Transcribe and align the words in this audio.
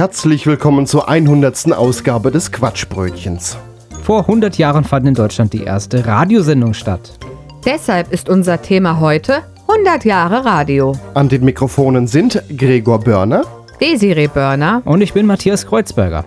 Herzlich 0.00 0.46
willkommen 0.46 0.86
zur 0.86 1.10
100. 1.10 1.74
Ausgabe 1.74 2.30
des 2.30 2.50
Quatschbrötchens. 2.52 3.58
Vor 4.02 4.20
100 4.20 4.56
Jahren 4.56 4.82
fand 4.82 5.06
in 5.06 5.12
Deutschland 5.12 5.52
die 5.52 5.64
erste 5.64 6.06
Radiosendung 6.06 6.72
statt. 6.72 7.18
Deshalb 7.66 8.10
ist 8.10 8.30
unser 8.30 8.62
Thema 8.62 8.98
heute 8.98 9.42
100 9.68 10.06
Jahre 10.06 10.46
Radio. 10.46 10.94
An 11.12 11.28
den 11.28 11.44
Mikrofonen 11.44 12.06
sind 12.06 12.42
Gregor 12.56 13.00
Börner. 13.00 13.42
Desiree 13.78 14.28
Börner. 14.28 14.80
Und 14.86 15.02
ich 15.02 15.12
bin 15.12 15.26
Matthias 15.26 15.66
Kreuzberger. 15.66 16.24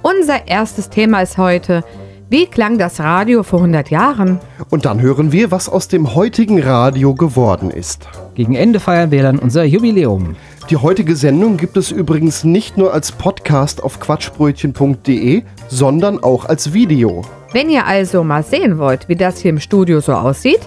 Unser 0.00 0.48
erstes 0.48 0.88
Thema 0.88 1.20
ist 1.20 1.36
heute, 1.36 1.84
wie 2.30 2.46
klang 2.46 2.78
das 2.78 2.98
Radio 2.98 3.42
vor 3.42 3.58
100 3.58 3.90
Jahren? 3.90 4.40
Und 4.70 4.86
dann 4.86 5.02
hören 5.02 5.32
wir, 5.32 5.50
was 5.50 5.68
aus 5.68 5.86
dem 5.86 6.14
heutigen 6.14 6.62
Radio 6.62 7.14
geworden 7.14 7.70
ist. 7.70 8.08
Gegen 8.34 8.54
Ende 8.54 8.80
feiern 8.80 9.10
wir 9.10 9.22
dann 9.22 9.38
unser 9.38 9.64
Jubiläum. 9.64 10.36
Die 10.70 10.76
heutige 10.76 11.16
Sendung 11.16 11.58
gibt 11.58 11.76
es 11.76 11.90
übrigens 11.90 12.44
nicht 12.44 12.78
nur 12.78 12.94
als 12.94 13.12
Podcast 13.12 13.82
auf 13.82 14.00
quatschbrötchen.de, 14.00 15.42
sondern 15.68 16.22
auch 16.22 16.46
als 16.46 16.72
Video. 16.72 17.22
Wenn 17.52 17.68
ihr 17.68 17.86
also 17.86 18.24
mal 18.24 18.42
sehen 18.42 18.78
wollt, 18.78 19.08
wie 19.08 19.16
das 19.16 19.40
hier 19.40 19.50
im 19.50 19.60
Studio 19.60 20.00
so 20.00 20.14
aussieht, 20.14 20.60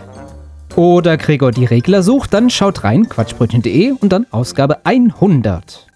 Oder 0.76 1.16
Gregor 1.18 1.52
die 1.52 1.66
Regler 1.66 2.04
sucht, 2.04 2.34
dann 2.34 2.50
schaut 2.50 2.84
rein, 2.84 3.08
quatschbrötchen.de 3.08 3.94
und 4.00 4.12
dann 4.12 4.28
Ausgabe 4.30 4.86
100. 4.86 5.88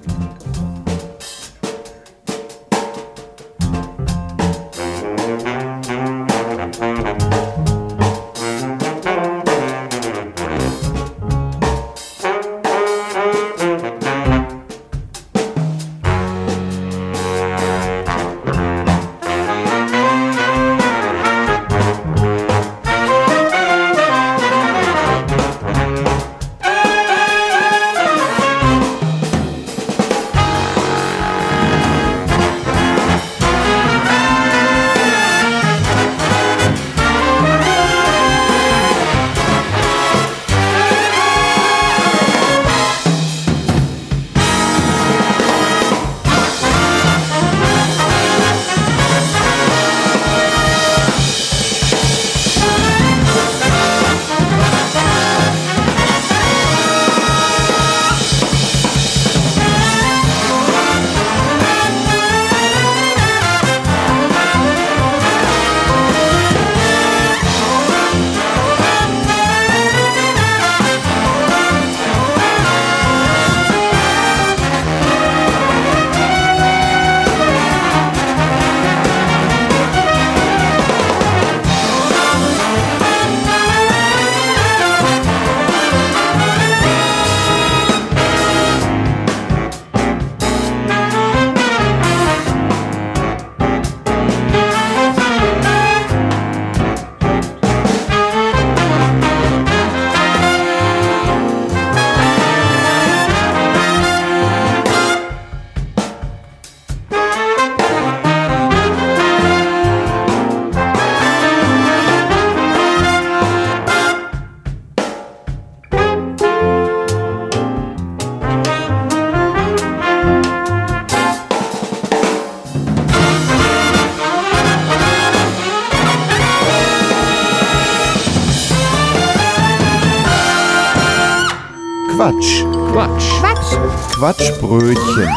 Quatsch. 132.29 132.63
Quatsch. 132.91 133.40
Quatsch, 133.40 134.13
Quatschbrötchen. 134.13 135.29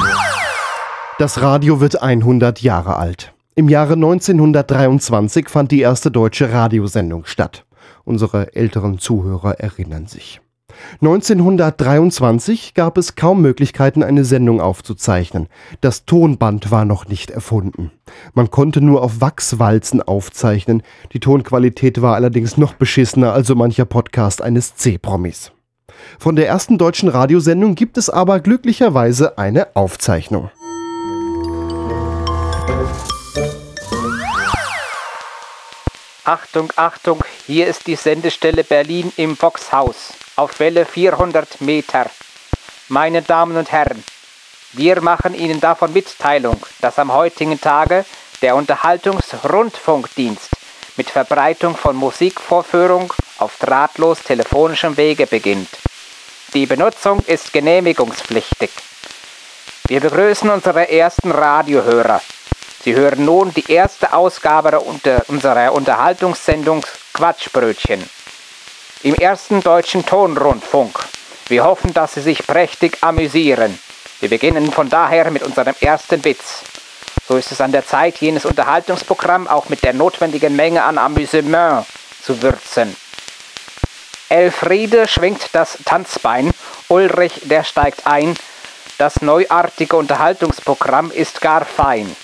Das 1.18 1.40
Radio 1.40 1.80
wird 1.80 2.02
100 2.02 2.60
Jahre 2.60 2.96
alt. 2.96 3.32
Im 3.54 3.70
Jahre 3.70 3.94
1923 3.94 5.48
fand 5.48 5.70
die 5.70 5.80
erste 5.80 6.10
deutsche 6.10 6.52
Radiosendung 6.52 7.24
statt. 7.24 7.64
Unsere 8.04 8.54
älteren 8.54 8.98
Zuhörer 8.98 9.58
erinnern 9.58 10.06
sich. 10.06 10.42
1923 11.00 12.74
gab 12.74 12.98
es 12.98 13.16
kaum 13.16 13.40
Möglichkeiten, 13.40 14.02
eine 14.02 14.26
Sendung 14.26 14.60
aufzuzeichnen. 14.60 15.48
Das 15.80 16.04
Tonband 16.04 16.70
war 16.70 16.84
noch 16.84 17.08
nicht 17.08 17.30
erfunden. 17.30 17.90
Man 18.34 18.50
konnte 18.50 18.82
nur 18.82 19.02
auf 19.02 19.22
Wachswalzen 19.22 20.02
aufzeichnen. 20.02 20.82
Die 21.14 21.20
Tonqualität 21.20 22.02
war 22.02 22.16
allerdings 22.16 22.58
noch 22.58 22.74
beschissener 22.74 23.32
als 23.32 23.46
so 23.46 23.54
mancher 23.54 23.86
Podcast 23.86 24.42
eines 24.42 24.76
C-Promis. 24.76 25.52
Von 26.18 26.36
der 26.36 26.48
ersten 26.48 26.78
deutschen 26.78 27.08
Radiosendung 27.08 27.74
gibt 27.74 27.98
es 27.98 28.10
aber 28.10 28.40
glücklicherweise 28.40 29.38
eine 29.38 29.68
Aufzeichnung. 29.74 30.50
Achtung, 36.24 36.72
Achtung, 36.76 37.20
hier 37.46 37.66
ist 37.66 37.88
die 37.88 37.96
Sendestelle 37.96 38.62
Berlin 38.62 39.12
im 39.16 39.34
Boxhaus 39.36 40.12
auf 40.36 40.60
Welle 40.60 40.86
400 40.86 41.60
Meter. 41.60 42.06
Meine 42.88 43.22
Damen 43.22 43.56
und 43.56 43.72
Herren, 43.72 44.04
wir 44.72 45.02
machen 45.02 45.34
Ihnen 45.34 45.60
davon 45.60 45.92
Mitteilung, 45.92 46.64
dass 46.80 46.98
am 46.98 47.12
heutigen 47.12 47.60
Tage 47.60 48.04
der 48.40 48.54
Unterhaltungsrundfunkdienst 48.56 50.50
mit 50.96 51.10
Verbreitung 51.10 51.76
von 51.76 51.96
Musikvorführung 51.96 53.12
auf 53.38 53.58
drahtlos 53.58 54.22
telefonischem 54.22 54.96
Wege 54.96 55.26
beginnt. 55.26 55.68
Die 56.54 56.66
Benutzung 56.66 57.20
ist 57.26 57.50
genehmigungspflichtig. 57.54 58.70
Wir 59.88 60.00
begrüßen 60.00 60.50
unsere 60.50 60.90
ersten 60.90 61.30
Radiohörer. 61.30 62.20
Sie 62.84 62.94
hören 62.94 63.24
nun 63.24 63.54
die 63.54 63.72
erste 63.72 64.12
Ausgabe 64.12 64.78
unserer 64.80 65.72
Unterhaltungssendung 65.72 66.84
Quatschbrötchen 67.14 68.06
im 69.02 69.14
ersten 69.14 69.62
deutschen 69.62 70.04
Tonrundfunk. 70.04 70.98
Wir 71.48 71.64
hoffen, 71.64 71.94
dass 71.94 72.14
Sie 72.14 72.20
sich 72.20 72.46
prächtig 72.46 72.98
amüsieren. 73.00 73.78
Wir 74.20 74.28
beginnen 74.28 74.70
von 74.72 74.90
daher 74.90 75.30
mit 75.30 75.42
unserem 75.42 75.74
ersten 75.80 76.22
Witz. 76.22 76.64
So 77.26 77.38
ist 77.38 77.50
es 77.50 77.62
an 77.62 77.72
der 77.72 77.86
Zeit, 77.86 78.18
jenes 78.18 78.44
Unterhaltungsprogramm 78.44 79.48
auch 79.48 79.70
mit 79.70 79.82
der 79.82 79.94
notwendigen 79.94 80.54
Menge 80.54 80.84
an 80.84 80.98
Amüsement 80.98 81.86
zu 82.22 82.42
würzen. 82.42 82.94
Elfriede 84.32 85.08
schwingt 85.08 85.50
das 85.52 85.76
Tanzbein, 85.84 86.52
Ulrich, 86.88 87.42
der 87.42 87.64
steigt 87.64 88.06
ein. 88.06 88.34
Das 88.96 89.20
neuartige 89.20 89.94
Unterhaltungsprogramm 89.96 91.10
ist 91.10 91.42
gar 91.42 91.66
fein. 91.66 92.16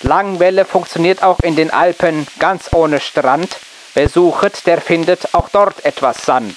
Langwelle 0.00 0.64
funktioniert 0.64 1.22
auch 1.22 1.38
in 1.38 1.54
den 1.54 1.70
Alpen 1.70 2.26
ganz 2.40 2.72
ohne 2.72 2.98
Strand. 2.98 3.56
Wer 3.94 4.08
suchet, 4.08 4.66
der 4.66 4.80
findet 4.80 5.32
auch 5.32 5.48
dort 5.48 5.84
etwas 5.84 6.24
Sand. 6.24 6.56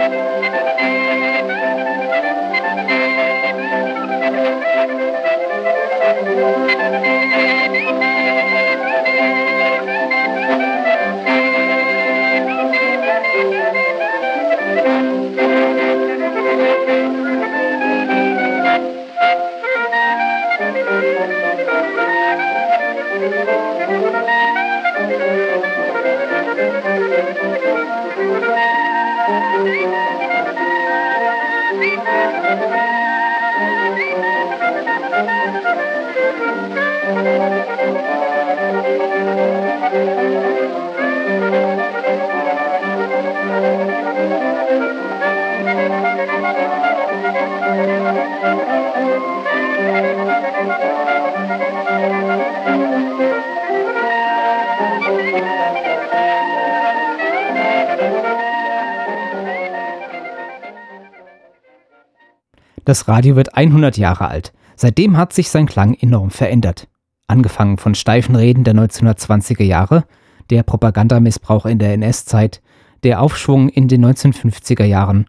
Das 62.91 63.07
Radio 63.07 63.37
wird 63.37 63.55
100 63.55 63.95
Jahre 63.95 64.27
alt. 64.27 64.51
Seitdem 64.75 65.15
hat 65.15 65.31
sich 65.31 65.49
sein 65.49 65.65
Klang 65.65 65.93
enorm 65.93 66.29
verändert. 66.29 66.89
Angefangen 67.25 67.77
von 67.77 67.95
steifen 67.95 68.35
Reden 68.35 68.65
der 68.65 68.73
1920er 68.73 69.63
Jahre, 69.63 70.03
der 70.49 70.63
Propagandamissbrauch 70.63 71.65
in 71.65 71.79
der 71.79 71.93
NS-Zeit, 71.93 72.61
der 73.03 73.21
Aufschwung 73.21 73.69
in 73.69 73.87
den 73.87 74.05
1950er 74.05 74.83
Jahren, 74.83 75.27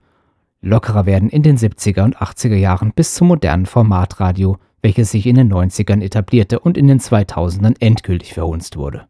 lockerer 0.61 1.07
werden 1.07 1.29
in 1.29 1.45
den 1.45 1.57
70er 1.57 2.03
und 2.03 2.17
80er 2.17 2.57
Jahren 2.57 2.91
bis 2.97 3.15
zum 3.15 3.29
modernen 3.29 3.67
Formatradio, 3.67 4.59
welches 4.81 5.13
sich 5.13 5.29
in 5.29 5.37
den 5.37 5.53
90ern 5.53 6.03
etablierte 6.03 6.59
und 6.59 6.77
in 6.77 6.89
den 6.89 6.99
2000ern 6.99 7.77
endgültig 7.79 8.35
verhunzt 8.35 8.77
wurde. 8.77 9.07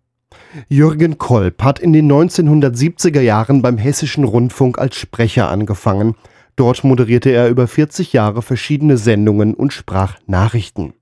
Jürgen 0.68 1.16
Kolb 1.16 1.62
hat 1.62 1.78
in 1.78 1.94
den 1.94 2.12
1970er 2.12 3.22
Jahren 3.22 3.62
beim 3.62 3.78
Hessischen 3.78 4.24
Rundfunk 4.24 4.78
als 4.78 4.96
Sprecher 4.96 5.48
angefangen. 5.48 6.16
Dort 6.56 6.84
moderierte 6.84 7.30
er 7.30 7.48
über 7.48 7.66
40 7.66 8.12
Jahre 8.12 8.42
verschiedene 8.42 8.96
Sendungen 8.96 9.54
und 9.54 9.72
sprach 9.72 10.16
Nachrichten. 10.26 10.94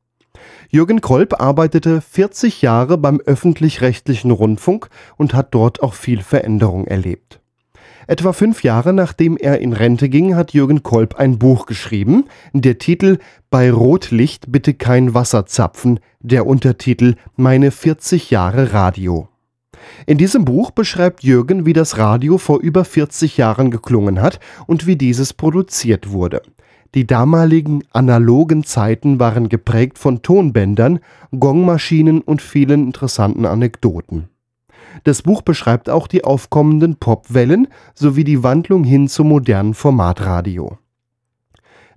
Jürgen 0.70 1.00
Kolb 1.00 1.41
arbeitete 1.41 2.00
40 2.00 2.62
Jahre 2.62 2.97
beim 2.97 3.20
öffentlich-rechtlichen 3.20 4.31
Rundfunk 4.31 4.88
und 5.17 5.35
hat 5.35 5.52
dort 5.52 5.82
auch 5.82 5.94
viel 5.94 6.23
Veränderung 6.23 6.87
erlebt. 6.87 7.41
Etwa 8.06 8.32
fünf 8.32 8.62
Jahre 8.64 8.93
nachdem 8.93 9.37
er 9.37 9.61
in 9.61 9.73
Rente 9.73 10.08
ging, 10.08 10.35
hat 10.35 10.52
Jürgen 10.52 10.82
Kolb 10.82 11.17
ein 11.17 11.38
Buch 11.38 11.67
geschrieben. 11.67 12.25
Der 12.52 12.79
Titel 12.79 13.19
Bei 13.50 13.70
Rotlicht 13.70 14.50
bitte 14.50 14.75
kein 14.75 15.14
Wasser 15.14 15.47
zapfen, 15.47 16.00
der 16.20 16.47
Untertitel 16.47 17.14
Meine 17.37 17.70
40 17.70 18.31
Jahre 18.31 18.73
Radio. 18.73 19.29
In 20.06 20.19
diesem 20.19 20.44
Buch 20.44 20.71
beschreibt 20.71 21.23
Jürgen, 21.23 21.67
wie 21.67 21.73
das 21.73 21.99
Radio 21.99 22.38
vor 22.38 22.61
über 22.61 22.85
40 22.85 23.37
Jahren 23.37 23.71
geklungen 23.71 24.21
hat 24.21 24.41
und 24.67 24.87
wie 24.87 24.97
dieses 24.97 25.32
produziert 25.32 26.11
wurde. 26.11 26.43
Die 26.94 27.06
damaligen 27.06 27.85
analogen 27.93 28.65
Zeiten 28.65 29.21
waren 29.21 29.49
geprägt 29.49 29.99
von 29.99 30.23
Tonbändern, 30.23 30.99
Gongmaschinen 31.38 32.21
und 32.21 32.43
vielen 32.43 32.87
interessanten 32.87 33.47
Anekdoten. 33.47 34.29
Das 35.05 35.23
Buch 35.23 35.43
beschreibt 35.43 35.88
auch 35.88 36.09
die 36.09 36.25
aufkommenden 36.25 36.97
Popwellen 36.97 37.69
sowie 37.94 38.25
die 38.25 38.43
Wandlung 38.43 38.83
hin 38.83 39.06
zum 39.09 39.29
modernen 39.29 39.75
Formatradio. 39.75 40.79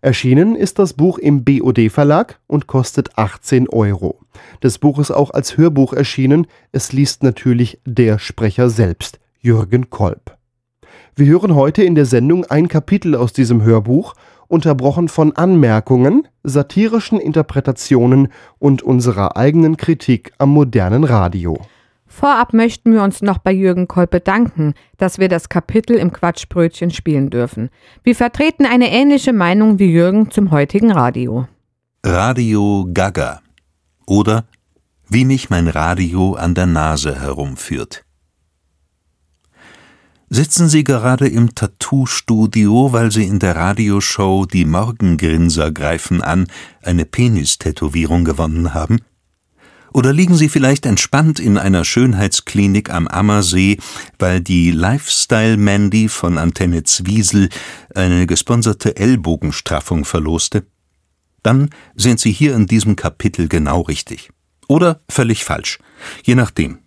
Erschienen 0.03 0.57
ist 0.57 0.79
das 0.79 0.91
Buch 0.91 1.17
im 1.17 1.45
BOD 1.45 1.89
Verlag 1.89 2.37
und 2.47 2.67
kostet 2.67 3.17
18 3.17 3.69
Euro. 3.69 4.19
Das 4.59 4.77
Buch 4.77 4.99
ist 4.99 5.11
auch 5.11 5.31
als 5.31 5.55
Hörbuch 5.55 5.93
erschienen. 5.93 6.45
Es 6.73 6.91
liest 6.91 7.23
natürlich 7.23 7.79
der 7.85 8.19
Sprecher 8.19 8.69
selbst, 8.69 9.21
Jürgen 9.39 9.89
Kolb. 9.89 10.37
Wir 11.15 11.27
hören 11.27 11.55
heute 11.55 11.83
in 11.83 11.95
der 11.95 12.05
Sendung 12.05 12.43
ein 12.43 12.67
Kapitel 12.67 13.15
aus 13.15 13.31
diesem 13.31 13.63
Hörbuch, 13.63 14.13
unterbrochen 14.49 15.07
von 15.07 15.37
Anmerkungen, 15.37 16.27
satirischen 16.43 17.17
Interpretationen 17.17 18.27
und 18.59 18.81
unserer 18.81 19.37
eigenen 19.37 19.77
Kritik 19.77 20.33
am 20.37 20.49
modernen 20.49 21.05
Radio. 21.05 21.57
Vorab 22.15 22.53
möchten 22.53 22.93
wir 22.93 23.01
uns 23.01 23.23
noch 23.23 23.39
bei 23.39 23.51
Jürgen 23.51 23.87
Kolb 23.87 24.11
bedanken, 24.11 24.75
dass 24.97 25.17
wir 25.17 25.29
das 25.29 25.49
Kapitel 25.49 25.97
im 25.97 26.13
Quatschbrötchen 26.13 26.91
spielen 26.91 27.31
dürfen. 27.31 27.71
Wir 28.03 28.15
vertreten 28.15 28.67
eine 28.67 28.91
ähnliche 28.91 29.33
Meinung 29.33 29.79
wie 29.79 29.91
Jürgen 29.91 30.29
zum 30.29 30.51
heutigen 30.51 30.91
Radio. 30.91 31.47
Radio 32.05 32.87
Gaga 32.93 33.41
oder 34.05 34.45
Wie 35.09 35.25
mich 35.25 35.49
mein 35.49 35.67
Radio 35.67 36.35
an 36.35 36.53
der 36.53 36.67
Nase 36.67 37.19
herumführt. 37.19 38.05
Sitzen 40.29 40.69
Sie 40.69 40.83
gerade 40.83 41.27
im 41.27 41.55
Tattoo-Studio, 41.55 42.93
weil 42.93 43.11
Sie 43.11 43.25
in 43.25 43.39
der 43.39 43.55
Radioshow 43.55 44.45
Die 44.45 44.65
Morgengrinser 44.65 45.71
greifen 45.71 46.21
an 46.21 46.45
eine 46.83 47.05
Penistätowierung 47.05 48.23
gewonnen 48.23 48.75
haben? 48.75 48.99
Oder 49.93 50.11
liegen 50.11 50.35
Sie 50.35 50.49
vielleicht 50.49 50.87
entspannt 50.87 51.39
in 51.39 51.57
einer 51.57 51.85
Schönheitsklinik 51.85 52.89
am 52.89 53.07
Ammersee, 53.07 53.77
weil 54.17 54.41
die 54.41 54.71
Lifestyle 54.71 55.55
Mandy 55.55 56.09
von 56.09 56.39
Antenne 56.39 56.83
Zwiesel 56.83 57.49
eine 57.93 58.25
gesponserte 58.25 58.97
Ellbogenstraffung 58.97 60.03
verloste? 60.03 60.65
Dann 61.43 61.69
sind 61.95 62.19
Sie 62.19 62.31
hier 62.31 62.55
in 62.55 62.65
diesem 62.65 62.95
Kapitel 62.95 63.47
genau 63.47 63.81
richtig. 63.81 64.31
Oder 64.67 65.01
völlig 65.09 65.43
falsch, 65.43 65.77
je 66.23 66.33
nachdem. 66.33 66.79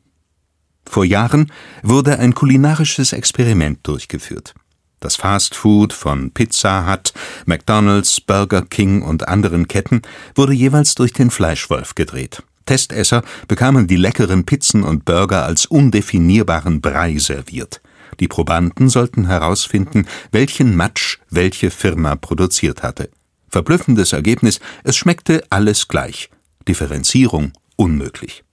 Vor 0.84 1.04
Jahren 1.04 1.52
wurde 1.82 2.18
ein 2.18 2.34
kulinarisches 2.34 3.12
Experiment 3.12 3.86
durchgeführt. 3.86 4.54
Das 4.98 5.14
Fast 5.14 5.54
Food 5.54 5.92
von 5.92 6.32
Pizza 6.32 6.90
Hut, 6.90 7.12
McDonald's, 7.44 8.20
Burger 8.20 8.62
King 8.62 9.02
und 9.02 9.28
anderen 9.28 9.68
Ketten 9.68 10.02
wurde 10.34 10.54
jeweils 10.54 10.96
durch 10.96 11.12
den 11.12 11.30
Fleischwolf 11.30 11.94
gedreht. 11.94 12.42
Testesser 12.66 13.22
bekamen 13.48 13.86
die 13.86 13.96
leckeren 13.96 14.44
Pizzen 14.44 14.82
und 14.82 15.04
Burger 15.04 15.44
als 15.44 15.66
undefinierbaren 15.66 16.80
Brei 16.80 17.16
serviert. 17.18 17.80
Die 18.20 18.28
Probanden 18.28 18.88
sollten 18.88 19.26
herausfinden, 19.26 20.06
welchen 20.32 20.76
Matsch 20.76 21.18
welche 21.30 21.70
Firma 21.70 22.16
produziert 22.16 22.82
hatte. 22.82 23.10
Verblüffendes 23.48 24.12
Ergebnis, 24.12 24.60
es 24.84 24.96
schmeckte 24.96 25.44
alles 25.50 25.88
gleich. 25.88 26.30
Differenzierung 26.68 27.52
unmöglich. 27.76 28.44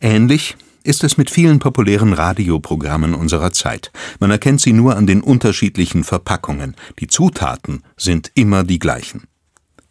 Ähnlich 0.00 0.56
ist 0.82 1.02
es 1.02 1.16
mit 1.16 1.30
vielen 1.30 1.58
populären 1.58 2.12
Radioprogrammen 2.12 3.14
unserer 3.14 3.52
Zeit. 3.52 3.90
Man 4.20 4.30
erkennt 4.30 4.60
sie 4.60 4.72
nur 4.72 4.96
an 4.96 5.06
den 5.06 5.20
unterschiedlichen 5.20 6.04
Verpackungen. 6.04 6.76
Die 7.00 7.08
Zutaten 7.08 7.82
sind 7.96 8.30
immer 8.34 8.62
die 8.62 8.78
gleichen. 8.78 9.24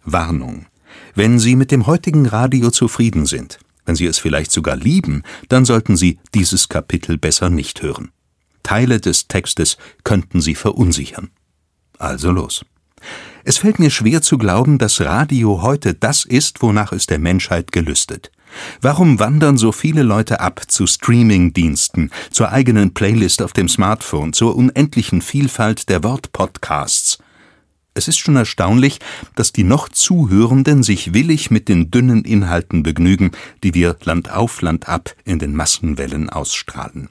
Warnung. 0.03 0.67
Wenn 1.17 1.39
Sie 1.39 1.55
mit 1.55 1.72
dem 1.72 1.88
heutigen 1.88 2.25
Radio 2.25 2.72
zufrieden 2.72 3.25
sind, 3.25 3.60
wenn 3.86 3.95
Sie 3.95 4.05
es 4.05 4.19
vielleicht 4.19 4.51
sogar 4.51 4.75
lieben, 4.75 5.24
dann 5.48 5.63
sollten 5.63 5.95
Sie 5.95 6.19
dieses 6.34 6.67
Kapitel 6.67 7.17
besser 7.17 7.50
nicht 7.50 7.81
hören. 7.81 8.12
Teile 8.63 9.00
des 9.00 9.29
Textes 9.29 9.77
könnten 10.03 10.41
Sie 10.41 10.55
verunsichern. 10.55 11.29
Also 11.98 12.31
los. 12.31 12.65
Es 13.45 13.60
fällt 13.60 13.79
mir 13.79 13.91
schwer 13.91 14.22
zu 14.22 14.38
glauben, 14.38 14.77
dass 14.77 15.00
Radio 15.00 15.62
heute 15.62 15.93
das 15.93 16.25
ist, 16.25 16.62
wonach 16.62 16.91
es 16.91 17.05
der 17.05 17.19
Menschheit 17.19 17.72
gelüstet. 17.72 18.29
Warum 18.81 19.17
wandern 19.17 19.57
so 19.57 19.72
viele 19.72 20.03
Leute 20.03 20.41
ab 20.41 20.63
zu 20.67 20.86
Streaming-Diensten, 20.86 22.12
zur 22.29 22.51
eigenen 22.51 22.93
Playlist 22.93 23.41
auf 23.41 23.53
dem 23.53 23.69
Smartphone, 23.69 24.34
zur 24.34 24.57
unendlichen 24.57 25.22
Vielfalt 25.22 25.88
der 25.88 26.03
Wortpodcasts? 26.03 27.19
Es 27.98 28.10
ist 28.10 28.18
schon 28.18 28.36
erstaunlich, 28.36 29.00
dass 29.36 29.54
die 29.54 29.64
noch 29.64 29.88
Zuhörenden 29.88 30.84
sich 30.84 31.14
willig 31.14 31.50
mit 31.50 31.70
den 31.70 31.92
dünnen 31.92 32.25
Inhalten 32.25 32.84
begnügen, 32.84 33.32
die 33.64 33.74
wir 33.74 33.96
Land 34.04 34.30
auf 34.30 34.62
Land 34.62 34.90
ab 34.90 35.16
in 35.24 35.40
den 35.40 35.56
Massenwellen 35.56 36.30
ausstrahlen. 36.30 37.08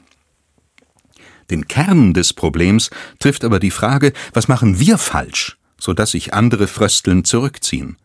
Den 1.51 1.69
Kern 1.69 2.13
des 2.13 2.35
Problems 2.35 2.91
trifft 3.19 3.45
aber 3.45 3.61
die 3.61 3.71
Frage, 3.71 4.13
was 4.35 4.47
machen 4.47 4.79
wir 4.79 4.99
falsch, 4.99 5.57
so 5.81 5.95
dass 5.95 6.11
sich 6.11 6.35
andere 6.35 6.67
fröstelnd 6.67 7.27
zurückziehen? 7.27 7.97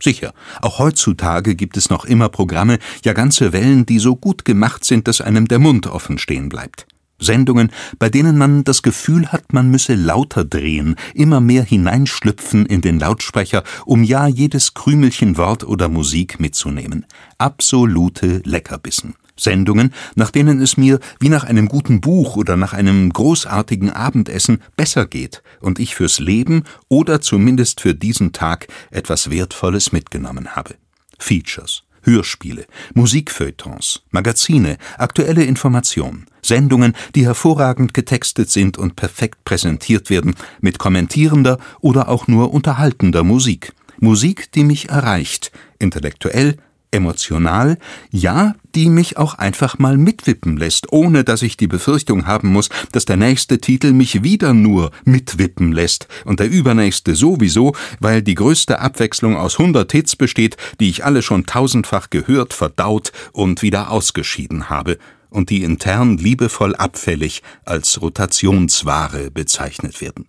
Sicher, 0.00 0.32
auch 0.62 0.78
heutzutage 0.78 1.54
gibt 1.54 1.76
es 1.76 1.90
noch 1.90 2.06
immer 2.06 2.30
Programme, 2.30 2.78
ja 3.04 3.12
ganze 3.12 3.52
Wellen, 3.52 3.84
die 3.84 3.98
so 3.98 4.16
gut 4.16 4.46
gemacht 4.46 4.84
sind, 4.84 5.06
dass 5.06 5.20
einem 5.20 5.48
der 5.48 5.58
Mund 5.58 5.86
offen 5.86 6.18
stehen 6.18 6.48
bleibt. 6.48 6.86
Sendungen, 7.18 7.70
bei 7.98 8.08
denen 8.08 8.38
man 8.38 8.64
das 8.64 8.82
Gefühl 8.82 9.32
hat, 9.32 9.52
man 9.52 9.70
müsse 9.70 9.94
lauter 9.94 10.44
drehen, 10.44 10.96
immer 11.14 11.40
mehr 11.40 11.64
hineinschlüpfen 11.64 12.66
in 12.66 12.80
den 12.80 12.98
Lautsprecher, 12.98 13.64
um 13.84 14.02
ja 14.02 14.26
jedes 14.26 14.74
Krümelchen 14.74 15.36
Wort 15.36 15.64
oder 15.64 15.88
Musik 15.88 16.40
mitzunehmen. 16.40 17.06
Absolute 17.38 18.42
Leckerbissen. 18.44 19.14
Sendungen, 19.38 19.92
nach 20.14 20.30
denen 20.30 20.60
es 20.60 20.76
mir 20.76 20.98
wie 21.20 21.28
nach 21.28 21.44
einem 21.44 21.68
guten 21.68 22.00
Buch 22.00 22.36
oder 22.36 22.56
nach 22.56 22.72
einem 22.72 23.12
großartigen 23.12 23.90
Abendessen 23.90 24.62
besser 24.76 25.06
geht 25.06 25.42
und 25.60 25.78
ich 25.78 25.94
fürs 25.94 26.18
Leben 26.18 26.64
oder 26.88 27.20
zumindest 27.20 27.80
für 27.80 27.94
diesen 27.94 28.32
Tag 28.32 28.66
etwas 28.90 29.30
Wertvolles 29.30 29.92
mitgenommen 29.92 30.56
habe. 30.56 30.76
Features, 31.18 31.82
Hörspiele, 32.06 32.66
Musikfeuilletons, 32.94 34.02
Magazine, 34.10 34.78
aktuelle 34.96 35.44
Informationen, 35.44 36.26
Sendungen, 36.40 36.94
die 37.14 37.26
hervorragend 37.26 37.92
getextet 37.92 38.48
sind 38.50 38.78
und 38.78 38.96
perfekt 38.96 39.44
präsentiert 39.44 40.08
werden, 40.08 40.34
mit 40.60 40.78
kommentierender 40.78 41.58
oder 41.80 42.08
auch 42.08 42.28
nur 42.28 42.54
unterhaltender 42.54 43.24
Musik. 43.24 43.72
Musik, 43.98 44.52
die 44.52 44.64
mich 44.64 44.88
erreicht, 44.88 45.52
intellektuell, 45.78 46.56
emotional, 46.96 47.78
ja, 48.10 48.54
die 48.74 48.88
mich 48.88 49.16
auch 49.16 49.34
einfach 49.34 49.78
mal 49.78 49.96
mitwippen 49.96 50.56
lässt, 50.56 50.92
ohne 50.92 51.24
dass 51.24 51.42
ich 51.42 51.56
die 51.56 51.66
Befürchtung 51.66 52.26
haben 52.26 52.48
muss, 52.48 52.68
dass 52.92 53.04
der 53.04 53.16
nächste 53.16 53.58
Titel 53.58 53.92
mich 53.92 54.22
wieder 54.22 54.52
nur 54.52 54.90
mitwippen 55.04 55.72
lässt 55.72 56.08
und 56.24 56.40
der 56.40 56.50
übernächste 56.50 57.14
sowieso, 57.14 57.74
weil 58.00 58.22
die 58.22 58.34
größte 58.34 58.80
Abwechslung 58.80 59.36
aus 59.36 59.58
hundert 59.58 59.92
Hits 59.92 60.16
besteht, 60.16 60.56
die 60.80 60.88
ich 60.88 61.04
alle 61.04 61.22
schon 61.22 61.46
tausendfach 61.46 62.10
gehört, 62.10 62.52
verdaut 62.52 63.12
und 63.32 63.62
wieder 63.62 63.90
ausgeschieden 63.90 64.68
habe 64.68 64.98
und 65.30 65.50
die 65.50 65.62
intern 65.62 66.16
liebevoll 66.18 66.74
abfällig 66.74 67.42
als 67.64 68.00
Rotationsware 68.00 69.30
bezeichnet 69.30 70.00
werden. 70.00 70.26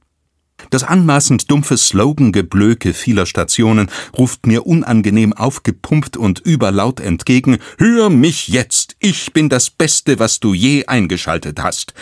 Das 0.69 0.83
anmaßend 0.83 1.49
dumpfe 1.49 1.77
Slogangeblöke 1.77 2.93
vieler 2.93 3.25
Stationen 3.25 3.89
ruft 4.17 4.47
mir 4.47 4.65
unangenehm 4.65 5.33
aufgepumpt 5.33 6.17
und 6.17 6.39
überlaut 6.39 6.99
entgegen 6.99 7.59
Hör 7.77 8.09
mich 8.09 8.47
jetzt, 8.47 8.95
ich 8.99 9.33
bin 9.33 9.49
das 9.49 9.69
Beste, 9.69 10.19
was 10.19 10.39
du 10.39 10.53
je 10.53 10.85
eingeschaltet 10.85 11.61
hast. 11.61 11.93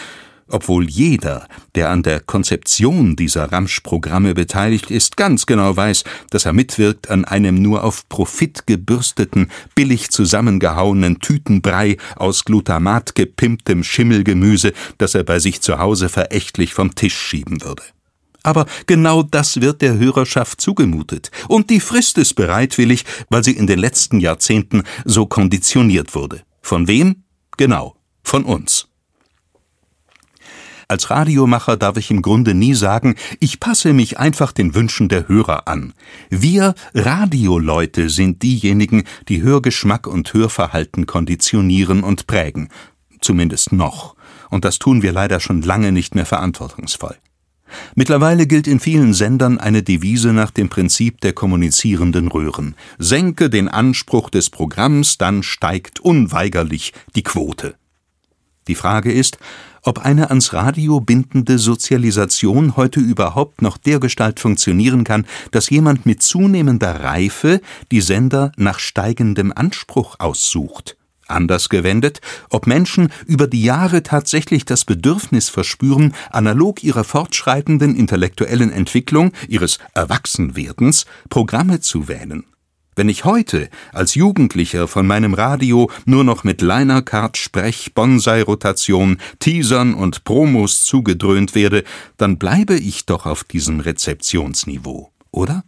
Obwohl 0.47 0.87
jeder, 0.87 1.47
der 1.73 1.89
an 1.89 2.03
der 2.03 2.19
Konzeption 2.19 3.15
dieser 3.15 3.51
Ramsch-Programme 3.51 4.35
beteiligt 4.35 4.91
ist, 4.91 5.17
ganz 5.17 5.47
genau 5.47 5.75
weiß, 5.75 6.03
dass 6.29 6.45
er 6.45 6.53
mitwirkt 6.53 7.09
an 7.09 7.25
einem 7.25 7.55
nur 7.55 7.83
auf 7.83 8.07
Profit 8.09 8.67
gebürsteten, 8.67 9.49
billig 9.73 10.11
zusammengehauenen 10.11 11.19
Tütenbrei 11.19 11.97
aus 12.15 12.45
Glutamat 12.45 13.15
gepimptem 13.15 13.83
Schimmelgemüse, 13.83 14.73
das 14.99 15.15
er 15.15 15.23
bei 15.23 15.39
sich 15.39 15.61
zu 15.61 15.79
Hause 15.79 16.09
verächtlich 16.09 16.75
vom 16.75 16.93
Tisch 16.93 17.17
schieben 17.17 17.63
würde. 17.63 17.81
Aber 18.45 18.67
genau 18.85 19.23
das 19.23 19.59
wird 19.59 19.81
der 19.81 19.97
Hörerschaft 19.97 20.61
zugemutet. 20.61 21.31
Und 21.47 21.71
die 21.71 21.79
frisst 21.79 22.19
es 22.19 22.35
bereitwillig, 22.35 23.03
weil 23.29 23.43
sie 23.43 23.53
in 23.53 23.65
den 23.65 23.79
letzten 23.79 24.19
Jahrzehnten 24.19 24.83
so 25.03 25.25
konditioniert 25.25 26.13
wurde. 26.13 26.43
Von 26.61 26.87
wem? 26.87 27.23
Genau, 27.57 27.95
von 28.21 28.45
uns. 28.45 28.87
Als 30.87 31.09
Radiomacher 31.09 31.75
darf 31.77 31.97
ich 31.97 32.11
im 32.11 32.21
Grunde 32.21 32.53
nie 32.53 32.75
sagen, 32.75 33.15
ich 33.39 33.59
passe 33.59 33.93
mich 33.93 34.19
einfach 34.19 34.51
den 34.51 34.75
Wünschen 34.75 35.09
der 35.09 35.27
Hörer 35.27 35.67
an. 35.67 35.93
Wir 36.29 36.75
Radioleute 36.93 38.09
sind 38.09 38.43
diejenigen, 38.43 39.05
die 39.27 39.41
Hörgeschmack 39.41 40.05
und 40.05 40.31
Hörverhalten 40.31 41.07
konditionieren 41.07 42.03
und 42.03 42.27
prägen. 42.27 42.69
Zumindest 43.21 43.71
noch. 43.71 44.15
Und 44.51 44.65
das 44.65 44.77
tun 44.77 45.01
wir 45.01 45.11
leider 45.11 45.39
schon 45.39 45.63
lange 45.63 45.91
nicht 45.91 46.13
mehr 46.13 46.27
verantwortungsvoll. 46.27 47.17
Mittlerweile 47.95 48.47
gilt 48.47 48.67
in 48.67 48.79
vielen 48.79 49.13
Sendern 49.13 49.59
eine 49.59 49.83
Devise 49.83 50.33
nach 50.33 50.51
dem 50.51 50.69
Prinzip 50.69 51.21
der 51.21 51.33
kommunizierenden 51.33 52.27
Röhren. 52.27 52.75
Senke 52.97 53.49
den 53.49 53.67
Anspruch 53.67 54.29
des 54.29 54.49
Programms, 54.49 55.17
dann 55.17 55.43
steigt 55.43 55.99
unweigerlich 55.99 56.93
die 57.15 57.23
Quote. 57.23 57.75
Die 58.67 58.75
Frage 58.75 59.11
ist, 59.11 59.37
ob 59.83 59.99
eine 59.99 60.29
ans 60.31 60.53
Radio 60.53 60.99
bindende 60.99 61.59
Sozialisation 61.59 62.75
heute 62.75 62.99
überhaupt 62.99 63.61
noch 63.61 63.77
dergestalt 63.77 64.39
funktionieren 64.39 65.03
kann, 65.03 65.27
dass 65.51 65.69
jemand 65.69 66.07
mit 66.07 66.23
zunehmender 66.23 67.01
Reife 67.01 67.61
die 67.91 68.01
Sender 68.01 68.51
nach 68.57 68.79
steigendem 68.79 69.53
Anspruch 69.55 70.15
aussucht. 70.17 70.97
Anders 71.27 71.69
gewendet, 71.69 72.21
ob 72.49 72.67
Menschen 72.67 73.11
über 73.25 73.47
die 73.47 73.63
Jahre 73.63 74.03
tatsächlich 74.03 74.65
das 74.65 74.85
Bedürfnis 74.85 75.49
verspüren, 75.49 76.13
analog 76.31 76.83
ihrer 76.83 77.03
fortschreitenden 77.03 77.95
intellektuellen 77.95 78.71
Entwicklung, 78.71 79.31
ihres 79.47 79.79
Erwachsenwerdens, 79.93 81.05
Programme 81.29 81.79
zu 81.79 82.07
wählen. 82.07 82.45
Wenn 82.97 83.09
ich 83.09 83.25
heute 83.25 83.69
als 83.91 84.15
Jugendlicher 84.15 84.87
von 84.87 85.05
meinem 85.05 85.33
Radio 85.33 85.91
nur 86.05 86.23
noch 86.23 86.45
mit 86.45 86.61
Linercard, 86.61 87.35
Sprech, 87.35 87.93
Bonsai-Rotation, 87.93 89.17
Teasern 89.39 89.93
und 89.93 90.23
Promos 90.23 90.85
zugedröhnt 90.85 91.55
werde, 91.55 91.83
dann 92.15 92.37
bleibe 92.37 92.75
ich 92.75 93.05
doch 93.05 93.25
auf 93.25 93.43
diesem 93.43 93.81
Rezeptionsniveau, 93.81 95.11
oder? 95.31 95.65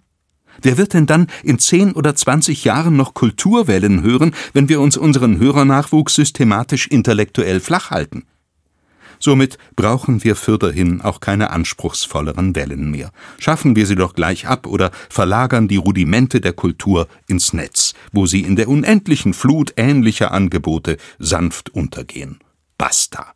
Wer 0.62 0.78
wird 0.78 0.94
denn 0.94 1.06
dann 1.06 1.28
in 1.44 1.60
zehn 1.60 1.94
oder 1.94 2.16
zwanzig 2.16 2.64
Jahren 2.64 2.96
noch 2.96 3.14
Kulturwellen 3.14 4.02
hören, 4.02 4.34
wenn 4.54 4.70
wir 4.70 4.82
uns 4.82 4.98
unseren 4.98 5.40
Hörernachwuchs 5.40 6.16
systematisch 6.16 6.88
intellektuell 6.88 7.60
flach 7.60 7.92
halten? 7.92 8.24
Somit 9.20 9.58
brauchen 9.76 10.24
wir 10.24 10.36
fürderhin 10.36 11.02
auch 11.02 11.20
keine 11.20 11.50
anspruchsvolleren 11.50 12.56
Wellen 12.56 12.92
mehr. 12.92 13.12
Schaffen 13.40 13.76
wir 13.76 13.88
sie 13.88 13.96
doch 13.96 14.14
gleich 14.14 14.48
ab 14.48 14.68
oder 14.68 14.92
verlagern 15.10 15.68
die 15.68 15.78
Rudimente 15.78 16.40
der 16.40 16.54
Kultur 16.54 17.08
ins 17.28 17.54
Netz, 17.54 17.94
wo 18.12 18.26
sie 18.28 18.42
in 18.42 18.56
der 18.56 18.68
unendlichen 18.68 19.34
Flut 19.34 19.74
ähnlicher 19.76 20.32
Angebote 20.32 20.98
sanft 21.18 21.70
untergehen. 21.72 22.40
Basta. 22.78 23.34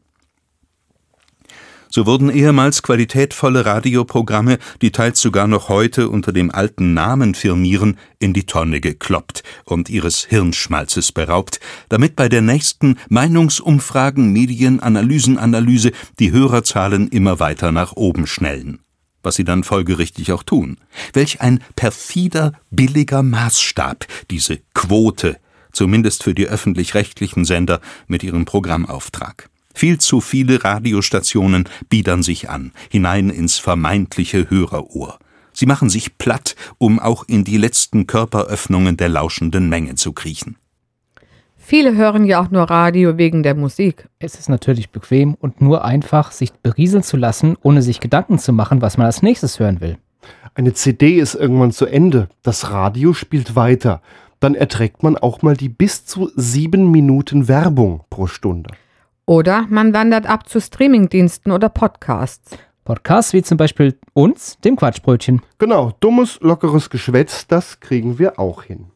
So 1.94 2.06
wurden 2.06 2.30
ehemals 2.30 2.84
qualitätvolle 2.84 3.66
Radioprogramme, 3.66 4.60
die 4.82 4.94
teils 4.94 5.20
sogar 5.20 5.48
noch 5.48 5.68
heute 5.68 6.08
unter 6.08 6.32
dem 6.32 6.50
alten 6.50 6.94
Namen 6.94 7.36
firmieren, 7.36 7.98
in 8.18 8.32
die 8.34 8.46
Tonne 8.46 8.80
gekloppt 8.80 9.44
und 9.66 9.90
ihres 9.90 10.24
Hirnschmalzes 10.24 11.12
beraubt, 11.12 11.60
damit 11.90 12.16
bei 12.16 12.30
der 12.30 12.42
nächsten 12.42 12.98
Meinungsumfragen, 13.10 14.32
Medienanalysenanalyse 14.32 15.92
die 16.18 16.32
Hörerzahlen 16.32 17.10
immer 17.10 17.42
weiter 17.42 17.74
nach 17.74 17.92
oben 17.98 18.26
schnellen. 18.26 18.80
Was 19.22 19.36
sie 19.36 19.44
dann 19.44 19.66
folgerichtig 19.66 20.32
auch 20.32 20.44
tun. 20.44 20.78
Welch 21.12 21.42
ein 21.42 21.62
perfider, 21.76 22.54
billiger 22.70 23.22
Maßstab, 23.22 24.08
diese 24.32 24.60
Quote, 24.74 25.38
zumindest 25.74 26.24
für 26.24 26.34
die 26.34 26.48
öffentlich-rechtlichen 26.48 27.44
Sender 27.44 27.82
mit 28.08 28.24
ihrem 28.24 28.46
Programmauftrag. 28.46 29.50
Viel 29.74 30.00
zu 30.00 30.22
viele 30.22 30.64
Radiostationen 30.64 31.68
biedern 31.90 32.24
sich 32.24 32.50
an, 32.50 32.72
hinein 32.90 33.30
ins 33.30 33.58
vermeintliche 33.58 34.50
Hörerohr. 34.50 35.20
Sie 35.54 35.66
machen 35.66 35.90
sich 35.90 36.18
platt, 36.18 36.56
um 36.78 37.00
auch 37.00 37.26
in 37.28 37.44
die 37.44 37.58
letzten 37.58 38.08
Körperöffnungen 38.08 38.98
der 38.98 39.10
lauschenden 39.10 39.70
Menge 39.70 39.96
zu 39.96 40.14
kriechen. 40.14 40.56
Viele 41.58 41.96
hören 41.96 42.26
ja 42.26 42.42
auch 42.42 42.50
nur 42.50 42.64
Radio 42.64 43.18
wegen 43.18 43.44
der 43.44 43.56
Musik. 43.56 44.10
Es 44.20 44.36
ist 44.36 44.50
natürlich 44.50 44.90
bequem 44.90 45.36
und 45.36 45.62
nur 45.62 45.86
einfach, 45.86 46.32
sich 46.32 46.52
berieseln 46.52 47.04
zu 47.04 47.18
lassen, 47.18 47.56
ohne 47.62 47.82
sich 47.82 48.00
Gedanken 48.00 48.40
zu 48.40 48.52
machen, 48.52 48.82
was 48.82 48.98
man 48.98 49.06
als 49.06 49.22
nächstes 49.22 49.60
hören 49.60 49.80
will. 49.80 49.98
Eine 50.54 50.74
CD 50.74 51.20
ist 51.20 51.36
irgendwann 51.36 51.72
zu 51.72 51.86
Ende. 51.86 52.28
Das 52.44 52.72
Radio 52.72 53.14
spielt 53.14 53.56
weiter. 53.56 54.02
Dann 54.40 54.56
erträgt 54.56 55.04
man 55.04 55.18
auch 55.18 55.44
mal 55.44 55.56
die 55.56 55.70
bis 55.70 56.06
zu 56.06 56.32
sieben 56.36 56.92
Minuten 56.92 57.48
Werbung 57.48 58.04
pro 58.10 58.28
Stunde. 58.28 58.72
Oder 59.26 59.68
man 59.70 59.94
wandert 59.94 60.26
ab 60.26 60.50
zu 60.50 60.60
Streamingdiensten 60.60 61.52
oder 61.52 61.70
Podcasts. 61.70 62.58
Podcasts 62.84 63.34
wie 63.34 63.44
zum 63.44 63.58
Beispiel 63.58 64.00
uns, 64.14 64.58
dem 64.66 64.76
Quatschbrötchen. 64.76 65.42
Genau, 65.60 65.94
dummes, 66.00 66.40
lockeres 66.42 66.90
Geschwätz, 66.90 67.46
das 67.48 67.80
kriegen 67.80 68.18
wir 68.18 68.40
auch 68.40 68.64
hin. 68.64 68.88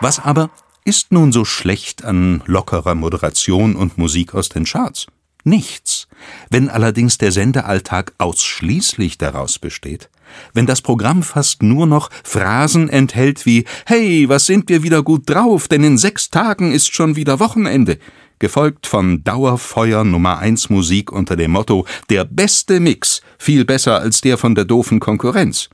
Was 0.00 0.18
aber 0.18 0.50
ist 0.84 1.12
nun 1.12 1.32
so 1.32 1.44
schlecht 1.44 2.04
an 2.04 2.42
lockerer 2.46 2.94
Moderation 2.94 3.76
und 3.76 3.96
Musik 3.96 4.34
aus 4.34 4.48
den 4.48 4.64
Charts? 4.64 5.06
Nichts. 5.44 6.08
Wenn 6.50 6.68
allerdings 6.68 7.16
der 7.18 7.32
Sendealltag 7.32 8.12
ausschließlich 8.18 9.18
daraus 9.18 9.58
besteht, 9.58 10.10
wenn 10.52 10.66
das 10.66 10.82
Programm 10.82 11.22
fast 11.22 11.62
nur 11.62 11.86
noch 11.86 12.10
Phrasen 12.22 12.88
enthält 12.88 13.46
wie 13.46 13.64
Hey, 13.86 14.28
was 14.28 14.46
sind 14.46 14.68
wir 14.68 14.82
wieder 14.82 15.02
gut 15.02 15.28
drauf, 15.28 15.68
denn 15.68 15.84
in 15.84 15.98
sechs 15.98 16.30
Tagen 16.30 16.72
ist 16.72 16.94
schon 16.94 17.16
wieder 17.16 17.40
Wochenende, 17.40 17.98
gefolgt 18.38 18.86
von 18.86 19.24
Dauerfeuer 19.24 20.04
Nummer 20.04 20.38
1 20.38 20.70
Musik 20.70 21.12
unter 21.12 21.36
dem 21.36 21.52
Motto 21.52 21.86
Der 22.10 22.24
beste 22.24 22.80
Mix, 22.80 23.22
viel 23.38 23.64
besser 23.64 24.00
als 24.00 24.20
der 24.20 24.38
von 24.38 24.54
der 24.54 24.64
doofen 24.64 25.00
Konkurrenz. 25.00 25.70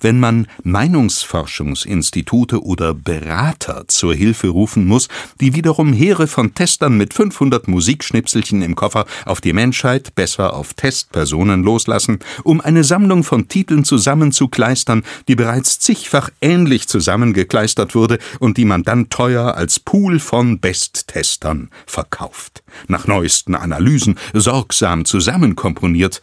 Wenn 0.00 0.20
man 0.20 0.46
Meinungsforschungsinstitute 0.62 2.62
oder 2.62 2.94
Berater 2.94 3.84
zur 3.88 4.14
Hilfe 4.14 4.48
rufen 4.48 4.86
muss, 4.86 5.08
die 5.40 5.54
wiederum 5.54 5.92
Heere 5.92 6.26
von 6.26 6.54
Testern 6.54 6.96
mit 6.96 7.14
500 7.14 7.68
Musikschnipselchen 7.68 8.62
im 8.62 8.74
Koffer 8.74 9.06
auf 9.24 9.40
die 9.40 9.52
Menschheit, 9.52 10.14
besser 10.14 10.54
auf 10.54 10.74
Testpersonen 10.74 11.62
loslassen, 11.62 12.20
um 12.44 12.60
eine 12.60 12.84
Sammlung 12.84 13.24
von 13.24 13.48
Titeln 13.48 13.84
zusammenzukleistern, 13.84 15.02
die 15.26 15.34
bereits 15.34 15.78
zigfach 15.78 16.30
ähnlich 16.40 16.88
zusammengekleistert 16.88 17.94
wurde 17.94 18.18
und 18.38 18.56
die 18.56 18.64
man 18.64 18.82
dann 18.82 19.10
teuer 19.10 19.54
als 19.54 19.80
Pool 19.80 20.20
von 20.20 20.60
Besttestern 20.60 21.70
verkauft, 21.86 22.62
nach 22.86 23.06
neuesten 23.06 23.54
Analysen 23.54 24.18
sorgsam 24.32 25.04
zusammenkomponiert, 25.04 26.20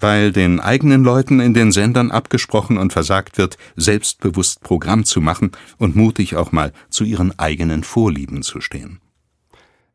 weil 0.00 0.32
den 0.32 0.60
eigenen 0.60 1.04
Leuten 1.04 1.40
in 1.40 1.54
den 1.54 1.72
Sendern 1.72 2.10
abgesprochen 2.10 2.78
und 2.78 2.92
versagt 2.92 3.38
wird, 3.38 3.56
selbstbewusst 3.76 4.62
Programm 4.62 5.04
zu 5.04 5.20
machen 5.20 5.52
und 5.78 5.96
mutig 5.96 6.36
auch 6.36 6.52
mal 6.52 6.72
zu 6.88 7.04
ihren 7.04 7.38
eigenen 7.38 7.84
Vorlieben 7.84 8.42
zu 8.42 8.60
stehen. 8.60 9.00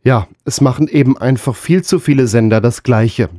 Ja, 0.03 0.27
es 0.43 0.61
machen 0.61 0.87
eben 0.87 1.17
einfach 1.17 1.55
viel 1.55 1.83
zu 1.83 1.99
viele 1.99 2.27
Sender 2.27 2.61
das 2.61 2.83
Gleiche. 2.83 3.29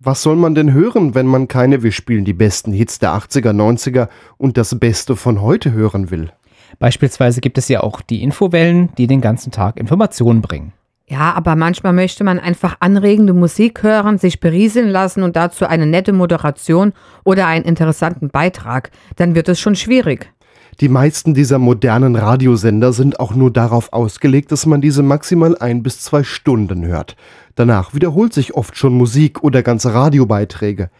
Was 0.00 0.22
soll 0.22 0.36
man 0.36 0.54
denn 0.54 0.72
hören, 0.72 1.14
wenn 1.14 1.26
man 1.26 1.48
keine 1.48 1.82
Wir 1.82 1.92
spielen 1.92 2.24
die 2.24 2.32
besten 2.32 2.72
Hits 2.72 2.98
der 2.98 3.14
80er, 3.14 3.52
90er 3.52 4.08
und 4.38 4.56
das 4.56 4.78
Beste 4.78 5.16
von 5.16 5.40
heute 5.40 5.72
hören 5.72 6.10
will? 6.10 6.30
Beispielsweise 6.78 7.40
gibt 7.40 7.58
es 7.58 7.68
ja 7.68 7.82
auch 7.82 8.00
die 8.00 8.22
Infowellen, 8.22 8.90
die 8.98 9.06
den 9.06 9.20
ganzen 9.20 9.52
Tag 9.52 9.78
Informationen 9.78 10.42
bringen. 10.42 10.72
Ja, 11.14 11.32
aber 11.34 11.54
manchmal 11.54 11.92
möchte 11.92 12.24
man 12.24 12.40
einfach 12.40 12.78
anregende 12.80 13.34
Musik 13.34 13.84
hören, 13.84 14.18
sich 14.18 14.40
berieseln 14.40 14.88
lassen 14.88 15.22
und 15.22 15.36
dazu 15.36 15.64
eine 15.64 15.86
nette 15.86 16.12
Moderation 16.12 16.92
oder 17.22 17.46
einen 17.46 17.64
interessanten 17.64 18.30
Beitrag. 18.30 18.90
Dann 19.14 19.36
wird 19.36 19.48
es 19.48 19.60
schon 19.60 19.76
schwierig. 19.76 20.32
Die 20.80 20.88
meisten 20.88 21.32
dieser 21.32 21.60
modernen 21.60 22.16
Radiosender 22.16 22.92
sind 22.92 23.20
auch 23.20 23.32
nur 23.32 23.52
darauf 23.52 23.92
ausgelegt, 23.92 24.50
dass 24.50 24.66
man 24.66 24.80
diese 24.80 25.04
maximal 25.04 25.56
ein 25.56 25.84
bis 25.84 26.00
zwei 26.00 26.24
Stunden 26.24 26.84
hört. 26.84 27.14
Danach 27.54 27.94
wiederholt 27.94 28.34
sich 28.34 28.54
oft 28.54 28.76
schon 28.76 28.94
Musik 28.94 29.44
oder 29.44 29.62
ganze 29.62 29.94
Radiobeiträge. 29.94 30.90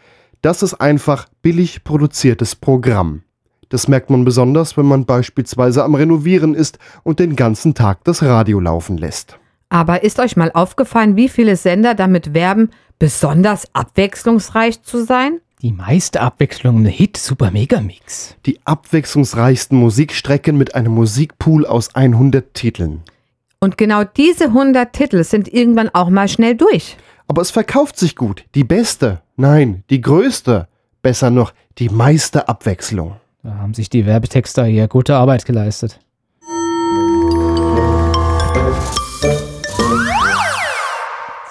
Das 0.41 0.63
ist 0.63 0.75
einfach 0.75 1.27
billig 1.41 1.83
produziertes 1.83 2.55
Programm. 2.55 3.23
Das 3.67 3.89
merkt 3.89 4.09
man 4.09 4.23
besonders, 4.23 4.77
wenn 4.77 4.85
man 4.85 5.03
beispielsweise 5.03 5.83
am 5.83 5.93
Renovieren 5.93 6.55
ist 6.55 6.79
und 7.03 7.19
den 7.19 7.35
ganzen 7.35 7.73
Tag 7.73 8.05
das 8.05 8.23
Radio 8.23 8.61
laufen 8.61 8.97
lässt. 8.97 9.39
Aber 9.75 10.03
ist 10.03 10.21
euch 10.21 10.37
mal 10.37 10.53
aufgefallen, 10.53 11.17
wie 11.17 11.27
viele 11.27 11.57
Sender 11.57 11.95
damit 11.95 12.33
werben, 12.33 12.69
besonders 12.97 13.67
abwechslungsreich 13.73 14.83
zu 14.83 15.03
sein? 15.03 15.41
Die 15.61 15.73
meiste 15.73 16.21
Abwechslung 16.21 16.77
im 16.77 16.85
Hit-Super-Mega-Mix. 16.85 18.37
Die 18.45 18.57
abwechslungsreichsten 18.63 19.77
Musikstrecken 19.77 20.57
mit 20.57 20.75
einem 20.75 20.93
Musikpool 20.93 21.65
aus 21.65 21.93
100 21.93 22.53
Titeln. 22.53 23.03
Und 23.59 23.77
genau 23.77 24.05
diese 24.05 24.45
100 24.45 24.93
Titel 24.93 25.25
sind 25.25 25.53
irgendwann 25.53 25.89
auch 25.89 26.09
mal 26.09 26.29
schnell 26.29 26.55
durch. 26.55 26.95
Aber 27.27 27.41
es 27.41 27.51
verkauft 27.51 27.99
sich 27.99 28.15
gut. 28.15 28.45
Die 28.55 28.63
beste, 28.63 29.23
nein, 29.35 29.83
die 29.89 29.99
größte, 29.99 30.69
besser 31.01 31.31
noch, 31.31 31.53
die 31.79 31.89
meiste 31.89 32.47
Abwechslung. 32.47 33.17
Da 33.43 33.55
haben 33.55 33.73
sich 33.73 33.89
die 33.89 34.05
Werbetexter 34.05 34.63
hier 34.63 34.87
gute 34.87 35.17
Arbeit 35.17 35.43
geleistet. 35.43 35.99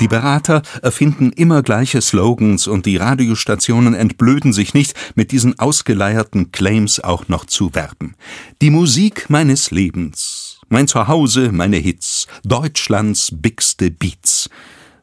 Die 0.05 0.09
Berater 0.09 0.61
erfinden 0.83 1.33
immer 1.33 1.63
gleiche 1.63 2.03
Slogans 2.03 2.67
und 2.67 2.85
die 2.85 2.99
Radiostationen 2.99 3.95
entblöden 3.95 4.53
sich 4.53 4.75
nicht, 4.75 4.93
mit 5.15 5.33
diesen 5.33 5.59
ausgeleierten 5.59 6.53
Claims 6.53 7.01
auch 7.01 7.29
noch 7.29 7.47
zu 7.47 7.75
werben. 7.75 8.15
Die 8.61 8.69
Musik 8.69 9.31
meines 9.31 9.71
Lebens, 9.71 10.61
mein 10.69 10.89
Zuhause, 10.89 11.53
meine 11.53 11.79
Hits, 11.79 12.27
Deutschlands 12.45 13.31
bigste 13.33 13.91
Beats. 13.91 14.51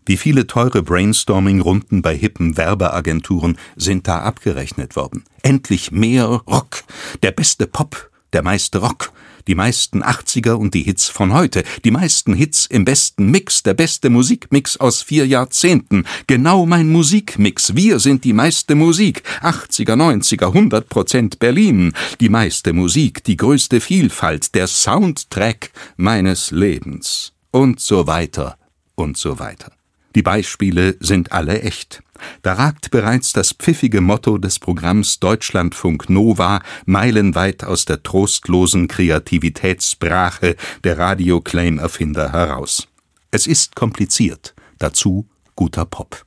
Wie 0.06 0.18
viele 0.18 0.46
teure 0.46 0.84
Brainstorming-Runden 0.84 2.04
bei 2.04 2.16
hippen 2.16 2.56
Werbeagenturen 2.56 3.58
sind 3.76 4.08
da 4.08 4.20
abgerechnet 4.20 4.96
worden. 4.96 5.24
Endlich 5.42 5.92
mehr 5.92 6.26
Rock, 6.26 6.84
der 7.24 7.32
beste 7.32 7.66
Pop, 7.66 8.12
der 8.34 8.44
meiste 8.44 8.78
Rock, 8.78 9.12
die 9.48 9.56
meisten 9.56 10.04
80er 10.04 10.54
und 10.54 10.74
die 10.74 10.84
Hits 10.84 11.10
von 11.10 11.34
heute, 11.34 11.64
die 11.84 11.92
meisten 11.92 12.34
Hits 12.34 12.66
im 12.66 12.86
besten 12.86 13.32
Mix, 13.32 13.64
der 13.64 13.74
beste 13.74 14.10
Musikmix 14.10 14.78
aus 14.78 15.02
vier 15.02 15.26
Jahrzehnten, 15.28 16.06
genau 16.28 16.66
mein 16.66 16.90
Musikmix, 16.90 17.76
wir 17.76 18.00
sind 18.00 18.24
die 18.24 18.34
meiste 18.34 18.76
Musik, 18.76 19.24
80er, 19.42 19.96
90er, 19.96 20.48
100 20.48 20.90
Prozent 20.90 21.40
Berlin, 21.40 21.94
die 22.20 22.30
meiste 22.30 22.74
Musik, 22.74 23.24
die 23.24 23.38
größte 23.38 23.82
Vielfalt, 23.82 24.56
der 24.56 24.68
Soundtrack 24.68 25.72
meines 25.98 26.52
Lebens. 26.52 27.34
Und 27.52 27.80
so 27.82 28.08
weiter. 28.08 28.58
Und 28.96 29.18
so 29.18 29.40
weiter. 29.40 29.72
Die 30.16 30.22
Beispiele 30.22 30.96
sind 31.00 31.32
alle 31.32 31.62
echt. 31.62 32.04
Da 32.42 32.54
ragt 32.54 32.92
bereits 32.92 33.34
das 33.34 33.54
pfiffige 33.54 34.02
Motto 34.02 34.38
des 34.38 34.60
Programms 34.60 35.20
Deutschlandfunk 35.20 36.10
Nova 36.10 36.62
meilenweit 36.86 37.64
aus 37.64 37.86
der 37.86 38.04
trostlosen 38.04 38.88
Kreativitätsbrache 38.88 40.56
der 40.84 40.98
Radioclaim-Erfinder 40.98 42.32
heraus. 42.32 42.88
Es 43.32 43.48
ist 43.48 43.76
kompliziert, 43.76 44.54
dazu 44.78 45.26
guter 45.56 45.86
Pop. 45.86 46.26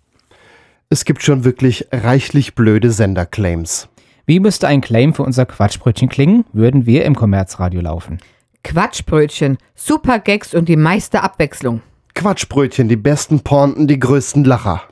Es 0.88 1.05
gibt 1.05 1.23
schon 1.23 1.44
wirklich 1.44 1.88
reichlich 1.92 2.55
blöde 2.55 2.90
Senderclaims. 2.90 3.88
Wie 4.27 4.40
müsste 4.40 4.68
ein 4.68 4.81
Claim 4.81 5.12
für 5.12 5.23
unser 5.23 5.44
Quatschbrötchen 5.44 6.09
klingen, 6.09 6.44
würden 6.53 6.87
wir 6.87 7.05
im 7.05 7.14
Kommerzradio 7.14 7.83
laufen? 7.83 8.20
Quatschbrötchen, 8.62 9.59
super 9.75 10.18
Gags 10.18 10.55
und 10.55 10.68
die 10.68 10.77
meiste 10.77 11.23
Abwechslung. 11.23 11.83
Quatschbrötchen, 12.14 12.88
die 12.88 12.96
besten 12.96 13.40
Pornten, 13.40 13.88
die 13.88 13.98
größten 13.98 14.44
Lacher. 14.44 14.83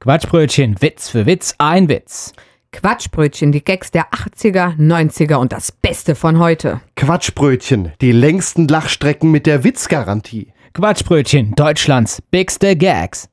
Quatschbrötchen, 0.00 0.82
Witz 0.82 1.08
für 1.08 1.26
Witz, 1.26 1.54
ein 1.58 1.88
Witz. 1.88 2.32
Quatschbrötchen, 2.72 3.52
die 3.52 3.62
Gags 3.62 3.92
der 3.92 4.10
80er, 4.10 4.76
90er 4.78 5.36
und 5.36 5.52
das 5.52 5.70
Beste 5.70 6.16
von 6.16 6.40
heute. 6.40 6.80
Quatschbrötchen, 6.96 7.92
die 8.00 8.10
längsten 8.10 8.66
Lachstrecken 8.66 9.30
mit 9.30 9.46
der 9.46 9.62
Witzgarantie. 9.62 10.52
Quatschbrötchen, 10.74 11.54
Deutschlands 11.54 12.20
bigste 12.32 12.76
Gags. 12.76 13.28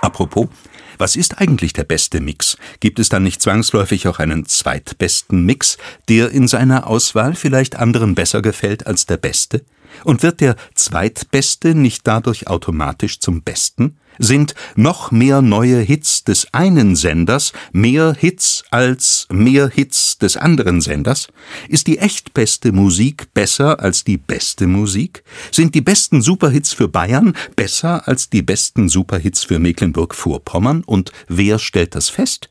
Apropos, 0.00 0.48
was 0.98 1.16
ist 1.16 1.40
eigentlich 1.40 1.72
der 1.72 1.84
beste 1.84 2.20
Mix? 2.20 2.56
Gibt 2.80 2.98
es 2.98 3.08
dann 3.08 3.22
nicht 3.22 3.40
zwangsläufig 3.40 4.08
auch 4.08 4.18
einen 4.18 4.46
zweitbesten 4.46 5.44
Mix, 5.44 5.78
der 6.08 6.30
in 6.30 6.48
seiner 6.48 6.86
Auswahl 6.86 7.34
vielleicht 7.34 7.76
anderen 7.76 8.14
besser 8.14 8.42
gefällt 8.42 8.86
als 8.86 9.06
der 9.06 9.16
beste? 9.16 9.64
Und 10.04 10.22
wird 10.22 10.40
der 10.40 10.56
Zweitbeste 10.74 11.74
nicht 11.74 12.06
dadurch 12.06 12.46
automatisch 12.46 13.20
zum 13.20 13.42
Besten? 13.42 13.96
Sind 14.18 14.54
noch 14.76 15.10
mehr 15.10 15.42
neue 15.42 15.80
Hits 15.80 16.24
des 16.24 16.52
einen 16.52 16.96
Senders 16.96 17.52
mehr 17.72 18.14
Hits 18.18 18.64
als 18.70 19.26
mehr 19.30 19.68
Hits 19.68 20.18
des 20.18 20.36
anderen 20.36 20.80
Senders? 20.80 21.28
Ist 21.68 21.86
die 21.86 21.98
echt 21.98 22.34
beste 22.34 22.72
Musik 22.72 23.32
besser 23.34 23.80
als 23.80 24.04
die 24.04 24.18
beste 24.18 24.66
Musik? 24.66 25.22
Sind 25.52 25.74
die 25.74 25.80
besten 25.80 26.22
Superhits 26.22 26.72
für 26.72 26.88
Bayern 26.88 27.34
besser 27.56 28.06
als 28.08 28.30
die 28.30 28.42
besten 28.42 28.88
Superhits 28.88 29.44
für 29.44 29.58
Mecklenburg-Vorpommern? 29.58 30.82
Und 30.84 31.12
wer 31.28 31.58
stellt 31.58 31.94
das 31.94 32.08
fest? 32.08 32.50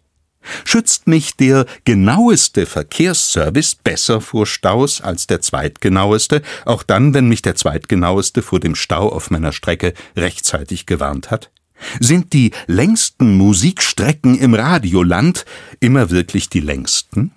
Schützt 0.63 1.07
mich 1.07 1.35
der 1.35 1.65
genaueste 1.83 2.65
Verkehrsservice 2.65 3.75
besser 3.75 4.21
vor 4.21 4.45
Staus 4.45 5.01
als 5.01 5.27
der 5.27 5.41
zweitgenaueste, 5.41 6.41
auch 6.65 6.83
dann, 6.83 7.13
wenn 7.13 7.27
mich 7.27 7.41
der 7.41 7.55
zweitgenaueste 7.55 8.41
vor 8.41 8.59
dem 8.59 8.75
Stau 8.75 9.09
auf 9.09 9.29
meiner 9.29 9.51
Strecke 9.51 9.93
rechtzeitig 10.15 10.85
gewarnt 10.85 11.31
hat? 11.31 11.51
Sind 11.99 12.33
die 12.33 12.51
längsten 12.67 13.37
Musikstrecken 13.37 14.37
im 14.37 14.53
Radioland 14.53 15.45
immer 15.79 16.09
wirklich 16.09 16.49
die 16.49 16.59
längsten? 16.59 17.31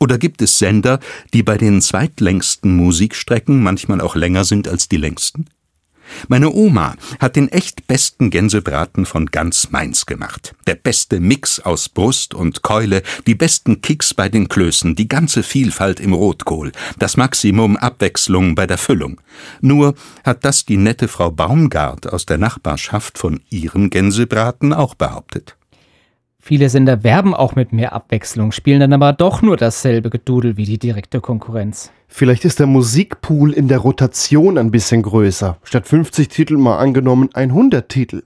Oder 0.00 0.18
gibt 0.18 0.42
es 0.42 0.58
Sender, 0.58 1.00
die 1.32 1.42
bei 1.42 1.58
den 1.58 1.80
zweitlängsten 1.80 2.76
Musikstrecken 2.76 3.62
manchmal 3.62 4.00
auch 4.00 4.14
länger 4.14 4.44
sind 4.44 4.68
als 4.68 4.88
die 4.88 4.96
längsten? 4.96 5.46
Meine 6.28 6.50
Oma 6.50 6.94
hat 7.20 7.36
den 7.36 7.48
echt 7.48 7.86
besten 7.86 8.30
Gänsebraten 8.30 9.06
von 9.06 9.26
ganz 9.26 9.70
Mainz 9.70 10.06
gemacht. 10.06 10.54
Der 10.66 10.74
beste 10.74 11.20
Mix 11.20 11.60
aus 11.60 11.88
Brust 11.88 12.34
und 12.34 12.62
Keule, 12.62 13.02
die 13.26 13.34
besten 13.34 13.82
Kicks 13.82 14.14
bei 14.14 14.28
den 14.28 14.48
Klößen, 14.48 14.94
die 14.94 15.08
ganze 15.08 15.42
Vielfalt 15.42 16.00
im 16.00 16.12
Rotkohl, 16.12 16.72
das 16.98 17.16
Maximum 17.16 17.76
Abwechslung 17.76 18.54
bei 18.54 18.66
der 18.66 18.78
Füllung. 18.78 19.20
Nur 19.60 19.94
hat 20.24 20.44
das 20.44 20.64
die 20.64 20.76
nette 20.76 21.08
Frau 21.08 21.30
Baumgart 21.30 22.12
aus 22.12 22.26
der 22.26 22.38
Nachbarschaft 22.38 23.18
von 23.18 23.40
ihrem 23.50 23.90
Gänsebraten 23.90 24.72
auch 24.72 24.94
behauptet. 24.94 25.57
Viele 26.48 26.70
Sender 26.70 27.04
werben 27.04 27.34
auch 27.34 27.56
mit 27.56 27.74
mehr 27.74 27.92
Abwechslung, 27.92 28.52
spielen 28.52 28.80
dann 28.80 28.94
aber 28.94 29.12
doch 29.12 29.42
nur 29.42 29.58
dasselbe 29.58 30.08
Gedudel 30.08 30.56
wie 30.56 30.64
die 30.64 30.78
direkte 30.78 31.20
Konkurrenz. 31.20 31.92
Vielleicht 32.06 32.46
ist 32.46 32.58
der 32.58 32.66
Musikpool 32.66 33.52
in 33.52 33.68
der 33.68 33.80
Rotation 33.80 34.56
ein 34.56 34.70
bisschen 34.70 35.02
größer. 35.02 35.58
Statt 35.62 35.86
50 35.86 36.28
Titel 36.28 36.56
mal 36.56 36.78
angenommen 36.78 37.28
100 37.34 37.86
Titel. 37.90 38.22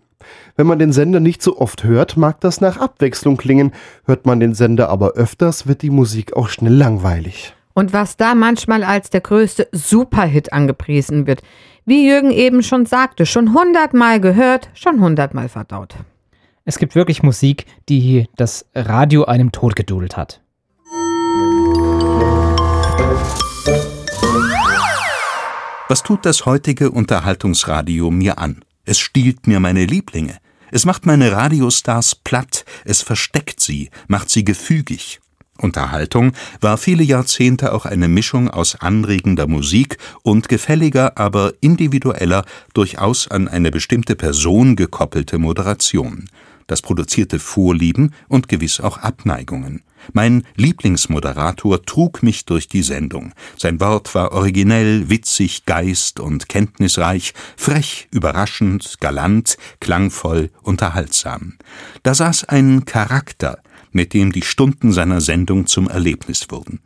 Wenn 0.54 0.68
man 0.68 0.78
den 0.78 0.92
Sender 0.92 1.18
nicht 1.18 1.42
so 1.42 1.58
oft 1.58 1.82
hört, 1.82 2.16
mag 2.16 2.40
das 2.40 2.60
nach 2.60 2.76
Abwechslung 2.76 3.38
klingen. 3.38 3.72
Hört 4.04 4.24
man 4.24 4.38
den 4.38 4.54
Sender 4.54 4.88
aber 4.88 5.14
öfters, 5.14 5.66
wird 5.66 5.82
die 5.82 5.90
Musik 5.90 6.36
auch 6.36 6.48
schnell 6.48 6.74
langweilig. 6.74 7.56
Und 7.74 7.92
was 7.92 8.16
da 8.16 8.36
manchmal 8.36 8.84
als 8.84 9.10
der 9.10 9.22
größte 9.22 9.66
Superhit 9.72 10.52
angepriesen 10.52 11.26
wird, 11.26 11.42
wie 11.86 12.06
Jürgen 12.06 12.30
eben 12.30 12.62
schon 12.62 12.86
sagte, 12.86 13.26
schon 13.26 13.52
hundertmal 13.52 14.20
gehört, 14.20 14.70
schon 14.74 15.00
hundertmal 15.00 15.48
verdaut. 15.48 15.96
Es 16.64 16.78
gibt 16.78 16.94
wirklich 16.94 17.24
Musik, 17.24 17.66
die 17.88 18.28
das 18.36 18.66
Radio 18.72 19.24
einem 19.24 19.50
totgedudelt 19.50 20.16
hat. 20.16 20.40
Was 25.88 26.04
tut 26.04 26.24
das 26.24 26.46
heutige 26.46 26.92
Unterhaltungsradio 26.92 28.12
mir 28.12 28.38
an? 28.38 28.64
Es 28.84 29.00
stiehlt 29.00 29.48
mir 29.48 29.58
meine 29.58 29.84
Lieblinge. 29.86 30.38
Es 30.70 30.86
macht 30.86 31.04
meine 31.04 31.32
Radiostars 31.32 32.14
platt, 32.14 32.64
es 32.84 33.02
versteckt 33.02 33.60
sie, 33.60 33.90
macht 34.06 34.30
sie 34.30 34.44
gefügig. 34.44 35.20
Unterhaltung 35.58 36.32
war 36.60 36.78
viele 36.78 37.02
Jahrzehnte 37.02 37.72
auch 37.74 37.86
eine 37.86 38.08
Mischung 38.08 38.48
aus 38.48 38.76
anregender 38.76 39.46
Musik 39.46 39.98
und 40.22 40.48
gefälliger, 40.48 41.18
aber 41.18 41.54
individueller, 41.60 42.44
durchaus 42.72 43.28
an 43.28 43.48
eine 43.48 43.70
bestimmte 43.70 44.16
Person 44.16 44.76
gekoppelte 44.76 45.38
Moderation. 45.38 46.28
Das 46.66 46.82
produzierte 46.82 47.38
Vorlieben 47.38 48.14
und 48.28 48.48
gewiss 48.48 48.80
auch 48.80 48.98
Abneigungen. 48.98 49.82
Mein 50.12 50.44
Lieblingsmoderator 50.56 51.84
trug 51.84 52.22
mich 52.22 52.44
durch 52.44 52.68
die 52.68 52.82
Sendung. 52.82 53.32
Sein 53.56 53.80
Wort 53.80 54.14
war 54.14 54.32
originell, 54.32 55.08
witzig, 55.08 55.64
geist 55.64 56.18
und 56.18 56.48
kenntnisreich, 56.48 57.34
frech, 57.56 58.08
überraschend, 58.10 58.96
galant, 59.00 59.56
klangvoll, 59.80 60.50
unterhaltsam. 60.62 61.54
Da 62.02 62.14
saß 62.14 62.44
ein 62.44 62.84
Charakter, 62.84 63.58
mit 63.92 64.12
dem 64.14 64.32
die 64.32 64.42
Stunden 64.42 64.92
seiner 64.92 65.20
Sendung 65.20 65.66
zum 65.66 65.88
Erlebnis 65.88 66.46
wurden. 66.50 66.80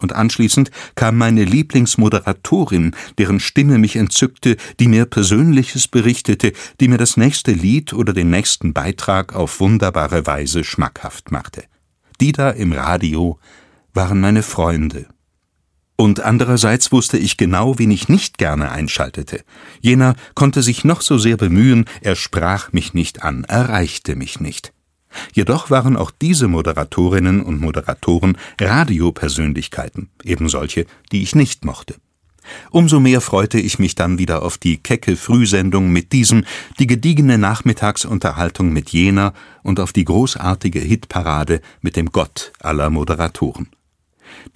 Und 0.00 0.12
anschließend 0.12 0.70
kam 0.94 1.16
meine 1.16 1.44
Lieblingsmoderatorin, 1.44 2.94
deren 3.18 3.40
Stimme 3.40 3.78
mich 3.78 3.96
entzückte, 3.96 4.56
die 4.80 4.88
mir 4.88 5.06
Persönliches 5.06 5.88
berichtete, 5.88 6.52
die 6.80 6.88
mir 6.88 6.98
das 6.98 7.16
nächste 7.16 7.52
Lied 7.52 7.92
oder 7.92 8.12
den 8.12 8.30
nächsten 8.30 8.72
Beitrag 8.72 9.34
auf 9.34 9.60
wunderbare 9.60 10.26
Weise 10.26 10.64
schmackhaft 10.64 11.30
machte. 11.30 11.64
Die 12.20 12.32
da 12.32 12.50
im 12.50 12.72
Radio 12.72 13.38
waren 13.94 14.20
meine 14.20 14.42
Freunde. 14.42 15.06
Und 15.96 16.20
andererseits 16.20 16.92
wusste 16.92 17.18
ich 17.18 17.36
genau, 17.36 17.80
wen 17.80 17.90
ich 17.90 18.08
nicht 18.08 18.38
gerne 18.38 18.70
einschaltete. 18.70 19.42
Jener 19.80 20.14
konnte 20.36 20.62
sich 20.62 20.84
noch 20.84 21.00
so 21.00 21.18
sehr 21.18 21.36
bemühen, 21.36 21.86
er 22.00 22.14
sprach 22.14 22.72
mich 22.72 22.94
nicht 22.94 23.24
an, 23.24 23.42
erreichte 23.42 24.14
mich 24.14 24.38
nicht. 24.38 24.72
Jedoch 25.32 25.70
waren 25.70 25.96
auch 25.96 26.10
diese 26.10 26.48
Moderatorinnen 26.48 27.42
und 27.42 27.60
Moderatoren 27.60 28.36
Radiopersönlichkeiten, 28.60 30.10
eben 30.22 30.48
solche, 30.48 30.86
die 31.12 31.22
ich 31.22 31.34
nicht 31.34 31.64
mochte. 31.64 31.94
Umso 32.70 33.00
mehr 33.00 33.20
freute 33.20 33.58
ich 33.58 33.78
mich 33.78 33.94
dann 33.94 34.18
wieder 34.18 34.42
auf 34.42 34.58
die 34.58 34.78
kecke 34.78 35.16
Frühsendung 35.16 35.90
mit 35.92 36.12
diesem, 36.12 36.44
die 36.78 36.86
gediegene 36.86 37.38
Nachmittagsunterhaltung 37.38 38.72
mit 38.72 38.90
jener 38.90 39.34
und 39.62 39.80
auf 39.80 39.92
die 39.92 40.04
großartige 40.04 40.80
Hitparade 40.80 41.60
mit 41.80 41.96
dem 41.96 42.10
Gott 42.10 42.52
aller 42.60 42.90
Moderatoren. 42.90 43.68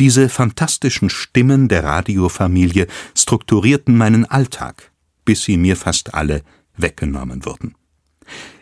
Diese 0.00 0.28
fantastischen 0.28 1.10
Stimmen 1.10 1.68
der 1.68 1.84
Radiofamilie 1.84 2.86
strukturierten 3.16 3.96
meinen 3.96 4.24
Alltag, 4.24 4.90
bis 5.24 5.42
sie 5.44 5.56
mir 5.56 5.76
fast 5.76 6.14
alle 6.14 6.42
weggenommen 6.76 7.44
wurden. 7.44 7.74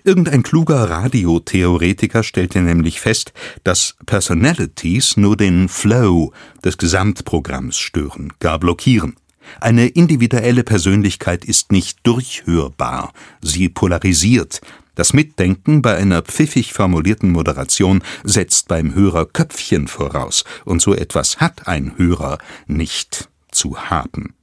Irgendein 0.04 0.42
kluger 0.42 0.88
Radiotheoretiker 0.88 2.22
stellte 2.22 2.60
nämlich 2.60 3.00
fest, 3.00 3.32
dass 3.64 3.96
Personalities 4.06 5.16
nur 5.16 5.36
den 5.36 5.68
Flow 5.68 6.32
des 6.64 6.78
Gesamtprogramms 6.78 7.78
stören, 7.78 8.32
gar 8.40 8.58
blockieren. 8.58 9.16
Eine 9.60 9.88
individuelle 9.88 10.64
Persönlichkeit 10.64 11.44
ist 11.44 11.72
nicht 11.72 11.98
durchhörbar, 12.04 13.12
sie 13.42 13.68
polarisiert. 13.68 14.60
Das 14.94 15.12
Mitdenken 15.12 15.82
bei 15.82 15.96
einer 15.96 16.22
pfiffig 16.22 16.72
formulierten 16.72 17.30
Moderation 17.30 18.02
setzt 18.22 18.68
beim 18.68 18.94
Hörer 18.94 19.26
Köpfchen 19.26 19.88
voraus, 19.88 20.44
und 20.64 20.82
so 20.82 20.94
etwas 20.94 21.38
hat 21.38 21.68
ein 21.68 21.96
Hörer 21.96 22.38
nicht 22.66 23.28
zu 23.50 23.78
haben. 23.90 24.34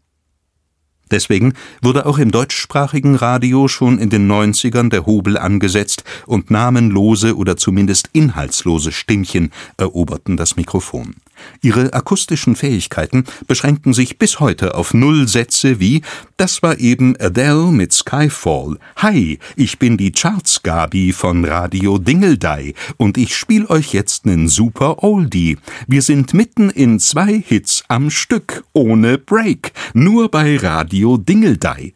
Deswegen 1.12 1.54
wurde 1.82 2.06
auch 2.06 2.18
im 2.18 2.32
deutschsprachigen 2.32 3.16
Radio 3.16 3.68
schon 3.68 4.00
in 4.00 4.10
den 4.10 4.30
90ern 4.30 4.90
der 4.90 5.06
Hobel 5.06 5.38
angesetzt 5.38 6.04
und 6.26 6.52
namenlose 6.52 7.36
oder 7.36 7.58
zumindest 7.58 8.10
inhaltslose 8.14 8.92
Stimmchen 8.92 9.52
eroberten 9.78 10.38
das 10.38 10.56
Mikrofon. 10.56 11.16
Ihre 11.62 11.94
akustischen 11.94 12.56
Fähigkeiten 12.56 13.26
beschränkten 13.48 13.94
sich 13.94 14.18
bis 14.18 14.40
heute 14.40 14.76
auf 14.76 14.94
Nullsätze 14.94 15.80
wie 15.80 16.02
Das 16.38 16.62
war 16.64 16.80
eben 16.80 17.16
Adele 17.20 17.72
mit 17.72 17.94
Skyfall. 17.94 18.78
Hi, 18.98 19.40
ich 19.56 19.80
bin 19.80 19.98
die 19.98 20.12
Charts-Gabi 20.12 21.14
von 21.14 21.46
Radio 21.46 21.98
Dingeldei 21.98 22.74
und 22.98 23.18
ich 23.18 23.36
spiel 23.36 23.66
euch 23.68 23.94
jetzt 23.94 24.26
nen 24.26 24.48
super 24.48 25.04
Oldie. 25.04 25.58
Wir 25.88 26.02
sind 26.02 26.34
mitten 26.34 26.70
in 26.70 27.00
zwei 27.00 27.42
Hits 27.46 27.84
am 27.88 28.10
Stück, 28.10 28.64
ohne 28.74 29.18
Break, 29.18 29.74
nur 29.94 30.30
bei 30.30 30.58
Radio 30.58 31.18
Dingeldei. 31.18 31.94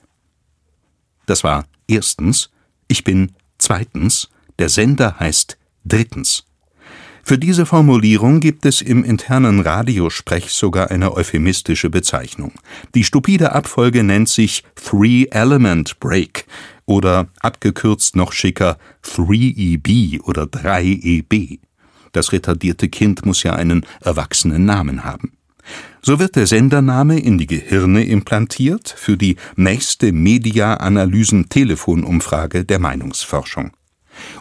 Das 1.25 1.43
war 1.43 1.65
erstens, 1.88 2.49
ich 2.88 3.04
bin 3.04 3.32
zweitens, 3.58 4.30
der 4.60 4.69
Sender 4.69 5.19
heißt 5.19 5.58
drittens. 5.86 6.45
Für 7.32 7.39
diese 7.39 7.65
Formulierung 7.65 8.41
gibt 8.41 8.65
es 8.65 8.82
im 8.82 9.06
internen 9.06 9.62
Radiosprech 9.62 10.52
sogar 10.52 10.91
eine 10.91 11.13
euphemistische 11.13 11.89
Bezeichnung. 11.89 12.52
Die 12.94 13.06
stupide 13.06 13.54
Abfolge 13.54 14.04
nennt 14.04 14.28
sich 14.28 14.65
Three-Element 14.76 16.02
Break 16.02 16.46
oder 16.86 17.30
abgekürzt 17.39 18.17
noch 18.17 18.34
schicker 18.34 18.78
3EB 19.06 20.20
oder 20.24 20.44
3EB. 20.44 21.60
Das 22.12 22.34
retardierte 22.34 22.89
Kind 22.89 23.26
muss 23.26 23.44
ja 23.44 23.54
einen 23.54 23.86
erwachsenen 24.02 24.65
Namen 24.65 25.06
haben. 25.06 25.32
So 26.02 26.20
wird 26.20 26.36
der 26.36 26.48
Sendername 26.48 27.17
in 27.17 27.38
die 27.38 27.48
Gehirne 27.48 28.04
implantiert 28.04 28.94
für 28.98 29.15
die 29.15 29.38
nächste 29.56 30.12
Media-Analysen-Telefonumfrage 30.12 32.65
der 32.65 32.80
Meinungsforschung. 32.80 33.72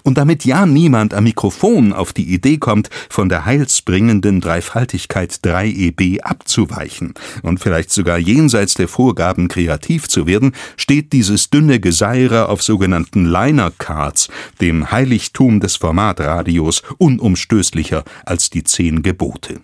Und 0.02 0.18
damit 0.18 0.44
ja 0.44 0.66
niemand 0.66 1.14
am 1.14 1.24
Mikrofon 1.24 1.92
auf 1.92 2.12
die 2.12 2.32
Idee 2.32 2.58
kommt, 2.58 2.90
von 3.08 3.28
der 3.28 3.44
heilsbringenden 3.44 4.40
Dreifaltigkeit 4.40 5.32
3EB 5.44 6.20
abzuweichen 6.20 7.14
und 7.42 7.60
vielleicht 7.60 7.90
sogar 7.90 8.18
jenseits 8.18 8.74
der 8.74 8.88
Vorgaben 8.88 9.48
kreativ 9.48 10.08
zu 10.08 10.26
werden, 10.26 10.52
steht 10.76 11.12
dieses 11.12 11.50
dünne 11.50 11.80
Geseire 11.80 12.48
auf 12.48 12.62
sogenannten 12.62 13.24
Liner 13.26 13.70
Cards, 13.76 14.28
dem 14.60 14.90
Heiligtum 14.90 15.60
des 15.60 15.76
Formatradios, 15.76 16.82
unumstößlicher 16.98 18.04
als 18.24 18.50
die 18.50 18.64
zehn 18.64 19.02
Gebote. 19.02 19.60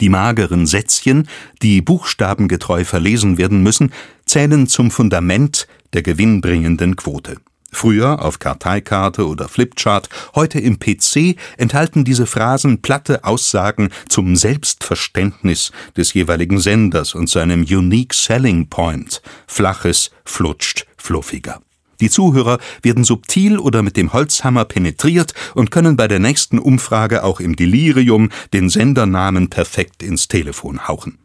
Die 0.00 0.08
mageren 0.08 0.66
Sätzchen, 0.66 1.28
die 1.62 1.82
buchstabengetreu 1.82 2.84
verlesen 2.84 3.36
werden 3.36 3.62
müssen, 3.62 3.92
zählen 4.24 4.66
zum 4.66 4.90
Fundament 4.90 5.66
der 5.92 6.02
gewinnbringenden 6.02 6.96
Quote. 6.96 7.36
Früher 7.70 8.22
auf 8.22 8.38
Karteikarte 8.38 9.26
oder 9.26 9.48
Flipchart, 9.48 10.08
heute 10.34 10.58
im 10.58 10.78
PC 10.78 11.36
enthalten 11.56 12.04
diese 12.04 12.26
Phrasen 12.26 12.82
platte 12.82 13.24
Aussagen 13.24 13.90
zum 14.08 14.36
Selbstverständnis 14.36 15.72
des 15.96 16.12
jeweiligen 16.12 16.58
Senders 16.58 17.14
und 17.14 17.28
seinem 17.28 17.62
Unique 17.62 18.14
Selling 18.14 18.68
Point. 18.68 19.22
Flaches 19.46 20.10
flutscht 20.24 20.86
fluffiger. 20.96 21.60
Die 22.00 22.10
Zuhörer 22.10 22.58
werden 22.82 23.04
subtil 23.04 23.58
oder 23.58 23.82
mit 23.82 23.96
dem 23.96 24.12
Holzhammer 24.12 24.64
penetriert 24.64 25.34
und 25.54 25.70
können 25.70 25.96
bei 25.96 26.08
der 26.08 26.18
nächsten 26.18 26.58
Umfrage 26.58 27.22
auch 27.22 27.40
im 27.40 27.56
Delirium 27.56 28.30
den 28.52 28.70
Sendernamen 28.70 29.50
perfekt 29.50 30.02
ins 30.02 30.26
Telefon 30.26 30.88
hauchen. 30.88 31.18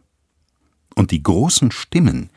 Und 0.94 1.10
die 1.10 1.22
großen 1.22 1.72
Stimmen, 1.72 2.30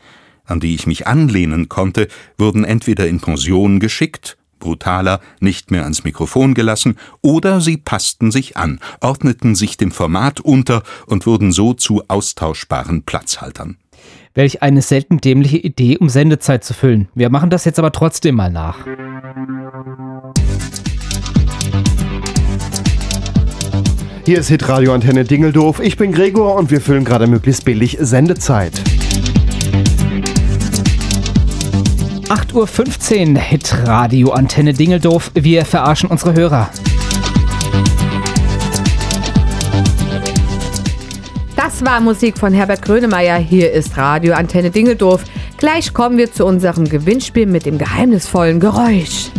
an 0.49 0.59
die 0.59 0.75
ich 0.75 0.87
mich 0.87 1.07
anlehnen 1.07 1.69
konnte, 1.69 2.07
wurden 2.37 2.63
entweder 2.63 3.07
in 3.07 3.19
Pension 3.19 3.79
geschickt, 3.79 4.37
brutaler 4.59 5.21
nicht 5.39 5.71
mehr 5.71 5.83
ans 5.83 6.03
Mikrofon 6.03 6.53
gelassen, 6.53 6.97
oder 7.21 7.61
sie 7.61 7.77
passten 7.77 8.31
sich 8.31 8.57
an, 8.57 8.79
ordneten 9.01 9.55
sich 9.55 9.77
dem 9.77 9.91
Format 9.91 10.39
unter 10.39 10.83
und 11.07 11.25
wurden 11.25 11.51
so 11.51 11.73
zu 11.73 12.03
austauschbaren 12.07 13.03
Platzhaltern. 13.03 13.77
Welch 14.33 14.61
eine 14.61 14.81
selten 14.81 15.17
dämliche 15.17 15.57
Idee, 15.57 15.97
um 15.97 16.07
Sendezeit 16.07 16.63
zu 16.63 16.73
füllen. 16.73 17.09
Wir 17.15 17.29
machen 17.29 17.49
das 17.49 17.65
jetzt 17.65 17.79
aber 17.79 17.91
trotzdem 17.91 18.35
mal 18.35 18.51
nach. 18.51 18.85
Hier 24.25 24.39
ist 24.39 24.49
Hitradio 24.49 24.93
Antenne 24.93 25.23
Dingeldorf. 25.23 25.79
Ich 25.79 25.97
bin 25.97 26.11
Gregor 26.11 26.55
und 26.55 26.69
wir 26.69 26.81
füllen 26.81 27.03
gerade 27.03 27.25
möglichst 27.25 27.65
billig 27.65 27.97
Sendezeit. 27.99 28.79
8.15 32.29 33.33
Uhr 33.33 33.39
Hitradio 33.39 34.29
Antenne 34.29 34.73
Dingeldorf. 34.73 35.31
Wir 35.33 35.65
verarschen 35.65 36.11
unsere 36.11 36.35
Hörer. 36.35 36.69
Das 41.55 41.83
war 41.83 41.99
Musik 42.01 42.37
von 42.37 42.53
Herbert 42.53 42.83
Grönemeyer. 42.83 43.37
Hier 43.37 43.71
ist 43.71 43.97
Radio 43.97 44.35
Antenne 44.35 44.69
Dingeldorf. 44.69 45.23
Gleich 45.57 45.91
kommen 45.91 46.19
wir 46.19 46.31
zu 46.31 46.45
unserem 46.45 46.87
Gewinnspiel 46.87 47.47
mit 47.47 47.65
dem 47.65 47.79
geheimnisvollen 47.79 48.59
Geräusch. 48.59 49.31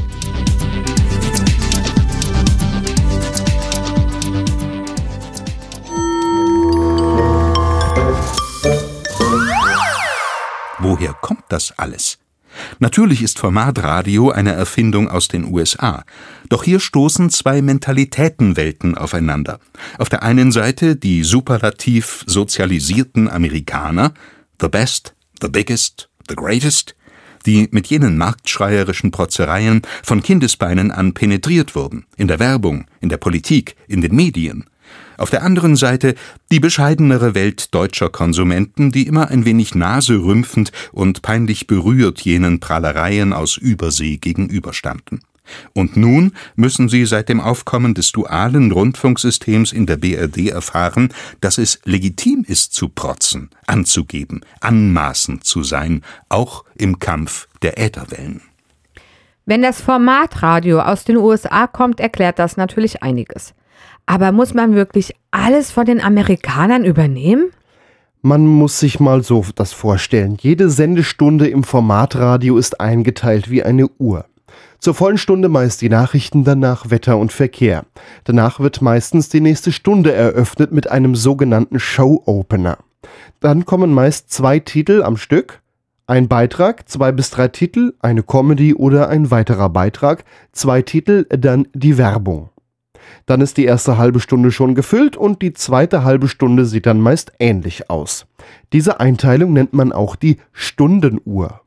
Woher 10.81 11.13
kommt 11.21 11.45
das 11.51 11.73
alles? 11.79 12.20
Natürlich 12.79 13.23
ist 13.23 13.39
Formatradio 13.39 14.31
eine 14.31 14.53
Erfindung 14.53 15.09
aus 15.09 15.29
den 15.29 15.45
USA. 15.45 16.05
Doch 16.49 16.65
hier 16.65 16.81
stoßen 16.81 17.31
zwei 17.31 17.63
Mentalitätenwelten 17.63 18.97
aufeinander. 18.97 19.61
Auf 19.99 20.09
der 20.09 20.23
einen 20.23 20.53
Seite 20.53 20.97
die 20.97 21.23
superlativ 21.23 22.25
sozialisierten 22.27 23.29
Amerikaner, 23.29 24.15
the 24.61 24.69
best, 24.69 25.15
the 25.41 25.49
biggest, 25.49 26.09
the 26.29 26.37
greatest, 26.37 26.95
die 27.47 27.69
mit 27.71 27.87
jenen 27.87 28.19
marktschreierischen 28.19 29.11
Protzereien 29.11 29.83
von 30.03 30.23
Kindesbeinen 30.23 30.91
an 30.91 31.15
penetriert 31.15 31.75
wurden, 31.75 32.07
in 32.17 32.29
der 32.29 32.39
Werbung, 32.39 32.87
in 33.01 33.09
der 33.09 33.17
Politik, 33.17 33.77
in 33.89 34.01
den 34.01 34.15
Medien. 34.15 34.70
Auf 35.21 35.29
der 35.29 35.43
anderen 35.43 35.77
Seite 35.77 36.15
die 36.51 36.61
bescheidenere 36.61 37.35
Welt 37.35 37.75
deutscher 37.75 38.09
Konsumenten, 38.09 38.91
die 38.91 39.07
immer 39.07 39.29
ein 39.29 39.45
wenig 39.45 39.75
naserümpfend 39.75 40.73
und 40.93 41.21
peinlich 41.21 41.67
berührt 41.67 42.23
jenen 42.23 42.59
Prahlereien 42.59 43.35
aus 43.35 43.59
Übersee 43.59 44.17
gegenüberstanden. 44.17 45.21
Und 45.75 45.95
nun 45.99 46.33
müssen 46.57 46.89
sie 46.89 47.05
seit 47.05 47.29
dem 47.29 47.39
Aufkommen 47.39 47.93
des 47.93 48.13
dualen 48.13 48.73
Rundfunksystems 48.73 49.73
in 49.73 49.85
der 49.85 49.99
BRD 49.99 50.49
erfahren, 50.49 51.13
dass 51.43 51.59
es 51.59 51.81
legitim 51.85 52.43
ist 52.49 52.73
zu 52.73 52.89
protzen, 52.89 53.51
anzugeben, 53.67 54.41
anmaßend 54.61 55.45
zu 55.45 55.63
sein, 55.63 56.03
auch 56.31 56.65
im 56.77 56.99
Kampf 56.99 57.47
der 57.61 57.79
Ätherwellen. 57.79 58.41
Wenn 59.45 59.61
das 59.61 59.83
Format 59.83 60.43
Radio 60.43 60.81
aus 60.81 61.05
den 61.05 61.19
USA 61.19 61.67
kommt, 61.67 62.01
erklärt 62.01 62.39
das 62.39 62.57
natürlich 62.57 63.03
einiges. 63.03 63.53
Aber 64.11 64.33
muss 64.33 64.55
man 64.55 64.75
wirklich 64.75 65.15
alles 65.31 65.71
von 65.71 65.87
den 65.87 66.01
Amerikanern 66.01 66.85
übernehmen? 66.85 67.53
Man 68.23 68.45
muss 68.45 68.81
sich 68.81 68.99
mal 68.99 69.23
so 69.23 69.45
das 69.55 69.73
vorstellen. 69.73 70.37
Jede 70.41 70.69
Sendestunde 70.69 71.47
im 71.47 71.63
Formatradio 71.63 72.59
ist 72.59 72.81
eingeteilt 72.81 73.53
wie 73.53 73.63
eine 73.63 73.87
Uhr. 74.01 74.25
Zur 74.81 74.95
vollen 74.95 75.17
Stunde 75.17 75.49
meist 75.49 75.81
die 75.81 75.89
Nachrichten, 75.89 76.43
danach 76.43 76.91
Wetter 76.91 77.19
und 77.19 77.31
Verkehr. 77.33 77.85
Danach 78.25 78.59
wird 78.59 78.83
meistens 78.83 79.29
die 79.29 79.41
nächste 79.41 79.71
Stunde 79.71 80.13
eröffnet 80.13 80.73
mit 80.73 80.91
einem 80.91 81.15
sogenannten 81.15 81.79
Show-Opener. 81.79 82.79
Dann 83.39 83.65
kommen 83.65 83.95
meist 83.95 84.33
zwei 84.33 84.59
Titel 84.59 85.05
am 85.05 85.19
Stück, 85.19 85.61
ein 86.09 86.27
Beitrag, 86.27 86.89
zwei 86.89 87.13
bis 87.13 87.31
drei 87.31 87.47
Titel, 87.47 87.95
eine 88.01 88.25
Comedy 88.25 88.75
oder 88.75 89.09
ein 89.09 89.31
weiterer 89.31 89.69
Beitrag, 89.69 90.25
zwei 90.51 90.83
Titel, 90.83 91.27
dann 91.31 91.69
die 91.75 91.97
Werbung. 91.97 92.51
Dann 93.31 93.43
ist 93.43 93.59
die 93.59 93.65
erste 93.65 93.97
halbe 93.97 94.19
Stunde 94.19 94.51
schon 94.51 94.75
gefüllt 94.75 95.17
und 95.17 95.41
die 95.41 95.53
zweite 95.53 96.03
halbe 96.03 96.27
Stunde 96.27 96.67
sieht 96.67 96.87
dann 96.87 97.01
meist 97.01 97.31
ähnlich 97.39 97.89
aus. 97.89 98.27
Diese 98.73 98.99
Einteilung 98.99 99.53
nennt 99.53 99.73
man 99.73 99.93
auch 99.93 100.17
die 100.17 100.39
Stundenuhr. 100.53 101.61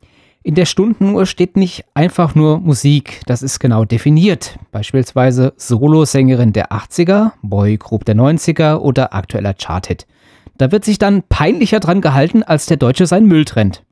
In 0.44 0.56
der 0.56 0.66
Stundenuhr 0.66 1.26
steht 1.26 1.56
nicht 1.56 1.86
einfach 1.94 2.36
nur 2.36 2.60
Musik, 2.60 3.22
das 3.28 3.42
ist 3.42 3.60
genau 3.62 3.86
definiert. 3.86 4.60
Beispielsweise 4.74 5.54
Solosängerin 5.56 6.52
der 6.52 6.74
80er, 6.74 7.32
Boygroup 7.42 8.04
der 8.04 8.16
90er 8.16 8.80
oder 8.80 9.14
aktueller 9.14 9.54
Charthit. 9.54 10.06
Da 10.58 10.74
wird 10.74 10.84
sich 10.84 11.00
dann 11.00 11.24
peinlicher 11.30 11.80
dran 11.80 12.02
gehalten, 12.02 12.44
als 12.44 12.66
der 12.66 12.76
Deutsche 12.76 13.08
sein 13.08 13.26
Müll 13.26 13.46
trennt. 13.46 13.86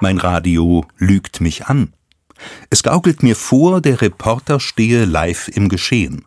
Mein 0.00 0.18
Radio 0.18 0.84
lügt 0.98 1.40
mich 1.40 1.66
an. 1.66 1.92
Es 2.70 2.82
gaukelt 2.82 3.22
mir 3.22 3.36
vor, 3.36 3.80
der 3.80 4.00
Reporter 4.00 4.60
stehe 4.60 5.04
live 5.04 5.48
im 5.48 5.68
Geschehen. 5.68 6.24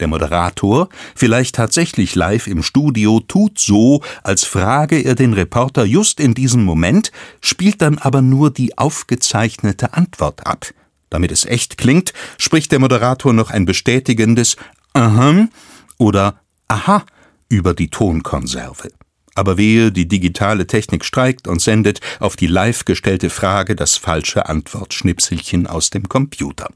Der 0.00 0.06
Moderator, 0.06 0.88
vielleicht 1.16 1.56
tatsächlich 1.56 2.14
live 2.14 2.46
im 2.46 2.62
Studio, 2.62 3.20
tut 3.20 3.58
so, 3.58 4.02
als 4.22 4.44
frage 4.44 5.00
er 5.00 5.16
den 5.16 5.32
Reporter 5.32 5.84
just 5.84 6.20
in 6.20 6.34
diesem 6.34 6.64
Moment, 6.64 7.10
spielt 7.40 7.82
dann 7.82 7.98
aber 7.98 8.22
nur 8.22 8.52
die 8.52 8.78
aufgezeichnete 8.78 9.94
Antwort 9.94 10.46
ab. 10.46 10.66
Damit 11.10 11.32
es 11.32 11.44
echt 11.46 11.78
klingt, 11.78 12.12
spricht 12.36 12.70
der 12.70 12.78
Moderator 12.78 13.32
noch 13.32 13.50
ein 13.50 13.64
bestätigendes 13.64 14.56
Aha 14.92 15.48
oder 15.96 16.40
Aha 16.68 17.04
über 17.48 17.74
die 17.74 17.88
Tonkonserve. 17.88 18.90
Aber 19.38 19.56
wehe, 19.56 19.92
die 19.92 20.08
digitale 20.08 20.66
Technik 20.66 21.04
streikt 21.04 21.46
und 21.46 21.62
sendet 21.62 22.00
auf 22.18 22.34
die 22.34 22.48
live 22.48 22.84
gestellte 22.84 23.30
Frage 23.30 23.76
das 23.76 23.96
falsche 23.96 24.48
Antwortschnipselchen 24.48 25.68
aus 25.68 25.90
dem 25.90 26.08
Computer. 26.08 26.68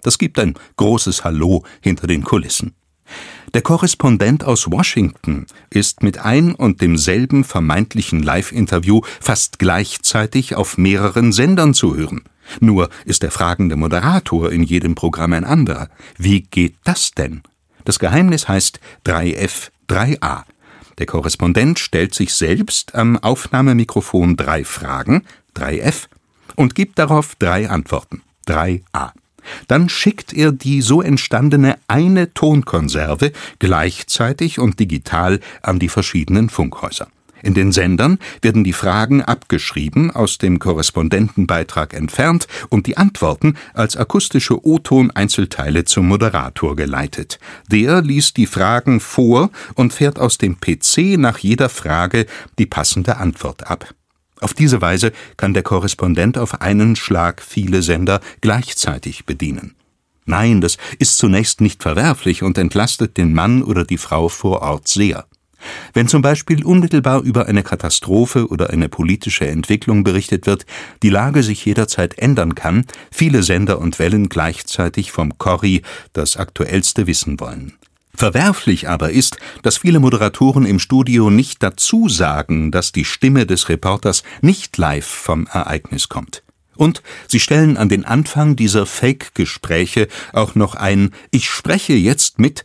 Das 0.00 0.16
gibt 0.16 0.38
ein 0.38 0.54
großes 0.76 1.24
Hallo 1.24 1.62
hinter 1.82 2.06
den 2.06 2.24
Kulissen. 2.24 2.72
Der 3.52 3.60
Korrespondent 3.60 4.44
aus 4.44 4.70
Washington 4.70 5.44
ist 5.68 6.02
mit 6.02 6.18
ein 6.18 6.54
und 6.54 6.80
demselben 6.80 7.44
vermeintlichen 7.44 8.22
Live-Interview 8.22 9.02
fast 9.20 9.58
gleichzeitig 9.58 10.54
auf 10.54 10.78
mehreren 10.78 11.32
Sendern 11.32 11.74
zu 11.74 11.96
hören. 11.96 12.22
Nur 12.60 12.88
ist 13.04 13.24
der 13.24 13.30
fragende 13.30 13.76
Moderator 13.76 14.50
in 14.50 14.62
jedem 14.62 14.94
Programm 14.94 15.34
ein 15.34 15.44
anderer. 15.44 15.90
Wie 16.16 16.40
geht 16.40 16.76
das 16.84 17.10
denn? 17.10 17.42
Das 17.84 17.98
Geheimnis 17.98 18.48
heißt 18.48 18.80
3F 19.04 19.68
3A. 19.86 20.44
Der 20.98 21.06
Korrespondent 21.06 21.78
stellt 21.78 22.14
sich 22.14 22.32
selbst 22.32 22.94
am 22.94 23.18
Aufnahmemikrofon 23.18 24.36
drei 24.36 24.64
Fragen, 24.64 25.24
3F, 25.54 26.06
und 26.54 26.74
gibt 26.74 26.98
darauf 26.98 27.34
drei 27.34 27.68
Antworten, 27.68 28.22
3A. 28.46 29.12
Dann 29.68 29.88
schickt 29.88 30.32
er 30.32 30.52
die 30.52 30.82
so 30.82 31.02
entstandene 31.02 31.78
eine 31.86 32.32
Tonkonserve 32.34 33.32
gleichzeitig 33.58 34.58
und 34.58 34.80
digital 34.80 35.40
an 35.62 35.78
die 35.78 35.88
verschiedenen 35.88 36.48
Funkhäuser. 36.48 37.08
In 37.46 37.54
den 37.54 37.70
Sendern 37.70 38.18
werden 38.42 38.64
die 38.64 38.72
Fragen 38.72 39.22
abgeschrieben, 39.22 40.10
aus 40.10 40.38
dem 40.38 40.58
Korrespondentenbeitrag 40.58 41.94
entfernt 41.94 42.48
und 42.70 42.88
die 42.88 42.96
Antworten 42.96 43.54
als 43.72 43.96
akustische 43.96 44.66
O-Ton-Einzelteile 44.66 45.84
zum 45.84 46.08
Moderator 46.08 46.74
geleitet. 46.74 47.38
Der 47.70 48.02
liest 48.02 48.36
die 48.36 48.46
Fragen 48.46 48.98
vor 48.98 49.50
und 49.76 49.92
fährt 49.92 50.18
aus 50.18 50.38
dem 50.38 50.58
PC 50.58 51.18
nach 51.18 51.38
jeder 51.38 51.68
Frage 51.68 52.26
die 52.58 52.66
passende 52.66 53.18
Antwort 53.18 53.70
ab. 53.70 53.94
Auf 54.40 54.52
diese 54.52 54.80
Weise 54.80 55.12
kann 55.36 55.54
der 55.54 55.62
Korrespondent 55.62 56.38
auf 56.38 56.60
einen 56.60 56.96
Schlag 56.96 57.40
viele 57.40 57.82
Sender 57.82 58.20
gleichzeitig 58.40 59.24
bedienen. 59.24 59.76
Nein, 60.24 60.60
das 60.60 60.78
ist 60.98 61.16
zunächst 61.16 61.60
nicht 61.60 61.84
verwerflich 61.84 62.42
und 62.42 62.58
entlastet 62.58 63.16
den 63.16 63.32
Mann 63.32 63.62
oder 63.62 63.84
die 63.84 63.98
Frau 63.98 64.28
vor 64.28 64.62
Ort 64.62 64.88
sehr. 64.88 65.26
Wenn 65.94 66.08
zum 66.08 66.22
Beispiel 66.22 66.64
unmittelbar 66.64 67.22
über 67.22 67.46
eine 67.46 67.62
Katastrophe 67.62 68.48
oder 68.48 68.70
eine 68.70 68.88
politische 68.88 69.46
Entwicklung 69.46 70.04
berichtet 70.04 70.46
wird, 70.46 70.66
die 71.02 71.10
Lage 71.10 71.42
sich 71.42 71.64
jederzeit 71.64 72.18
ändern 72.18 72.54
kann, 72.54 72.84
viele 73.10 73.42
Sender 73.42 73.78
und 73.78 73.98
Wellen 73.98 74.28
gleichzeitig 74.28 75.12
vom 75.12 75.38
Corri 75.38 75.82
das 76.12 76.36
Aktuellste 76.36 77.06
wissen 77.06 77.40
wollen. 77.40 77.74
Verwerflich 78.16 78.88
aber 78.88 79.10
ist, 79.10 79.36
dass 79.62 79.76
viele 79.78 80.00
Moderatoren 80.00 80.64
im 80.64 80.78
Studio 80.78 81.28
nicht 81.28 81.62
dazu 81.62 82.08
sagen, 82.08 82.70
dass 82.70 82.92
die 82.92 83.04
Stimme 83.04 83.44
des 83.44 83.68
Reporters 83.68 84.22
nicht 84.40 84.78
live 84.78 85.06
vom 85.06 85.46
Ereignis 85.52 86.08
kommt. 86.08 86.42
Und 86.76 87.02
sie 87.28 87.40
stellen 87.40 87.76
an 87.76 87.88
den 87.88 88.04
Anfang 88.04 88.56
dieser 88.56 88.86
Fake-Gespräche 88.86 90.08
auch 90.32 90.54
noch 90.54 90.74
ein 90.74 91.10
Ich 91.30 91.48
spreche 91.48 91.94
jetzt 91.94 92.38
mit, 92.38 92.64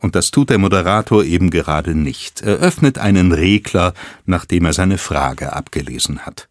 und 0.00 0.14
das 0.14 0.30
tut 0.30 0.50
der 0.50 0.58
Moderator 0.58 1.24
eben 1.24 1.50
gerade 1.50 1.94
nicht. 1.94 2.42
Er 2.42 2.56
öffnet 2.56 2.98
einen 2.98 3.32
Regler, 3.32 3.94
nachdem 4.24 4.66
er 4.66 4.72
seine 4.72 4.98
Frage 4.98 5.52
abgelesen 5.52 6.20
hat. 6.20 6.48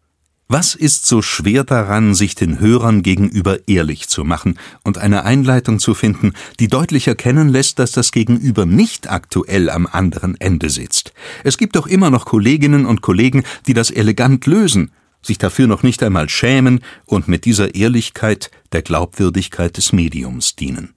Was 0.48 0.76
ist 0.76 1.06
so 1.06 1.22
schwer 1.22 1.64
daran, 1.64 2.14
sich 2.14 2.36
den 2.36 2.60
Hörern 2.60 3.02
gegenüber 3.02 3.66
ehrlich 3.66 4.08
zu 4.08 4.22
machen 4.22 4.60
und 4.84 4.96
eine 4.96 5.24
Einleitung 5.24 5.80
zu 5.80 5.92
finden, 5.92 6.34
die 6.60 6.68
deutlich 6.68 7.08
erkennen 7.08 7.48
lässt, 7.48 7.80
dass 7.80 7.90
das 7.90 8.12
Gegenüber 8.12 8.64
nicht 8.64 9.10
aktuell 9.10 9.70
am 9.70 9.88
anderen 9.90 10.40
Ende 10.40 10.70
sitzt? 10.70 11.12
Es 11.42 11.58
gibt 11.58 11.74
doch 11.74 11.88
immer 11.88 12.10
noch 12.10 12.26
Kolleginnen 12.26 12.86
und 12.86 13.02
Kollegen, 13.02 13.42
die 13.66 13.74
das 13.74 13.90
elegant 13.90 14.46
lösen, 14.46 14.92
sich 15.20 15.38
dafür 15.38 15.66
noch 15.66 15.82
nicht 15.82 16.00
einmal 16.04 16.28
schämen 16.28 16.80
und 17.06 17.26
mit 17.26 17.44
dieser 17.44 17.74
Ehrlichkeit 17.74 18.52
der 18.70 18.82
Glaubwürdigkeit 18.82 19.76
des 19.76 19.92
Mediums 19.92 20.54
dienen. 20.54 20.95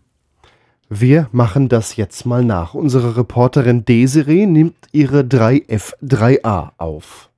Wir 0.92 1.30
machen 1.32 1.70
das 1.70 1.98
jetzt 1.98 2.26
mal 2.26 2.44
nach. 2.44 2.74
Unsere 2.74 3.16
Reporterin 3.16 3.86
Desiree 3.86 4.48
nimmt 4.48 4.76
ihre 4.92 5.20
3F3A 5.22 6.72
auf. 6.78 7.30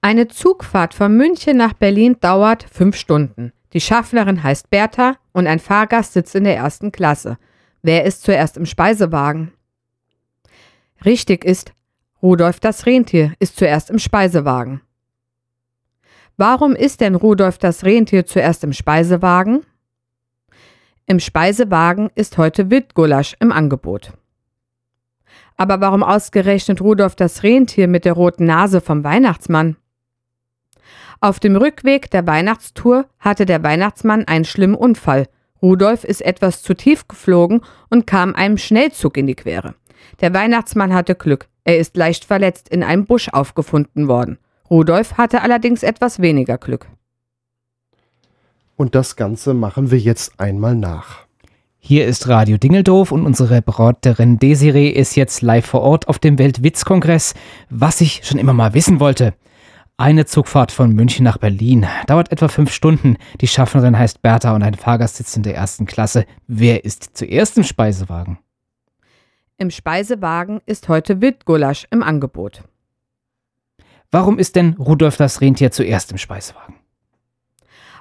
Eine 0.00 0.28
Zugfahrt 0.28 0.94
von 0.94 1.16
München 1.16 1.56
nach 1.56 1.72
Berlin 1.72 2.16
dauert 2.20 2.64
fünf 2.70 2.94
Stunden. 2.94 3.52
Die 3.72 3.80
Schaffnerin 3.80 4.44
heißt 4.44 4.70
Bertha 4.70 5.16
und 5.32 5.48
ein 5.48 5.58
Fahrgast 5.58 6.12
sitzt 6.12 6.36
in 6.36 6.44
der 6.44 6.56
ersten 6.56 6.92
Klasse. 6.92 7.38
Wer 7.82 8.04
ist 8.04 8.22
zuerst 8.22 8.56
im 8.56 8.66
Speisewagen? 8.66 9.52
Richtig 11.04 11.44
ist, 11.44 11.72
Rudolf 12.22 12.60
das 12.60 12.86
Rentier 12.86 13.32
ist 13.40 13.56
zuerst 13.56 13.90
im 13.90 13.98
Speisewagen. 13.98 14.80
Warum 16.36 16.76
ist 16.76 17.00
denn 17.00 17.16
Rudolf 17.16 17.58
das 17.58 17.84
Rentier 17.84 18.26
zuerst 18.26 18.62
im 18.62 18.72
Speisewagen? 18.72 19.66
Im 21.10 21.18
Speisewagen 21.18 22.08
ist 22.14 22.38
heute 22.38 22.70
Wildgulasch 22.70 23.34
im 23.40 23.50
Angebot. 23.50 24.12
Aber 25.56 25.80
warum 25.80 26.04
ausgerechnet 26.04 26.80
Rudolf 26.80 27.16
das 27.16 27.42
Rentier 27.42 27.88
mit 27.88 28.04
der 28.04 28.12
roten 28.12 28.46
Nase 28.46 28.80
vom 28.80 29.02
Weihnachtsmann? 29.02 29.74
Auf 31.20 31.40
dem 31.40 31.56
Rückweg 31.56 32.12
der 32.12 32.28
Weihnachtstour 32.28 33.06
hatte 33.18 33.44
der 33.44 33.64
Weihnachtsmann 33.64 34.28
einen 34.28 34.44
schlimmen 34.44 34.76
Unfall. 34.76 35.26
Rudolf 35.60 36.04
ist 36.04 36.22
etwas 36.22 36.62
zu 36.62 36.74
tief 36.74 37.08
geflogen 37.08 37.62
und 37.88 38.06
kam 38.06 38.36
einem 38.36 38.56
Schnellzug 38.56 39.16
in 39.16 39.26
die 39.26 39.34
Quere. 39.34 39.74
Der 40.20 40.32
Weihnachtsmann 40.32 40.94
hatte 40.94 41.16
Glück. 41.16 41.48
Er 41.64 41.78
ist 41.78 41.96
leicht 41.96 42.24
verletzt 42.24 42.68
in 42.68 42.84
einem 42.84 43.06
Busch 43.06 43.30
aufgefunden 43.30 44.06
worden. 44.06 44.38
Rudolf 44.70 45.14
hatte 45.18 45.42
allerdings 45.42 45.82
etwas 45.82 46.20
weniger 46.20 46.56
Glück. 46.56 46.86
Und 48.80 48.94
das 48.94 49.14
Ganze 49.14 49.52
machen 49.52 49.90
wir 49.90 49.98
jetzt 49.98 50.40
einmal 50.40 50.74
nach. 50.74 51.26
Hier 51.80 52.06
ist 52.06 52.28
Radio 52.28 52.56
Dingeldorf 52.56 53.12
und 53.12 53.26
unsere 53.26 53.56
Reporterin 53.56 54.38
Desiree 54.38 54.88
ist 54.88 55.16
jetzt 55.16 55.42
live 55.42 55.66
vor 55.66 55.82
Ort 55.82 56.08
auf 56.08 56.18
dem 56.18 56.38
Weltwitzkongress, 56.38 57.34
was 57.68 58.00
ich 58.00 58.22
schon 58.24 58.38
immer 58.38 58.54
mal 58.54 58.72
wissen 58.72 58.98
wollte. 58.98 59.34
Eine 59.98 60.24
Zugfahrt 60.24 60.72
von 60.72 60.94
München 60.94 61.24
nach 61.24 61.36
Berlin 61.36 61.86
dauert 62.06 62.32
etwa 62.32 62.48
fünf 62.48 62.72
Stunden. 62.72 63.18
Die 63.42 63.48
Schaffnerin 63.48 63.98
heißt 63.98 64.22
Bertha 64.22 64.54
und 64.54 64.62
ein 64.62 64.72
Fahrgast 64.72 65.16
sitzt 65.16 65.36
in 65.36 65.42
der 65.42 65.56
ersten 65.56 65.84
Klasse. 65.84 66.24
Wer 66.46 66.82
ist 66.82 67.18
zuerst 67.18 67.58
im 67.58 67.64
Speisewagen? 67.64 68.38
Im 69.58 69.70
Speisewagen 69.70 70.62
ist 70.64 70.88
heute 70.88 71.20
Wildgulasch 71.20 71.86
im 71.90 72.02
Angebot. 72.02 72.62
Warum 74.10 74.38
ist 74.38 74.56
denn 74.56 74.72
Rudolf 74.78 75.18
das 75.18 75.42
Rentier 75.42 75.70
zuerst 75.70 76.12
im 76.12 76.16
Speisewagen? 76.16 76.79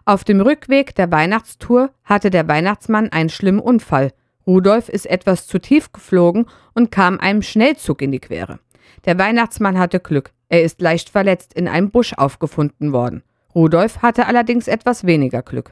Auf 0.09 0.23
dem 0.23 0.41
Rückweg 0.41 0.95
der 0.95 1.11
Weihnachtstour 1.11 1.91
hatte 2.03 2.31
der 2.31 2.47
Weihnachtsmann 2.47 3.11
einen 3.11 3.29
schlimmen 3.29 3.59
Unfall. 3.59 4.11
Rudolf 4.47 4.89
ist 4.89 5.05
etwas 5.05 5.45
zu 5.45 5.59
tief 5.59 5.91
geflogen 5.91 6.47
und 6.73 6.89
kam 6.89 7.19
einem 7.19 7.43
Schnellzug 7.43 8.01
in 8.01 8.11
die 8.11 8.19
Quere. 8.19 8.57
Der 9.05 9.19
Weihnachtsmann 9.19 9.77
hatte 9.77 9.99
Glück. 9.99 10.31
Er 10.47 10.63
ist 10.63 10.81
leicht 10.81 11.11
verletzt 11.11 11.53
in 11.53 11.67
einem 11.67 11.91
Busch 11.91 12.13
aufgefunden 12.13 12.91
worden. 12.91 13.21
Rudolf 13.53 14.01
hatte 14.01 14.25
allerdings 14.25 14.67
etwas 14.67 15.03
weniger 15.03 15.43
Glück. 15.43 15.71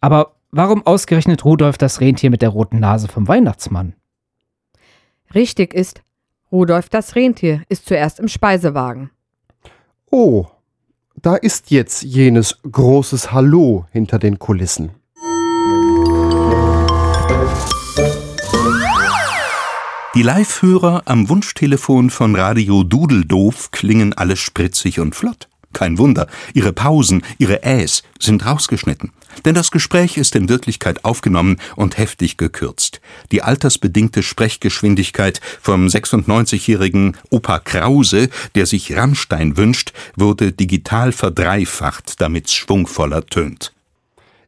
Aber 0.00 0.36
warum 0.52 0.86
ausgerechnet 0.86 1.44
Rudolf 1.44 1.78
das 1.78 2.00
Rentier 2.00 2.30
mit 2.30 2.42
der 2.42 2.50
roten 2.50 2.78
Nase 2.78 3.08
vom 3.08 3.26
Weihnachtsmann? 3.26 3.94
Richtig 5.34 5.74
ist, 5.74 6.00
Rudolf 6.52 6.90
das 6.90 7.16
Rentier 7.16 7.64
ist 7.68 7.86
zuerst 7.86 8.20
im 8.20 8.28
Speisewagen. 8.28 9.10
Oh, 10.12 10.46
da 11.22 11.34
ist 11.34 11.70
jetzt 11.70 12.02
jenes 12.02 12.58
großes 12.70 13.32
Hallo 13.32 13.86
hinter 13.90 14.18
den 14.18 14.38
Kulissen. 14.38 14.90
Die 20.14 20.22
Live-Hörer 20.22 21.02
am 21.04 21.28
Wunschtelefon 21.28 22.08
von 22.10 22.34
Radio 22.36 22.84
Dudeldoof 22.84 23.70
klingen 23.70 24.14
alle 24.14 24.36
spritzig 24.36 24.98
und 24.98 25.14
flott. 25.14 25.48
Kein 25.74 25.98
Wunder, 25.98 26.26
ihre 26.54 26.72
Pausen, 26.72 27.22
ihre 27.36 27.62
Äs 27.62 28.02
sind 28.18 28.46
rausgeschnitten. 28.46 29.12
Denn 29.44 29.54
das 29.54 29.70
Gespräch 29.70 30.16
ist 30.16 30.34
in 30.34 30.48
Wirklichkeit 30.48 31.04
aufgenommen 31.04 31.58
und 31.76 31.98
heftig 31.98 32.36
gekürzt. 32.36 33.00
Die 33.32 33.42
altersbedingte 33.42 34.22
Sprechgeschwindigkeit 34.22 35.40
vom 35.60 35.86
96-jährigen 35.86 37.16
Opa 37.30 37.58
Krause, 37.58 38.28
der 38.54 38.66
sich 38.66 38.96
Rammstein 38.96 39.56
wünscht, 39.56 39.92
wurde 40.16 40.52
digital 40.52 41.12
verdreifacht, 41.12 42.20
damit's 42.20 42.54
schwungvoller 42.54 43.26
tönt. 43.26 43.72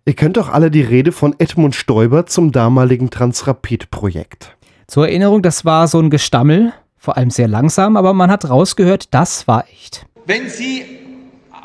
Ihr 0.04 0.14
kennt 0.14 0.38
doch 0.38 0.48
alle 0.48 0.70
die 0.70 0.82
Rede 0.82 1.12
von 1.12 1.34
Edmund 1.38 1.74
Stoiber 1.74 2.24
zum 2.26 2.50
damaligen 2.50 3.10
Transrapid-Projekt. 3.10 4.56
Zur 4.86 5.06
Erinnerung, 5.06 5.42
das 5.42 5.66
war 5.66 5.86
so 5.86 6.00
ein 6.00 6.08
Gestammel, 6.08 6.72
vor 6.96 7.18
allem 7.18 7.30
sehr 7.30 7.46
langsam, 7.46 7.96
aber 7.96 8.14
man 8.14 8.30
hat 8.30 8.48
rausgehört, 8.48 9.12
das 9.12 9.46
war 9.46 9.66
echt. 9.70 10.06
Wenn 10.24 10.48
Sie 10.48 10.82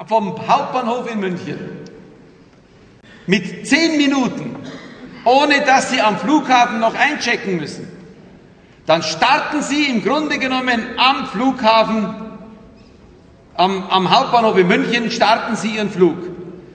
vom 0.07 0.35
Hauptbahnhof 0.47 1.09
in 1.09 1.19
München 1.21 1.57
mit 3.27 3.67
zehn 3.67 3.97
Minuten, 3.97 4.55
ohne 5.25 5.61
dass 5.65 5.91
Sie 5.91 6.01
am 6.01 6.17
Flughafen 6.17 6.79
noch 6.79 6.95
einchecken 6.95 7.57
müssen, 7.57 7.87
dann 8.85 9.01
starten 9.01 9.61
Sie 9.61 9.85
im 9.85 10.03
Grunde 10.03 10.39
genommen 10.39 10.81
am 10.97 11.25
Flughafen, 11.27 12.15
am, 13.55 13.83
am 13.89 14.11
Hauptbahnhof 14.11 14.57
in 14.57 14.67
München, 14.67 15.11
starten 15.11 15.55
Sie 15.55 15.75
Ihren 15.75 15.89
Flug. 15.89 16.17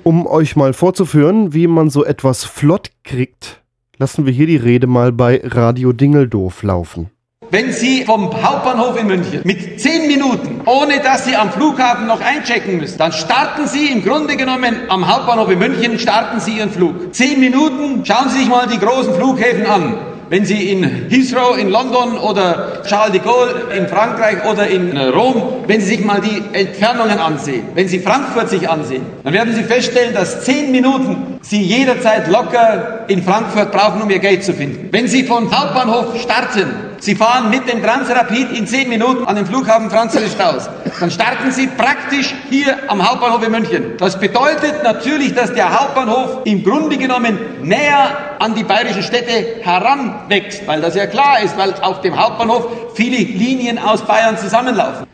Um 0.04 0.26
euch 0.26 0.56
mal 0.56 0.72
vorzuführen, 0.72 1.52
wie 1.52 1.66
man 1.66 1.90
so 1.90 2.04
etwas 2.04 2.44
flott 2.44 2.92
kriegt, 3.04 3.62
lassen 3.98 4.24
wir 4.24 4.32
hier 4.32 4.46
die 4.46 4.56
Rede 4.56 4.86
mal 4.86 5.12
bei 5.12 5.42
Radio 5.44 5.92
Dingeldorf 5.92 6.62
laufen. 6.62 7.10
Wenn 7.50 7.72
Sie 7.72 8.04
vom 8.04 8.30
Hauptbahnhof 8.42 9.00
in 9.00 9.06
München 9.06 9.40
mit 9.44 9.80
zehn 9.80 10.06
Minuten, 10.06 10.60
ohne 10.66 11.00
dass 11.00 11.24
Sie 11.24 11.34
am 11.34 11.50
Flughafen 11.50 12.06
noch 12.06 12.20
einchecken 12.20 12.76
müssen, 12.76 12.98
dann 12.98 13.12
starten 13.12 13.66
Sie 13.66 13.86
im 13.86 14.04
Grunde 14.04 14.36
genommen 14.36 14.76
am 14.88 15.08
Hauptbahnhof 15.08 15.50
in 15.50 15.58
München, 15.58 15.98
starten 15.98 16.40
Sie 16.40 16.58
Ihren 16.58 16.70
Flug. 16.70 17.14
Zehn 17.14 17.40
Minuten, 17.40 18.04
schauen 18.04 18.28
Sie 18.28 18.40
sich 18.40 18.48
mal 18.48 18.66
die 18.66 18.78
großen 18.78 19.14
Flughäfen 19.14 19.66
an. 19.66 19.94
Wenn 20.28 20.44
Sie 20.44 20.70
in 20.70 20.84
Heathrow 21.08 21.56
in 21.56 21.70
London 21.70 22.18
oder 22.18 22.82
Charles 22.86 23.12
de 23.12 23.22
Gaulle 23.22 23.68
in 23.74 23.88
Frankreich 23.88 24.44
oder 24.44 24.66
in 24.66 24.94
Rom, 24.94 25.64
wenn 25.66 25.80
Sie 25.80 25.96
sich 25.96 26.04
mal 26.04 26.20
die 26.20 26.42
Entfernungen 26.54 27.18
ansehen, 27.18 27.62
wenn 27.74 27.88
Sie 27.88 27.98
Frankfurt 27.98 28.50
sich 28.50 28.68
ansehen, 28.68 29.06
dann 29.24 29.32
werden 29.32 29.54
Sie 29.54 29.62
feststellen, 29.62 30.12
dass 30.12 30.44
zehn 30.44 30.70
Minuten 30.70 31.38
Sie 31.40 31.62
jederzeit 31.62 32.28
locker 32.28 33.06
in 33.08 33.22
Frankfurt 33.22 33.72
brauchen, 33.72 34.02
um 34.02 34.10
Ihr 34.10 34.18
Geld 34.18 34.44
zu 34.44 34.52
finden. 34.52 34.90
Wenn 34.92 35.08
Sie 35.08 35.24
von 35.24 35.50
Hauptbahnhof 35.50 36.20
starten, 36.20 36.87
Sie 37.00 37.14
fahren 37.14 37.50
mit 37.50 37.72
dem 37.72 37.82
Transrapid 37.82 38.50
in 38.52 38.66
zehn 38.66 38.88
Minuten 38.88 39.24
an 39.24 39.36
den 39.36 39.46
Flughafen 39.46 39.88
Franz-Josef-Strauß. 39.88 40.68
Dann 40.98 41.10
starten 41.10 41.52
Sie 41.52 41.68
praktisch 41.68 42.34
hier 42.50 42.90
am 42.90 43.08
Hauptbahnhof 43.08 43.42
in 43.44 43.52
München. 43.52 43.96
Das 43.98 44.18
bedeutet 44.18 44.82
natürlich, 44.82 45.34
dass 45.34 45.52
der 45.54 45.78
Hauptbahnhof 45.78 46.40
im 46.44 46.64
Grunde 46.64 46.98
genommen 46.98 47.38
näher 47.62 48.36
an 48.40 48.54
die 48.56 48.64
bayerischen 48.64 49.04
Städte 49.04 49.60
heranwächst, 49.62 50.66
weil 50.66 50.80
das 50.80 50.96
ja 50.96 51.06
klar 51.06 51.40
ist, 51.40 51.56
weil 51.56 51.72
auf 51.74 52.00
dem 52.00 52.18
Hauptbahnhof 52.18 52.66
viele 52.94 53.16
Linien 53.16 53.78
aus 53.78 54.02
Bayern 54.02 54.36
zusammenlaufen. 54.36 55.06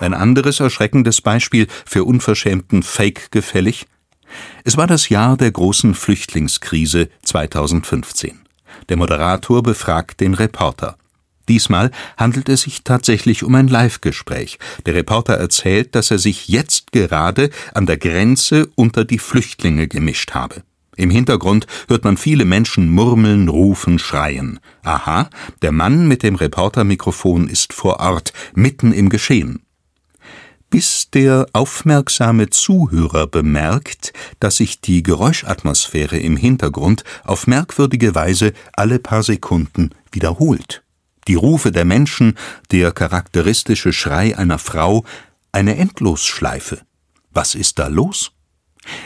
Ein 0.00 0.14
anderes 0.14 0.58
erschreckendes 0.58 1.20
Beispiel 1.20 1.68
für 1.86 2.04
unverschämten 2.04 2.82
Fake 2.82 3.30
gefällig? 3.30 3.86
Es 4.64 4.76
war 4.76 4.86
das 4.86 5.08
Jahr 5.08 5.36
der 5.36 5.50
großen 5.50 5.94
Flüchtlingskrise 5.94 7.08
2015. 7.22 8.40
Der 8.88 8.96
Moderator 8.96 9.62
befragt 9.62 10.20
den 10.20 10.34
Reporter. 10.34 10.96
Diesmal 11.48 11.90
handelt 12.16 12.48
es 12.48 12.62
sich 12.62 12.84
tatsächlich 12.84 13.42
um 13.42 13.54
ein 13.56 13.66
Live-Gespräch. 13.66 14.58
Der 14.86 14.94
Reporter 14.94 15.34
erzählt, 15.34 15.94
dass 15.94 16.10
er 16.10 16.18
sich 16.18 16.48
jetzt 16.48 16.92
gerade 16.92 17.50
an 17.74 17.86
der 17.86 17.96
Grenze 17.96 18.68
unter 18.76 19.04
die 19.04 19.18
Flüchtlinge 19.18 19.88
gemischt 19.88 20.32
habe. 20.32 20.62
Im 20.96 21.10
Hintergrund 21.10 21.66
hört 21.88 22.04
man 22.04 22.16
viele 22.16 22.44
Menschen 22.44 22.90
murmeln, 22.90 23.48
rufen, 23.48 23.98
schreien. 23.98 24.60
Aha, 24.82 25.30
der 25.62 25.72
Mann 25.72 26.06
mit 26.06 26.22
dem 26.22 26.36
Reportermikrofon 26.36 27.48
ist 27.48 27.72
vor 27.72 28.00
Ort, 28.00 28.32
mitten 28.54 28.92
im 28.92 29.08
Geschehen 29.08 29.62
bis 30.70 31.10
der 31.10 31.46
aufmerksame 31.52 32.48
Zuhörer 32.48 33.26
bemerkt, 33.26 34.12
dass 34.38 34.56
sich 34.56 34.80
die 34.80 35.02
Geräuschatmosphäre 35.02 36.18
im 36.18 36.36
Hintergrund 36.36 37.04
auf 37.24 37.46
merkwürdige 37.46 38.14
Weise 38.14 38.52
alle 38.72 39.00
paar 39.00 39.22
Sekunden 39.22 39.90
wiederholt. 40.12 40.82
Die 41.28 41.34
Rufe 41.34 41.72
der 41.72 41.84
Menschen, 41.84 42.38
der 42.70 42.92
charakteristische 42.92 43.92
Schrei 43.92 44.36
einer 44.38 44.58
Frau, 44.58 45.04
eine 45.52 45.76
Endlosschleife. 45.76 46.80
Was 47.32 47.54
ist 47.54 47.78
da 47.78 47.88
los? 47.88 48.32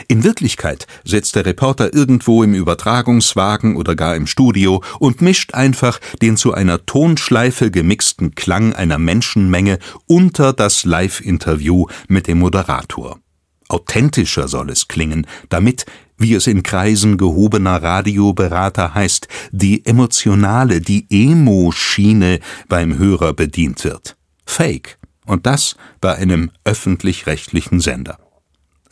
In 0.07 0.23
Wirklichkeit 0.23 0.87
setzt 1.03 1.35
der 1.35 1.45
Reporter 1.45 1.93
irgendwo 1.93 2.43
im 2.43 2.53
Übertragungswagen 2.53 3.75
oder 3.75 3.95
gar 3.95 4.15
im 4.15 4.27
Studio 4.27 4.81
und 4.99 5.21
mischt 5.21 5.53
einfach 5.53 5.99
den 6.21 6.37
zu 6.37 6.53
einer 6.53 6.85
Tonschleife 6.85 7.71
gemixten 7.71 8.35
Klang 8.35 8.73
einer 8.73 8.97
Menschenmenge 8.97 9.79
unter 10.07 10.53
das 10.53 10.85
Live-Interview 10.85 11.87
mit 12.07 12.27
dem 12.27 12.39
Moderator. 12.39 13.19
Authentischer 13.67 14.47
soll 14.47 14.69
es 14.69 14.87
klingen, 14.87 15.25
damit, 15.49 15.85
wie 16.17 16.35
es 16.35 16.47
in 16.47 16.63
Kreisen 16.63 17.17
gehobener 17.17 17.81
Radioberater 17.81 18.93
heißt, 18.93 19.27
die 19.51 19.85
emotionale, 19.85 20.81
die 20.81 21.07
Emo-Schiene 21.09 22.39
beim 22.69 22.97
Hörer 22.97 23.33
bedient 23.33 23.83
wird. 23.83 24.15
Fake. 24.45 24.99
Und 25.25 25.47
das 25.47 25.75
bei 26.01 26.13
einem 26.13 26.51
öffentlich-rechtlichen 26.63 27.79
Sender. 27.79 28.19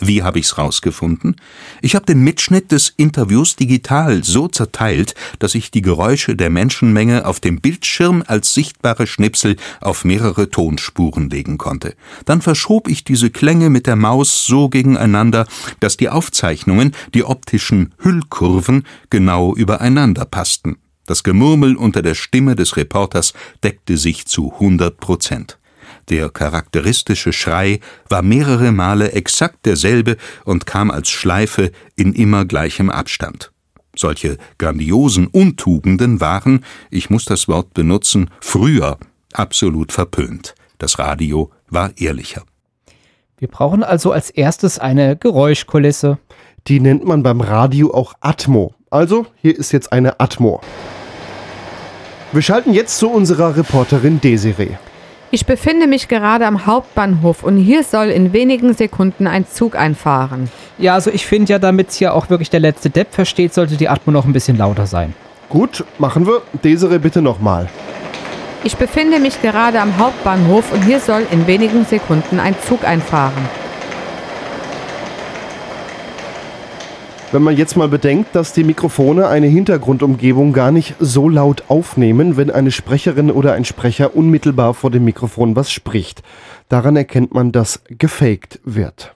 Wie 0.06 0.22
habe 0.22 0.38
ich's 0.38 0.58
rausgefunden? 0.58 1.38
Ich 1.82 1.96
habe 1.96 2.06
den 2.06 2.20
Mitschnitt 2.20 2.74
des 2.74 2.94
Interviews 2.98 3.56
digital 3.56 4.22
so 4.22 4.50
zerteilt, 4.50 5.16
dass 5.40 5.56
ich 5.56 5.72
die 5.72 5.82
Geräusche 5.82 6.36
der 6.36 6.50
Menschenmenge 6.50 7.26
auf 7.26 7.40
dem 7.40 7.62
Bildschirm 7.62 8.22
als 8.28 8.54
sichtbare 8.54 9.08
Schnipsel 9.08 9.56
auf 9.80 10.04
mehrere 10.04 10.50
Tonspuren 10.50 11.30
legen 11.30 11.58
konnte. 11.58 11.96
Dann 12.26 12.42
verschob 12.42 12.90
ich 12.90 13.06
diese 13.06 13.30
Klänge 13.30 13.70
mit 13.70 13.88
der 13.88 13.96
Maus 13.96 14.46
so 14.46 14.68
gegeneinander, 14.68 15.48
dass 15.80 15.96
die 15.96 16.10
Aufzeichnungen, 16.10 16.94
die 17.14 17.24
optischen 17.24 17.94
Hüllkurven, 18.00 18.84
genau 19.10 19.56
übereinander 19.56 20.26
passten. 20.26 20.76
Das 21.06 21.24
Gemurmel 21.24 21.78
unter 21.78 22.02
der 22.02 22.16
Stimme 22.16 22.58
des 22.58 22.76
Reporters 22.76 23.34
deckte 23.64 23.96
sich 23.96 24.26
zu 24.26 24.52
100 24.52 24.98
Prozent. 24.98 25.60
Der 26.10 26.30
charakteristische 26.30 27.34
Schrei 27.34 27.80
war 28.10 28.22
mehrere 28.22 28.72
Male 28.72 29.12
exakt 29.14 29.66
derselbe 29.66 30.18
und 30.46 30.66
kam 30.66 30.92
als 30.92 31.10
Schleife 31.10 31.72
in 31.96 32.14
immer 32.14 32.46
gleichem 32.46 32.90
Abstand. 32.90 33.52
Solche 33.96 34.38
grandiosen 34.58 35.28
Untugenden 35.28 36.20
waren, 36.20 36.66
ich 36.90 37.10
muss 37.10 37.26
das 37.26 37.48
Wort 37.48 37.74
benutzen, 37.74 38.30
früher 38.42 38.98
absolut 39.34 39.92
verpönt. 39.92 40.56
Das 40.80 40.98
Radio 41.00 41.52
war 41.70 41.92
ehrlicher. 41.98 42.44
Wir 43.38 43.48
brauchen 43.48 43.84
also 43.84 44.12
als 44.12 44.30
erstes 44.30 44.80
eine 44.80 45.16
Geräuschkulisse. 45.16 46.18
Die 46.68 46.80
nennt 46.80 47.06
man 47.06 47.24
beim 47.24 47.42
Radio 47.42 47.94
auch 47.94 48.14
Atmo. 48.22 48.74
Also, 48.90 49.26
hier 49.42 49.58
ist 49.58 49.72
jetzt 49.72 49.92
eine 49.92 50.20
Atmo. 50.20 50.62
Wir 52.32 52.42
schalten 52.42 52.74
jetzt 52.74 52.98
zu 52.98 53.10
unserer 53.10 53.56
Reporterin 53.56 54.20
Desiree. 54.22 54.78
Ich 55.36 55.48
befinde 55.48 55.88
mich 55.88 56.10
gerade 56.10 56.46
am 56.46 56.68
Hauptbahnhof 56.68 57.42
und 57.42 57.58
hier 57.58 57.82
soll 57.84 58.10
in 58.10 58.34
wenigen 58.34 58.76
Sekunden 58.76 59.26
ein 59.26 59.48
Zug 59.48 59.76
einfahren. 59.76 60.48
Ja, 60.78 60.94
also 60.94 61.10
ich 61.10 61.26
finde 61.26 61.54
ja, 61.54 61.58
damit 61.58 61.92
hier 61.92 62.14
auch 62.14 62.30
wirklich 62.30 62.52
der 62.52 62.60
letzte 62.60 62.92
Depp 62.92 63.16
versteht, 63.16 63.52
sollte 63.52 63.76
die 63.76 63.90
Atmo 63.90 64.14
noch 64.14 64.26
ein 64.26 64.34
bisschen 64.34 64.60
lauter 64.60 64.86
sein. 64.86 65.16
Gut, 65.50 65.86
machen 65.98 66.28
wir. 66.28 66.44
Desiree 66.64 67.00
bitte 67.00 67.24
nochmal. 67.24 67.68
Ich 68.64 68.78
befinde 68.78 69.18
mich 69.18 69.42
gerade 69.42 69.82
am 69.82 69.98
Hauptbahnhof 69.98 70.72
und 70.72 70.84
hier 70.84 71.00
soll 71.00 71.26
in 71.32 71.48
wenigen 71.48 71.84
Sekunden 71.86 72.40
ein 72.40 72.56
Zug 72.68 72.88
einfahren. 72.88 73.50
Wenn 77.34 77.42
man 77.42 77.58
jetzt 77.58 77.76
mal 77.76 77.88
bedenkt, 77.88 78.36
dass 78.36 78.54
die 78.54 78.64
Mikrofone 78.64 79.28
eine 79.28 79.48
Hintergrundumgebung 79.48 80.54
gar 80.54 80.72
nicht 80.72 80.94
so 81.00 81.28
laut 81.28 81.64
aufnehmen, 81.68 82.38
wenn 82.38 82.52
eine 82.52 82.70
Sprecherin 82.70 83.32
oder 83.32 83.54
ein 83.54 83.66
Sprecher 83.66 84.16
unmittelbar 84.16 84.76
vor 84.76 84.92
dem 84.92 85.04
Mikrofon 85.04 85.56
was 85.56 85.72
spricht. 85.72 86.22
Daran 86.70 86.96
erkennt 86.96 87.34
man, 87.34 87.52
dass 87.52 87.82
gefaked 87.88 88.60
wird. 88.66 89.16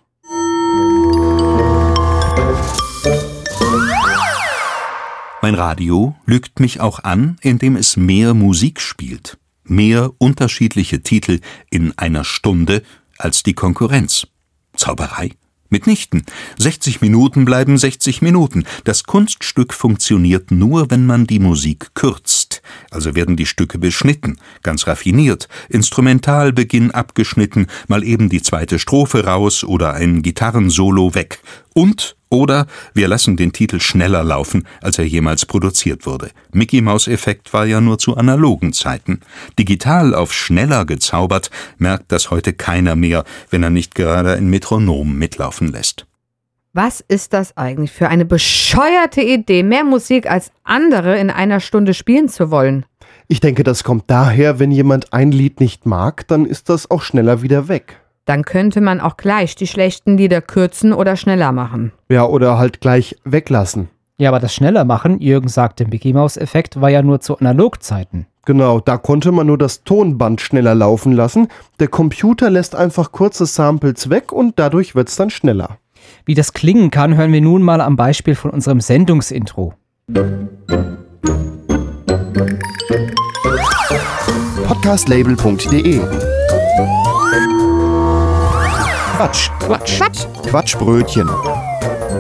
Mein 5.44 5.54
Radio 5.54 6.16
lügt 6.26 6.60
mich 6.60 6.80
auch 6.80 7.04
an, 7.04 7.38
indem 7.42 7.76
es 7.76 7.98
mehr 7.98 8.34
Musik 8.34 8.82
spielt, 8.82 9.38
mehr 9.64 10.10
unterschiedliche 10.18 11.04
Titel 11.04 11.40
in 11.70 11.96
einer 12.00 12.24
Stunde 12.24 12.82
als 13.20 13.44
die 13.44 13.54
Konkurrenz. 13.54 14.26
Zauberei? 14.76 15.34
Mitnichten. 15.70 16.24
60 16.58 17.02
Minuten 17.02 17.46
bleiben 17.46 17.78
60 17.78 18.22
Minuten. 18.22 18.66
Das 18.84 19.04
Kunststück 19.06 19.74
funktioniert 19.74 20.52
nur, 20.52 20.92
wenn 20.92 21.06
man 21.06 21.28
die 21.28 21.40
Musik 21.40 21.92
kürzt. 21.94 22.62
Also 22.92 23.16
werden 23.16 23.36
die 23.36 23.46
Stücke 23.46 23.80
beschnitten, 23.80 24.38
ganz 24.64 24.88
raffiniert, 24.88 25.48
Instrumentalbeginn 25.70 26.92
abgeschnitten, 26.92 27.68
mal 27.88 28.04
eben 28.04 28.30
die 28.30 28.42
zweite 28.42 28.80
Strophe 28.80 29.26
raus 29.26 29.64
oder 29.64 29.94
ein 29.94 30.22
Gitarrensolo 30.22 31.16
weg. 31.16 31.40
Und 31.74 32.17
oder 32.30 32.68
wir 32.94 33.08
lassen 33.08 33.38
den 33.38 33.54
Titel 33.54 33.80
schneller 33.80 34.24
laufen, 34.24 34.68
als 34.82 34.98
er 34.98 35.06
jemals 35.06 35.46
produziert 35.46 36.06
wurde. 36.06 36.32
Mickey 36.52 36.82
Maus 36.82 37.08
Effekt 37.08 37.54
war 37.54 37.66
ja 37.66 37.82
nur 37.82 37.98
zu 37.98 38.18
analogen 38.18 38.74
Zeiten. 38.74 39.22
Digital 39.58 40.14
auf 40.14 40.34
schneller 40.34 40.86
gezaubert, 40.86 41.50
merkt 41.78 42.12
das 42.12 42.32
heute 42.32 42.54
keiner 42.54 42.96
mehr, 42.96 43.24
wenn 43.50 43.64
er 43.64 43.70
nicht 43.70 43.96
gerade 43.96 44.34
ein 44.34 44.50
Metronom 44.50 45.18
mitlaufen 45.18 45.72
lässt. 45.72 46.06
Was 46.74 47.02
ist 47.08 47.34
das 47.34 47.58
eigentlich 47.58 47.92
für 47.92 48.08
eine 48.10 48.26
bescheuerte 48.26 49.22
Idee, 49.22 49.64
mehr 49.64 49.84
Musik 49.84 50.30
als 50.30 50.52
andere 50.64 51.18
in 51.18 51.32
einer 51.32 51.60
Stunde 51.60 51.96
spielen 51.96 52.30
zu 52.30 52.52
wollen? 52.52 52.86
Ich 53.28 53.40
denke, 53.40 53.64
das 53.64 53.84
kommt 53.84 54.04
daher, 54.08 54.60
wenn 54.60 54.72
jemand 54.72 55.12
ein 55.12 55.32
Lied 55.32 55.60
nicht 55.60 55.86
mag, 55.86 56.28
dann 56.28 56.46
ist 56.46 56.70
das 56.70 56.90
auch 56.92 57.02
schneller 57.02 57.42
wieder 57.42 57.68
weg. 57.68 58.00
Dann 58.28 58.44
könnte 58.44 58.82
man 58.82 59.00
auch 59.00 59.16
gleich 59.16 59.56
die 59.56 59.68
schlechten 59.68 60.18
Lieder 60.18 60.42
kürzen 60.42 60.92
oder 60.92 61.16
schneller 61.16 61.54
machen. 61.54 61.94
Ja, 62.10 62.26
oder 62.26 62.58
halt 62.58 62.82
gleich 62.82 63.16
weglassen. 63.24 63.88
Ja, 64.18 64.30
aber 64.30 64.42
das 64.42 64.54
schneller 64.54 64.84
machen, 64.84 65.22
Jürgen 65.22 65.48
sagte, 65.48 65.86
Mickey 65.88 66.12
Maus 66.12 66.36
Effekt 66.36 66.82
war 66.82 66.90
ja 66.90 67.02
nur 67.02 67.22
zu 67.22 67.38
Analogzeiten. 67.40 68.26
Genau, 68.46 68.82
da 68.82 68.98
konnte 68.98 69.32
man 69.32 69.48
nur 69.48 69.58
das 69.58 69.86
Tonband 69.86 70.42
schneller 70.42 70.76
laufen 70.76 71.14
lassen. 71.14 71.48
Der 71.80 71.88
Computer 71.88 72.50
lässt 72.50 72.76
einfach 72.76 73.14
kurze 73.14 73.46
Samples 73.46 74.10
weg 74.10 74.34
und 74.34 74.60
dadurch 74.60 74.94
wird's 74.94 75.16
dann 75.16 75.30
schneller. 75.30 75.78
Wie 76.26 76.34
das 76.34 76.52
klingen 76.52 76.92
kann, 76.92 77.16
hören 77.16 77.32
wir 77.32 77.42
nun 77.42 77.62
mal 77.62 77.80
am 77.80 77.96
Beispiel 77.96 78.36
von 78.36 78.52
unserem 78.52 78.82
Sendungsintro. 78.82 79.74
Podcastlabel.de 84.66 86.02
Quatsch. 89.18 89.50
Quatsch. 89.60 89.98
Quatsch. 89.98 90.28
Quatschbrötchen. 90.48 91.28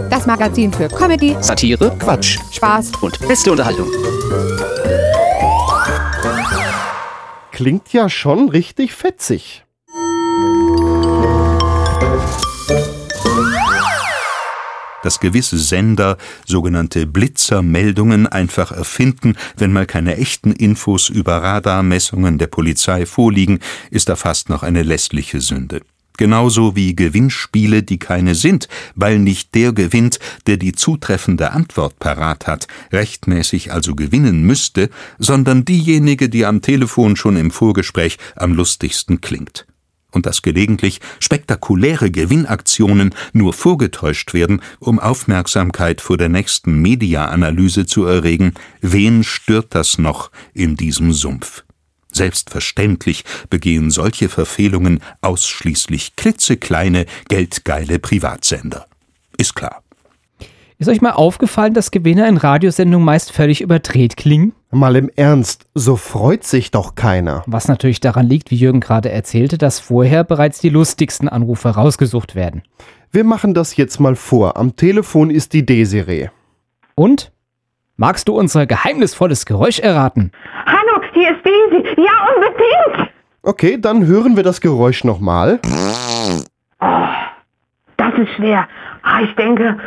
Das 0.10 0.26
Magazin 0.26 0.74
für 0.74 0.88
Comedy, 0.88 1.38
Satire 1.42 1.96
Quatsch. 2.00 2.40
Spaß. 2.52 2.92
und 3.02 3.20
beste 3.28 3.52
Unterhaltung. 3.52 3.88
Klingt 7.52 7.94
ja 7.94 8.10
schon 8.10 8.50
richtig 8.50 8.96
fetzig. 8.96 9.64
dass 15.04 15.20
gewisse 15.22 15.58
Sender 15.58 16.18
sogenannte 16.46 17.06
Blitzermeldungen 17.06 18.28
einfach 18.28 18.72
erfinden, 18.72 19.38
wenn 19.56 19.72
mal 19.72 19.86
keine 19.86 20.18
echten 20.18 20.52
Infos 20.52 21.08
über 21.08 21.44
Radarmessungen 21.44 22.40
der 22.40 22.48
Polizei 22.48 23.06
vorliegen, 23.06 23.60
ist 23.90 24.10
da 24.10 24.18
fast 24.18 24.50
noch 24.50 24.64
eine 24.64 24.84
lästliche 24.84 25.40
Sünde. 25.40 25.82
Genauso 26.18 26.76
wie 26.76 26.96
Gewinnspiele, 26.96 27.84
die 27.84 28.00
keine 28.00 28.36
sind, 28.36 28.68
weil 28.96 29.20
nicht 29.20 29.54
der 29.56 29.72
gewinnt, 29.72 30.20
der 30.48 30.58
die 30.58 30.74
zutreffende 30.74 31.52
Antwort 31.52 32.00
parat 32.00 32.48
hat, 32.48 32.68
rechtmäßig 32.92 33.72
also 33.72 33.96
gewinnen 33.96 34.42
müsste, 34.42 34.90
sondern 35.20 35.64
diejenige, 35.64 36.28
die 36.28 36.46
am 36.46 36.62
Telefon 36.62 37.16
schon 37.16 37.38
im 37.38 37.52
Vorgespräch 37.52 38.18
am 38.36 38.54
lustigsten 38.54 39.22
klingt 39.22 39.68
und 40.12 40.26
dass 40.26 40.42
gelegentlich 40.42 41.00
spektakuläre 41.20 42.10
Gewinnaktionen 42.10 43.14
nur 43.34 43.54
vorgetäuscht 43.54 44.34
werden, 44.34 44.62
um 44.80 45.00
Aufmerksamkeit 45.00 46.02
vor 46.02 46.18
der 46.18 46.30
nächsten 46.30 46.82
Mediaanalyse 46.82 47.86
zu 47.86 48.06
erregen, 48.06 48.54
wen 48.82 49.24
stört 49.24 49.76
das 49.76 49.98
noch 49.98 50.32
in 50.54 50.76
diesem 50.76 51.14
Sumpf? 51.14 51.64
Selbstverständlich 52.18 53.26
begehen 53.52 53.92
solche 53.92 54.28
Verfehlungen 54.28 55.02
ausschließlich 55.22 56.16
klitzekleine, 56.16 57.06
geldgeile 57.30 58.00
Privatsender. 58.00 58.88
Ist 59.38 59.56
klar. 59.56 59.84
Ist 60.80 60.90
euch 60.90 61.00
mal 61.00 61.12
aufgefallen, 61.12 61.76
dass 61.76 61.92
Gewinner 61.92 62.28
in 62.28 62.38
Radiosendungen 62.38 63.06
meist 63.06 63.32
völlig 63.32 63.62
überdreht 63.62 64.18
klingen? 64.18 64.54
Mal 64.72 64.96
im 64.96 65.12
Ernst, 65.16 65.68
so 65.76 65.96
freut 65.96 66.44
sich 66.44 66.72
doch 66.72 66.96
keiner. 66.96 67.44
Was 67.46 67.68
natürlich 67.68 68.00
daran 68.00 68.28
liegt, 68.28 68.50
wie 68.50 68.56
Jürgen 68.56 68.80
gerade 68.80 69.12
erzählte, 69.12 69.60
dass 69.60 69.80
vorher 69.80 70.24
bereits 70.24 70.60
die 70.60 70.70
lustigsten 70.70 71.30
Anrufe 71.30 71.70
rausgesucht 71.70 72.34
werden. 72.34 72.64
Wir 73.12 73.26
machen 73.26 73.54
das 73.54 73.76
jetzt 73.78 74.00
mal 74.00 74.16
vor. 74.16 74.58
Am 74.58 74.76
Telefon 74.76 75.30
ist 75.30 75.54
die 75.54 75.68
Desiree. 75.68 76.30
Und? 76.96 77.32
Magst 77.96 78.28
du 78.28 78.38
unser 78.38 78.68
geheimnisvolles 78.68 79.48
Geräusch 79.48 79.80
erraten? 79.80 80.32
Hallo, 80.68 80.77
hier 81.18 81.32
ist 81.32 81.46
Daisy. 81.46 82.02
Ja, 82.02 82.12
unbedingt. 82.36 83.12
Okay, 83.44 83.78
dann 83.80 84.06
hören 84.06 84.36
wir 84.36 84.44
das 84.44 84.62
Geräusch 84.62 85.04
nochmal. 85.04 85.60
Das 87.98 88.14
ist 88.18 88.30
schwer. 88.36 88.68
Ah, 89.04 89.22
ich 89.22 89.34
denke, 89.36 89.78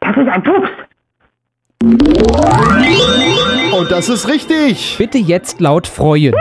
das 0.00 0.16
ist 0.16 0.28
ein 0.28 0.42
Pups. 0.42 0.70
Und 3.72 3.90
das 3.90 4.08
ist 4.08 4.28
richtig. 4.28 4.96
Bitte 4.98 5.18
jetzt 5.18 5.60
laut 5.60 5.86
freuen. 5.86 6.34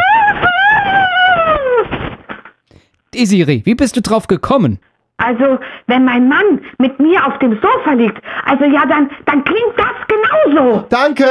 Desiree, 3.14 3.62
wie 3.66 3.76
bist 3.76 3.98
du 3.98 4.02
drauf 4.02 4.28
gekommen? 4.28 4.80
Also, 5.18 5.60
wenn 5.88 6.06
mein 6.06 6.28
Mann 6.28 6.62
mit 6.80 7.00
mir 7.00 7.26
auf 7.26 7.38
dem 7.40 7.60
Sofa 7.62 7.94
liegt, 7.94 8.22
also 8.46 8.66
ja, 8.66 8.86
dann, 8.86 9.10
dann 9.26 9.44
klingt 9.44 9.74
das 9.78 9.96
genauso. 10.08 10.86
Danke. 10.90 11.26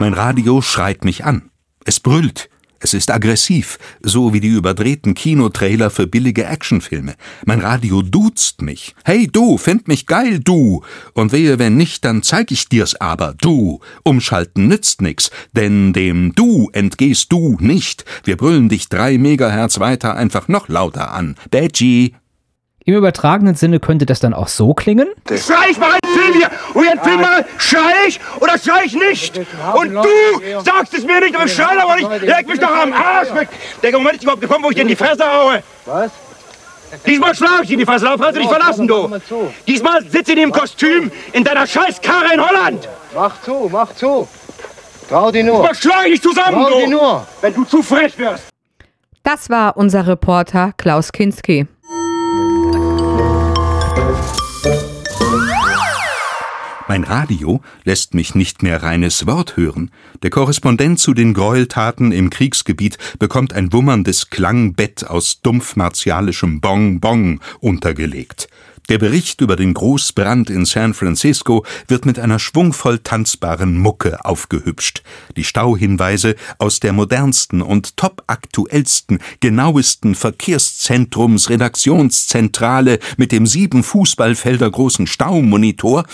Mein 0.00 0.14
Radio 0.14 0.62
schreit 0.62 1.04
mich 1.04 1.24
an. 1.24 1.50
Es 1.84 2.00
brüllt. 2.00 2.48
Es 2.80 2.94
ist 2.94 3.10
aggressiv, 3.10 3.78
so 4.02 4.32
wie 4.32 4.38
die 4.38 4.48
überdrehten 4.48 5.14
Kinotrailer 5.14 5.90
für 5.90 6.06
billige 6.06 6.44
Actionfilme. 6.44 7.16
Mein 7.44 7.60
Radio 7.60 8.02
duzt 8.02 8.62
mich. 8.62 8.94
Hey 9.04 9.26
du, 9.26 9.58
find 9.58 9.88
mich 9.88 10.06
geil, 10.06 10.38
du. 10.38 10.82
Und 11.12 11.32
wehe, 11.32 11.58
wenn 11.58 11.76
nicht, 11.76 12.04
dann 12.04 12.22
zeig 12.22 12.52
ich 12.52 12.68
dir's 12.68 12.94
aber, 12.94 13.34
du. 13.40 13.80
Umschalten 14.04 14.68
nützt 14.68 15.02
nix, 15.02 15.32
denn 15.54 15.92
dem 15.92 16.34
du 16.36 16.70
entgehst 16.72 17.32
du 17.32 17.56
nicht. 17.58 18.04
Wir 18.22 18.36
brüllen 18.36 18.68
dich 18.68 18.88
drei 18.88 19.18
Megahertz 19.18 19.80
weiter 19.80 20.14
einfach 20.14 20.46
noch 20.46 20.68
lauter 20.68 21.12
an. 21.12 21.34
Badgie. 21.50 22.14
Im 22.88 22.94
übertragenen 22.94 23.54
Sinne 23.54 23.80
könnte 23.80 24.06
das 24.06 24.18
dann 24.18 24.32
auch 24.32 24.48
so 24.48 24.72
klingen? 24.72 25.08
Schrei 25.28 25.72
ich 25.72 25.76
mal 25.76 25.90
einen 25.90 26.18
Film 26.18 26.32
hier! 26.32 26.50
Und 26.72 26.84
jetzt 26.84 27.04
Film 27.04 27.20
mal, 27.20 27.44
schrei 27.58 28.06
ich 28.06 28.18
oder 28.40 28.58
schrei 28.58 28.84
ich 28.86 28.94
nicht? 28.94 29.38
Und 29.74 29.92
du 29.92 30.08
sagst 30.64 30.94
es 30.94 31.04
mir 31.04 31.20
nicht, 31.20 31.36
aber 31.36 31.46
schrei 31.48 31.78
aber 31.78 31.96
nicht! 31.96 32.22
Leg 32.22 32.48
mich 32.48 32.58
doch 32.58 32.74
am 32.74 32.94
Arsch 32.94 33.34
weg! 33.34 33.50
Der 33.82 33.92
Moment 33.92 34.14
ist 34.14 34.22
überhaupt 34.22 34.40
gekommen, 34.40 34.64
wo 34.64 34.70
ich 34.70 34.76
dir 34.76 34.80
in 34.80 34.88
die 34.88 34.96
Fresse 34.96 35.22
haue! 35.22 35.62
Was? 35.84 36.12
Diesmal 37.06 37.34
schlage 37.34 37.64
ich 37.64 37.68
dir 37.68 37.74
in 37.74 37.80
die 37.80 37.84
Fresse, 37.84 38.06
darauf 38.06 38.22
kannst 38.22 38.36
du 38.36 38.40
dich 38.40 38.48
verlassen, 38.48 38.88
du! 38.88 39.20
Diesmal 39.66 40.02
sitze 40.04 40.32
ich 40.32 40.38
in 40.38 40.44
dem 40.44 40.52
Kostüm 40.52 41.12
in 41.34 41.44
deiner 41.44 41.66
scheiß 41.66 42.00
Karre 42.00 42.32
in 42.32 42.40
Holland! 42.42 42.88
Mach 43.14 43.42
zu, 43.42 43.68
mach 43.70 43.94
zu. 43.96 44.26
Trau 45.10 45.30
dir 45.30 45.44
nur. 45.44 45.56
Diesmal 45.56 45.74
schlage 45.74 46.08
ich 46.08 46.22
zusammen, 46.22 46.64
Trau 46.64 46.70
dir 46.70 46.84
du! 46.86 46.90
nur. 46.92 47.26
Wenn 47.42 47.52
du 47.52 47.64
zu 47.64 47.82
frech 47.82 48.16
wirst! 48.16 48.44
Das 49.24 49.50
war 49.50 49.76
unser 49.76 50.06
Reporter 50.06 50.72
Klaus 50.78 51.12
Kinski. 51.12 51.66
Mein 56.88 57.04
Radio 57.04 57.60
lässt 57.84 58.14
mich 58.14 58.34
nicht 58.34 58.62
mehr 58.62 58.82
reines 58.82 59.26
Wort 59.26 59.58
hören. 59.58 59.90
Der 60.22 60.30
Korrespondent 60.30 60.98
zu 60.98 61.12
den 61.12 61.34
Gräueltaten 61.34 62.12
im 62.12 62.30
Kriegsgebiet 62.30 62.96
bekommt 63.18 63.52
ein 63.52 63.74
wummerndes 63.74 64.30
Klangbett 64.30 65.06
aus 65.06 65.42
dumpf 65.42 65.76
martialischem 65.76 66.62
Bong-Bong 66.62 67.40
untergelegt. 67.60 68.48
Der 68.88 68.96
Bericht 68.96 69.42
über 69.42 69.54
den 69.54 69.74
Großbrand 69.74 70.48
in 70.48 70.64
San 70.64 70.94
Francisco 70.94 71.66
wird 71.88 72.06
mit 72.06 72.18
einer 72.18 72.38
schwungvoll 72.38 73.00
tanzbaren 73.00 73.76
Mucke 73.76 74.24
aufgehübscht. 74.24 75.02
Die 75.36 75.44
Stauhinweise 75.44 76.36
aus 76.56 76.80
der 76.80 76.94
modernsten 76.94 77.60
und 77.60 77.98
topaktuellsten, 77.98 79.18
genauesten 79.40 80.14
Verkehrszentrums 80.14 81.50
Redaktionszentrale 81.50 82.98
mit 83.18 83.30
dem 83.30 83.46
sieben 83.46 83.82
Fußballfelder 83.82 84.70
großen 84.70 85.06
Staumonitor 85.06 86.04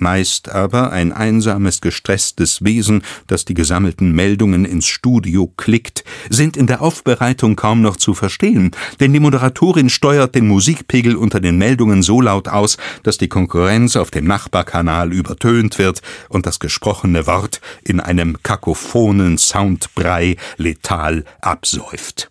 meist 0.00 0.50
aber 0.50 0.92
ein 0.92 1.12
einsames, 1.12 1.80
gestresstes 1.80 2.62
Wesen, 2.64 3.02
das 3.26 3.44
die 3.44 3.54
gesammelten 3.54 4.12
Meldungen 4.12 4.64
ins 4.64 4.86
Studio 4.86 5.52
klickt, 5.56 6.04
sind 6.28 6.56
in 6.56 6.66
der 6.66 6.82
Aufbereitung 6.82 7.56
kaum 7.56 7.82
noch 7.82 7.96
zu 7.96 8.14
verstehen, 8.14 8.70
denn 9.00 9.12
die 9.12 9.20
Moderatorin 9.20 9.90
steuert 9.90 10.34
den 10.34 10.46
Musikpegel 10.46 11.16
unter 11.16 11.40
den 11.40 11.58
Meldungen 11.58 12.02
so 12.02 12.20
laut 12.20 12.48
aus, 12.48 12.76
dass 13.02 13.18
die 13.18 13.28
Konkurrenz 13.28 13.96
auf 13.96 14.10
dem 14.10 14.26
Nachbarkanal 14.26 15.12
übertönt 15.12 15.78
wird 15.78 16.02
und 16.28 16.46
das 16.46 16.58
gesprochene 16.58 17.26
Wort 17.26 17.60
in 17.82 18.00
einem 18.00 18.42
kakophonen 18.42 19.38
Soundbrei 19.38 20.36
letal 20.56 21.24
absäuft. 21.40 22.30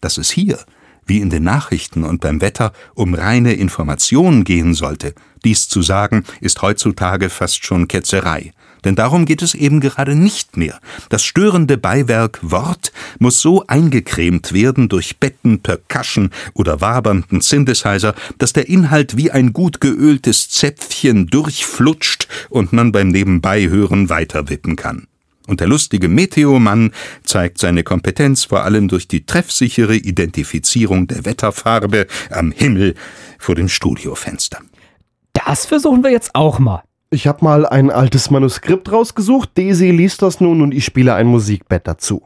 Dass 0.00 0.18
es 0.18 0.30
hier 0.30 0.58
wie 1.06 1.20
in 1.20 1.30
den 1.30 1.44
Nachrichten 1.44 2.04
und 2.04 2.20
beim 2.20 2.40
Wetter 2.40 2.72
um 2.94 3.14
reine 3.14 3.54
Information 3.54 4.44
gehen 4.44 4.74
sollte, 4.74 5.14
dies 5.44 5.68
zu 5.68 5.82
sagen, 5.82 6.24
ist 6.40 6.62
heutzutage 6.62 7.30
fast 7.30 7.64
schon 7.64 7.88
Ketzerei. 7.88 8.52
Denn 8.84 8.94
darum 8.94 9.26
geht 9.26 9.42
es 9.42 9.54
eben 9.54 9.80
gerade 9.80 10.14
nicht 10.14 10.56
mehr. 10.56 10.78
Das 11.08 11.24
störende 11.24 11.76
Beiwerk 11.76 12.38
Wort 12.42 12.92
muss 13.18 13.40
so 13.40 13.66
eingecremt 13.66 14.52
werden 14.52 14.88
durch 14.88 15.18
Betten, 15.18 15.60
Percussion 15.60 16.30
oder 16.54 16.80
wabernden 16.80 17.40
Synthesizer, 17.40 18.14
dass 18.38 18.52
der 18.52 18.68
Inhalt 18.68 19.16
wie 19.16 19.30
ein 19.30 19.52
gut 19.52 19.80
geöltes 19.80 20.50
Zäpfchen 20.50 21.26
durchflutscht 21.26 22.28
und 22.48 22.72
man 22.72 22.92
beim 22.92 23.08
Nebenbeihören 23.08 24.08
weiterwippen 24.08 24.76
kann. 24.76 25.08
Und 25.46 25.60
der 25.60 25.68
lustige 25.68 26.08
Meteomann 26.08 26.92
zeigt 27.24 27.58
seine 27.58 27.82
Kompetenz 27.82 28.44
vor 28.44 28.64
allem 28.64 28.88
durch 28.88 29.08
die 29.08 29.26
treffsichere 29.26 29.96
Identifizierung 29.96 31.06
der 31.06 31.24
Wetterfarbe 31.24 32.06
am 32.30 32.52
Himmel 32.52 32.94
vor 33.38 33.54
dem 33.54 33.68
Studiofenster. 33.68 34.58
Das 35.32 35.66
versuchen 35.66 36.02
wir 36.02 36.10
jetzt 36.10 36.34
auch 36.34 36.58
mal. 36.58 36.82
Ich 37.10 37.26
habe 37.26 37.44
mal 37.44 37.66
ein 37.66 37.90
altes 37.90 38.30
Manuskript 38.30 38.90
rausgesucht. 38.90 39.50
Daisy 39.54 39.90
liest 39.90 40.22
das 40.22 40.40
nun 40.40 40.60
und 40.60 40.74
ich 40.74 40.84
spiele 40.84 41.14
ein 41.14 41.26
Musikbett 41.26 41.86
dazu. 41.86 42.22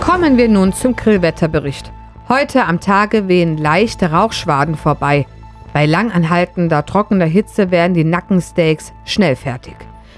Kommen 0.00 0.36
wir 0.36 0.48
nun 0.48 0.72
zum 0.74 0.94
Grillwetterbericht. 0.94 1.90
Heute 2.28 2.66
am 2.66 2.80
Tage 2.80 3.28
wehen 3.28 3.56
leichte 3.56 4.10
Rauchschwaden 4.10 4.76
vorbei. 4.76 5.26
Bei 5.72 5.86
langanhaltender 5.86 6.84
trockener 6.84 7.24
Hitze 7.24 7.70
werden 7.70 7.94
die 7.94 8.04
Nackensteaks 8.04 8.92
schnell 9.04 9.36
fertig. 9.36 9.74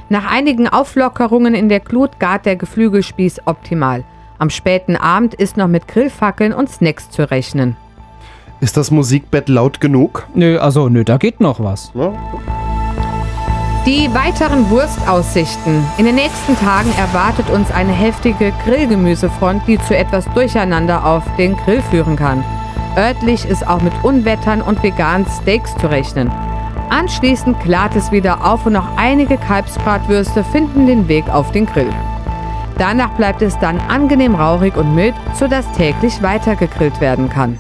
Nach 0.09 0.31
einigen 0.31 0.69
Auflockerungen 0.69 1.55
in 1.55 1.69
der 1.69 1.81
Glut 1.81 2.19
gart 2.19 2.45
der 2.45 2.57
Geflügelspieß 2.57 3.43
optimal. 3.47 4.05
Am 4.39 4.51
späten 4.51 4.97
Abend 4.97 5.35
ist 5.35 5.57
noch 5.57 5.69
mit 5.69 5.89
Grillfackeln 5.89 6.53
und 6.53 6.69
Snacks 6.69 7.09
zu 7.11 7.31
rechnen. 7.31 7.77
Ist 8.61 8.77
das 8.77 8.91
Musikbett 8.91 9.49
laut 9.49 9.81
genug? 9.81 10.27
Nö, 10.35 10.59
also 10.59 10.89
nö, 10.89 11.05
da 11.05 11.17
geht 11.19 11.41
noch 11.41 11.61
was. 11.61 11.93
Ja. 11.95 12.13
Die 13.87 14.09
weiteren 14.15 14.71
Wurstaussichten. 14.71 15.85
In 15.99 16.07
den 16.07 16.15
nächsten 16.15 16.57
Tagen 16.57 16.91
erwartet 16.97 17.51
uns 17.51 17.71
eine 17.71 17.93
heftige 17.93 18.53
Grillgemüsefront, 18.65 19.63
die 19.67 19.79
zu 19.79 19.97
etwas 19.97 20.25
Durcheinander 20.33 21.05
auf 21.05 21.23
den 21.37 21.57
Grill 21.59 21.83
führen 21.83 22.17
kann. 22.17 22.43
Örtlich 22.97 23.45
ist 23.45 23.67
auch 23.67 23.83
mit 23.83 23.93
Unwettern 24.05 24.63
und 24.63 24.83
veganen 24.83 25.27
Steaks 25.43 25.77
zu 25.79 25.89
rechnen. 25.89 26.31
Anschließend 26.91 27.59
klart 27.61 27.97
es 27.97 28.13
wieder 28.13 28.45
auf 28.45 28.67
und 28.67 28.75
noch 28.75 28.97
einige 28.97 29.37
Kalbsbratwürste 29.37 30.45
finden 30.45 30.87
den 30.87 31.09
Weg 31.09 31.29
auf 31.29 31.51
den 31.51 31.67
Grill. 31.67 31.91
Danach 32.79 33.11
bleibt 33.17 33.43
es 33.43 33.59
dann 33.59 33.81
angenehm 33.81 34.37
rauchig 34.37 34.77
und 34.77 34.95
mild, 34.95 35.15
sodass 35.39 35.71
täglich 35.73 36.23
weiter 36.23 36.55
gegrillt 36.55 37.01
werden 37.01 37.29
kann. 37.29 37.59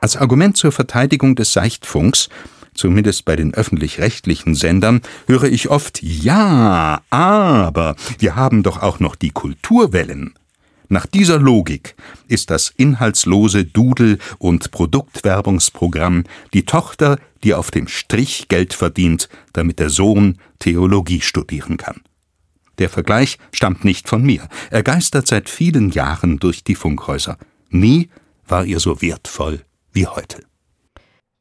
Als 0.00 0.16
Argument 0.16 0.56
zur 0.56 0.70
Verteidigung 0.70 1.34
des 1.34 1.52
Seichtfunks, 1.52 2.28
zumindest 2.74 3.24
bei 3.24 3.36
den 3.36 3.54
öffentlich-rechtlichen 3.54 4.54
Sendern, 4.54 5.00
höre 5.26 5.44
ich 5.44 5.68
oft 5.68 6.02
Ja, 6.02 7.02
aber 7.10 7.96
wir 8.18 8.36
haben 8.36 8.62
doch 8.62 8.82
auch 8.82 9.00
noch 9.00 9.16
die 9.16 9.30
Kulturwellen. 9.30 10.34
Nach 10.88 11.06
dieser 11.06 11.38
Logik 11.38 11.96
ist 12.28 12.50
das 12.50 12.70
inhaltslose 12.76 13.64
Dudel- 13.64 14.18
und 14.38 14.70
Produktwerbungsprogramm 14.72 16.24
die 16.52 16.66
Tochter, 16.66 17.18
die 17.44 17.54
auf 17.54 17.70
dem 17.70 17.88
Strich 17.88 18.48
Geld 18.48 18.74
verdient, 18.74 19.30
damit 19.54 19.78
der 19.78 19.88
Sohn 19.88 20.38
Theologie 20.58 21.22
studieren 21.22 21.78
kann. 21.78 22.02
Der 22.78 22.90
Vergleich 22.90 23.38
stammt 23.52 23.86
nicht 23.86 24.08
von 24.08 24.22
mir. 24.22 24.48
Er 24.70 24.82
geistert 24.82 25.26
seit 25.26 25.48
vielen 25.48 25.90
Jahren 25.90 26.38
durch 26.38 26.62
die 26.62 26.74
Funkhäuser. 26.74 27.38
Nie 27.70 28.10
war 28.46 28.66
ihr 28.66 28.78
so 28.78 29.00
wertvoll 29.00 29.62
wie 29.92 30.06
heute. 30.06 30.42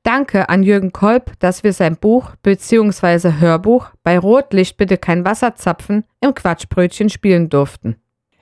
Danke 0.04 0.50
an 0.50 0.64
Jürgen 0.64 0.92
Kolb, 0.92 1.34
dass 1.40 1.64
wir 1.64 1.74
sein 1.74 1.96
Buch 1.96 2.32
bzw. 2.42 3.34
Hörbuch 3.40 3.92
bei 4.04 4.18
Rotlicht 4.18 4.78
bitte 4.78 4.98
kein 4.98 5.26
Wasserzapfen 5.26 6.06
im 6.22 6.34
Quatschbrötchen 6.34 7.10
spielen 7.10 7.50
durften. 7.50 7.98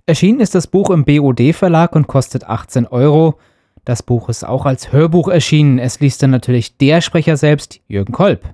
Erschienen 0.06 0.40
ist 0.40 0.56
das 0.56 0.68
Buch 0.68 0.90
im 0.90 1.04
BOD 1.04 1.54
Verlag 1.54 1.96
und 1.96 2.08
kostet 2.08 2.46
18 2.46 2.88
Euro. 2.88 3.38
Das 3.84 4.04
Buch 4.04 4.30
ist 4.30 4.46
auch 4.46 4.66
als 4.66 4.94
Hörbuch 4.94 5.28
erschienen. 5.28 5.80
Es 5.80 6.00
liest 6.00 6.24
dann 6.24 6.32
natürlich 6.32 6.78
der 6.78 7.02
Sprecher 7.02 7.36
selbst, 7.36 7.82
Jürgen 7.88 8.14
Kolb. 8.14 8.54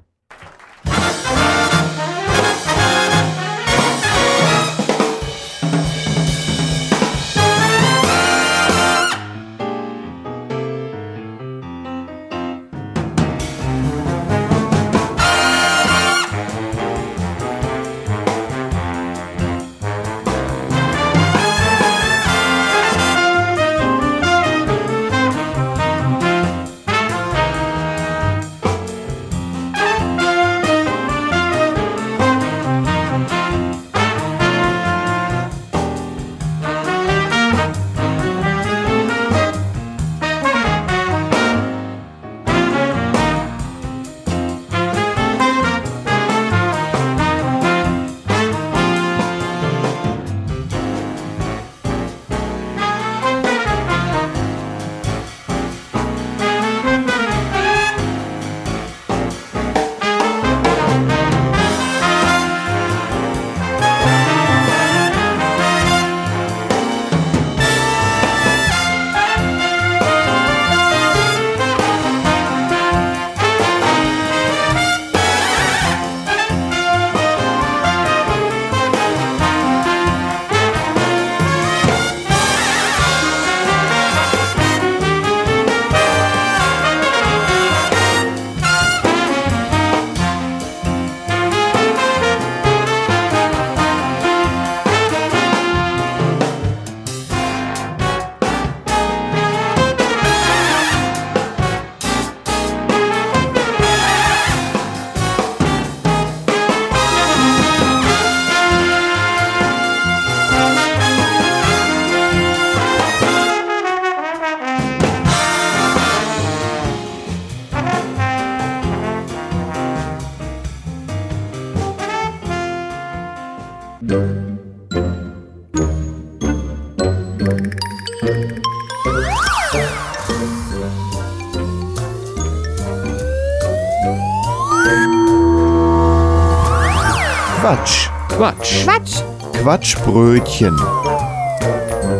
Quatsch. 138.45 138.83
Quatsch. 138.83 139.21
Quatsch! 139.23 139.63
Quatschbrötchen. 139.63 140.75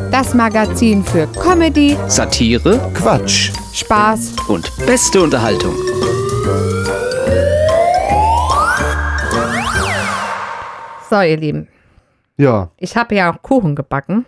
Das 0.10 0.34
Magazin 0.34 1.04
für 1.04 1.28
Comedy, 1.28 1.96
Satire 2.08 2.80
Quatsch. 2.96 3.52
Spaß 3.74 4.32
und 4.48 4.72
beste 4.88 5.22
Unterhaltung. 5.22 5.76
So, 11.10 11.22
ihr 11.22 11.38
Lieben, 11.38 11.68
Ja, 12.38 12.70
ich 12.78 12.98
habe 12.98 13.14
ja 13.14 13.32
auch 13.32 13.42
Kuchen 13.44 13.76
gebacken. 13.76 14.26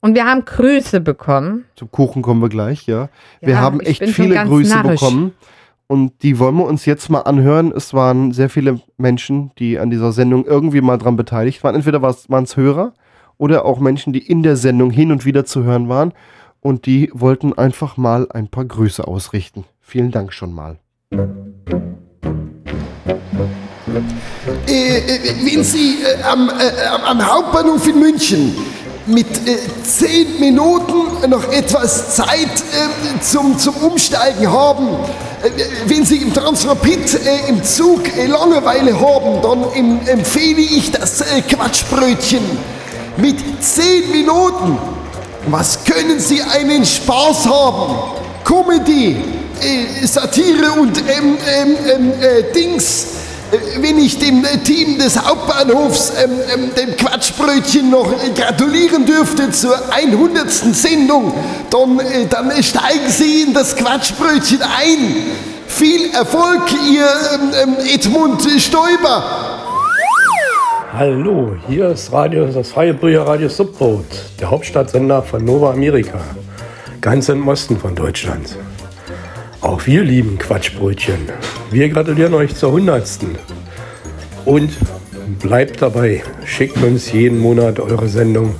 Und 0.00 0.16
wir 0.16 0.24
haben 0.26 0.44
Grüße 0.44 1.00
bekommen. 1.00 1.64
zum 1.76 1.90
Kuchen 1.92 2.22
kommen 2.22 2.42
wir 2.42 2.48
gleich, 2.48 2.86
ja. 2.88 3.08
wir 3.40 3.54
Ja, 3.54 3.60
haben 3.60 3.78
echt 3.80 4.02
viele 4.08 4.34
Grüße 4.44 4.74
narrisch. 4.74 5.00
bekommen. 5.00 5.32
Und 5.86 6.22
die 6.22 6.38
wollen 6.38 6.56
wir 6.56 6.64
uns 6.64 6.86
jetzt 6.86 7.10
mal 7.10 7.20
anhören. 7.20 7.72
Es 7.74 7.92
waren 7.92 8.32
sehr 8.32 8.48
viele 8.48 8.80
Menschen, 8.96 9.50
die 9.58 9.78
an 9.78 9.90
dieser 9.90 10.12
Sendung 10.12 10.46
irgendwie 10.46 10.80
mal 10.80 10.96
dran 10.96 11.16
beteiligt 11.16 11.62
waren. 11.62 11.74
Entweder 11.74 12.00
waren 12.00 12.44
es 12.44 12.56
Hörer 12.56 12.94
oder 13.36 13.64
auch 13.64 13.80
Menschen, 13.80 14.12
die 14.12 14.26
in 14.26 14.42
der 14.42 14.56
Sendung 14.56 14.90
hin 14.90 15.12
und 15.12 15.24
wieder 15.24 15.44
zu 15.44 15.64
hören 15.64 15.88
waren. 15.88 16.12
Und 16.60 16.86
die 16.86 17.10
wollten 17.12 17.52
einfach 17.52 17.98
mal 17.98 18.26
ein 18.30 18.48
paar 18.48 18.64
Grüße 18.64 19.06
ausrichten. 19.06 19.64
Vielen 19.80 20.10
Dank 20.10 20.32
schon 20.32 20.54
mal. 20.54 20.78
Äh, 24.66 24.98
äh, 24.98 25.62
Sie 25.62 25.98
äh, 26.02 26.22
am, 26.22 26.48
äh, 26.48 26.86
am 27.06 27.24
Hauptbahnhof 27.24 27.86
in 27.86 28.00
München 28.00 28.54
mit 29.06 29.26
äh, 29.46 29.58
zehn 29.82 30.40
Minuten 30.40 31.28
noch 31.28 31.52
etwas 31.52 32.16
Zeit 32.16 32.28
äh, 32.46 33.20
zum, 33.20 33.58
zum 33.58 33.74
Umsteigen 33.76 34.50
haben, 34.50 34.88
äh, 35.42 35.50
wenn 35.86 36.06
Sie 36.06 36.16
im 36.16 36.32
Transrapid 36.32 37.14
äh, 37.14 37.48
im 37.48 37.62
Zug 37.62 38.16
äh, 38.16 38.26
Langeweile 38.26 38.98
haben, 38.98 39.42
dann 39.42 39.72
em, 39.74 40.00
empfehle 40.06 40.60
ich 40.60 40.90
das 40.90 41.20
äh, 41.20 41.42
Quatschbrötchen. 41.42 42.42
Mit 43.16 43.38
zehn 43.62 44.10
Minuten, 44.10 44.78
was 45.46 45.84
können 45.84 46.18
Sie 46.18 46.42
einen 46.42 46.84
Spaß 46.84 47.46
haben? 47.46 47.94
Comedy, 48.44 49.16
Satire 50.04 50.72
und 50.72 50.98
ähm, 50.98 51.38
ähm, 51.46 51.76
ähm, 51.94 52.12
äh, 52.20 52.52
Dings. 52.52 53.06
Äh, 53.50 53.82
Wenn 53.82 53.98
ich 53.98 54.18
dem 54.18 54.44
äh, 54.44 54.58
Team 54.58 54.98
des 54.98 55.18
Hauptbahnhofs, 55.22 56.12
ähm, 56.22 56.30
ähm, 56.54 56.70
dem 56.74 56.96
Quatschbrötchen, 56.96 57.90
noch 57.90 58.10
äh, 58.12 58.30
gratulieren 58.30 59.04
dürfte 59.06 59.50
zur 59.50 59.76
100. 59.92 60.50
Sendung, 60.50 61.32
dann, 61.70 61.98
äh, 62.00 62.26
dann 62.28 62.50
steigen 62.62 63.08
Sie 63.08 63.42
in 63.42 63.54
das 63.54 63.76
Quatschbrötchen 63.76 64.60
ein. 64.62 65.16
Viel 65.66 66.10
Erfolg, 66.12 66.62
Ihr 66.90 67.06
ähm, 67.34 67.52
ähm, 67.62 67.76
Edmund 67.92 68.42
Stoiber. 68.58 69.24
Hallo, 70.96 71.56
hier 71.68 71.88
ist 71.88 72.12
Radio, 72.12 72.46
das 72.46 72.68
freie 72.68 72.94
Brüherradio 72.94 73.48
Subboot, 73.48 74.04
der 74.38 74.48
Hauptstadtsender 74.48 75.22
von 75.22 75.44
Nova 75.44 75.72
Amerika, 75.72 76.20
ganz 77.00 77.28
im 77.28 77.48
Osten 77.48 77.76
von 77.76 77.96
Deutschland. 77.96 78.56
Auch 79.64 79.86
wir 79.86 80.04
lieben 80.04 80.38
Quatschbrötchen. 80.38 81.26
Wir 81.70 81.88
gratulieren 81.88 82.34
euch 82.34 82.54
zur 82.54 82.68
100. 82.68 83.20
Und 84.44 84.76
bleibt 85.40 85.80
dabei, 85.80 86.22
schickt 86.44 86.76
uns 86.82 87.10
jeden 87.10 87.38
Monat 87.38 87.80
eure 87.80 88.06
Sendung. 88.06 88.54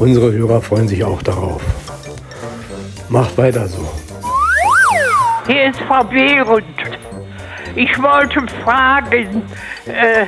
Unsere 0.00 0.32
Hörer 0.32 0.60
freuen 0.60 0.88
sich 0.88 1.04
auch 1.04 1.22
darauf. 1.22 1.62
Macht 3.08 3.38
weiter 3.38 3.68
so. 3.68 3.88
Hier 5.46 5.70
ist 5.70 5.78
Frau 5.82 6.02
Behrendt. 6.02 6.66
Ich 7.76 7.96
wollte 8.02 8.44
fragen, 8.64 9.44
äh, 9.86 10.26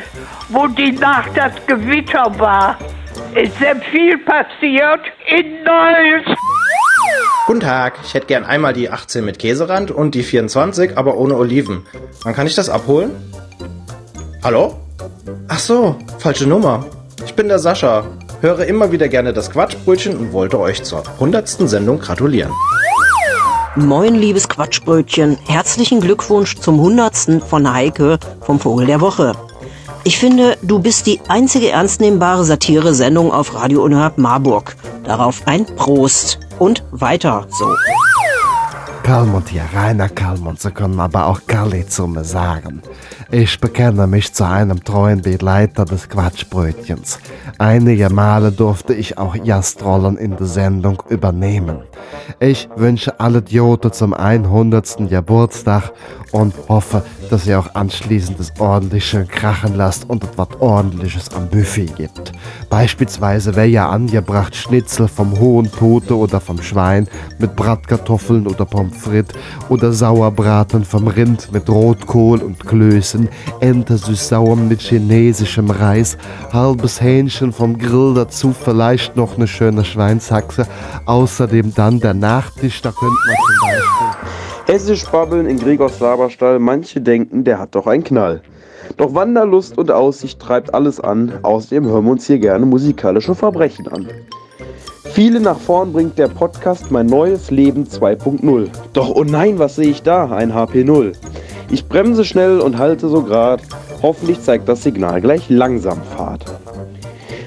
wo 0.49 0.69
die 0.69 0.93
Nacht 0.93 1.33
das 1.35 1.55
Gewitter 1.67 2.33
war. 2.39 2.79
Ist 3.35 3.59
sehr 3.59 3.75
viel 3.91 4.17
passiert 4.19 5.01
in 5.27 5.65
Neuss. 5.65 6.40
Guten 7.51 7.63
Tag, 7.63 7.95
ich 8.05 8.15
hätte 8.15 8.29
gern 8.29 8.45
einmal 8.45 8.73
die 8.73 8.91
18 8.91 9.25
mit 9.25 9.41
Käserand 9.41 9.91
und 9.91 10.15
die 10.15 10.23
24, 10.23 10.97
aber 10.97 11.17
ohne 11.17 11.35
Oliven. 11.35 11.85
Wann 12.23 12.33
kann 12.33 12.47
ich 12.47 12.55
das 12.55 12.69
abholen? 12.69 13.11
Hallo? 14.45 14.77
Ach 15.49 15.59
so, 15.59 15.97
falsche 16.21 16.47
Nummer. 16.47 16.87
Ich 17.25 17.35
bin 17.35 17.49
der 17.49 17.59
Sascha, 17.59 18.07
höre 18.41 18.67
immer 18.67 18.93
wieder 18.93 19.09
gerne 19.09 19.33
das 19.33 19.51
Quatschbrötchen 19.51 20.17
und 20.17 20.33
wollte 20.33 20.61
euch 20.61 20.85
zur 20.85 21.03
100. 21.05 21.49
Sendung 21.69 21.99
gratulieren. 21.99 22.53
Moin, 23.75 24.15
liebes 24.15 24.49
Quatschbrötchen. 24.49 25.37
Herzlichen 25.49 26.01
Glückwunsch 26.01 26.55
zum 26.55 26.81
Hundertsten 26.81 27.41
von 27.41 27.73
Heike 27.73 28.21
vom 28.43 28.61
Vogel 28.61 28.87
der 28.87 29.01
Woche. 29.01 29.33
Ich 30.03 30.19
finde, 30.19 30.57
du 30.63 30.79
bist 30.79 31.07
die 31.07 31.21
einzige 31.29 31.71
ernstnehmbare 31.71 32.45
Satire-Sendung 32.45 33.33
auf 33.33 33.55
Radio 33.55 33.83
Unerhört 33.83 34.17
Marburg. 34.17 34.75
Darauf 35.05 35.43
ein 35.47 35.67
Prost 35.67 36.39
und 36.59 36.83
weiter 36.91 37.47
so. 37.51 37.67
Kalmund 39.03 39.49
hier, 39.49 39.65
Rainer 39.75 40.09
Kalmund, 40.09 40.61
Sie 40.61 40.71
können 40.71 41.01
aber 41.01 41.27
auch 41.27 41.41
Kalli 41.47 41.87
zu 41.87 42.09
sagen. 42.23 42.81
Ich 43.33 43.61
bekenne 43.61 44.09
mich 44.09 44.33
zu 44.33 44.45
einem 44.45 44.83
treuen 44.83 45.23
Begleiter 45.23 45.85
des 45.85 46.09
Quatschbrötchens. 46.09 47.21
Einige 47.59 48.11
Male 48.11 48.51
durfte 48.51 48.93
ich 48.93 49.19
auch 49.19 49.37
Gastrollen 49.45 50.17
in 50.17 50.37
der 50.37 50.47
Sendung 50.47 51.01
übernehmen. 51.09 51.79
Ich 52.41 52.69
wünsche 52.75 53.21
alle 53.21 53.39
Idioten 53.39 53.93
zum 53.93 54.15
100. 54.15 55.09
Geburtstag 55.09 55.93
und 56.33 56.55
hoffe, 56.69 57.05
dass 57.29 57.47
ihr 57.47 57.59
auch 57.59 57.75
anschließend 57.75 58.39
das 58.39 58.53
ordentliche 58.59 59.25
Krachen 59.25 59.77
lasst 59.77 60.09
und 60.09 60.25
etwas 60.25 60.49
ordentliches 60.59 61.33
am 61.35 61.49
Buffet 61.49 61.95
gibt. 61.97 62.33
Beispielsweise 62.69 63.55
wäre 63.57 63.67
ja 63.67 63.89
angebracht 63.89 64.55
Schnitzel 64.55 65.09
vom 65.09 65.39
hohen 65.39 65.71
Tote 65.71 66.17
oder 66.17 66.41
vom 66.41 66.63
Schwein 66.63 67.09
mit 67.39 67.57
Bratkartoffeln 67.57 68.47
oder 68.47 68.65
Pommes 68.65 68.97
frites 68.97 69.35
oder 69.69 69.93
Sauerbraten 69.93 70.85
vom 70.85 71.09
Rind 71.09 71.53
mit 71.53 71.69
Rotkohl 71.69 72.41
und 72.41 72.65
Klößen, 72.67 73.20
Ente 73.61 73.97
süß-sauer 73.97 74.57
mit 74.57 74.81
chinesischem 74.81 75.71
Reis, 75.71 76.17
halbes 76.53 77.01
Hähnchen 77.01 77.53
vom 77.53 77.79
Grill 77.79 78.15
dazu, 78.15 78.53
vielleicht 78.53 79.17
noch 79.17 79.37
eine 79.37 79.47
schöne 79.47 79.85
Schweinshaxe, 79.85 80.67
außerdem 81.07 81.75
dann 81.75 82.01
der 82.01 82.15
Nachtisch, 82.15 82.83
da 82.83 82.91
könnte 82.91 83.17
man 83.27 83.37
zum 83.37 83.69
Beispiel... 83.69 84.75
Hessisch 84.75 85.05
babbeln 85.11 85.47
in 85.47 85.59
Gregors 85.59 85.99
Laberstall, 86.01 86.59
manche 86.59 87.01
denken, 87.01 87.45
der 87.45 87.59
hat 87.59 87.75
doch 87.75 87.87
einen 87.87 88.05
Knall. 88.05 88.41
Doch 88.97 89.15
Wanderlust 89.15 89.79
und 89.79 89.91
Aussicht 89.91 90.41
treibt 90.41 90.75
alles 90.75 91.01
an, 91.01 91.33
außerdem 91.43 91.87
hören 91.87 92.05
wir 92.05 92.13
uns 92.13 92.27
hier 92.27 92.39
gerne 92.39 92.67
musikalische 92.67 93.35
Verbrechen 93.35 93.89
an. 93.89 94.09
Viele 95.13 95.41
nach 95.41 95.59
vorn 95.59 95.93
bringt 95.93 96.19
der 96.19 96.29
Podcast 96.29 96.91
Mein 96.91 97.07
neues 97.07 97.51
Leben 97.51 97.85
2.0. 97.85 98.69
Doch 98.93 99.11
oh 99.11 99.25
nein, 99.25 99.59
was 99.59 99.77
sehe 99.77 99.91
ich 99.91 100.03
da? 100.03 100.31
Ein 100.31 100.53
HP0. 100.53 101.13
Ich 101.69 101.89
bremse 101.89 102.25
schnell 102.25 102.61
und 102.61 102.79
halte 102.79 103.09
so 103.09 103.23
grad. 103.23 103.61
Hoffentlich 104.03 104.41
zeigt 104.41 104.69
das 104.69 104.85
Signal 104.85 105.21
gleich 105.21 105.51
langsam 105.51 106.01
Fahrt. 106.17 106.45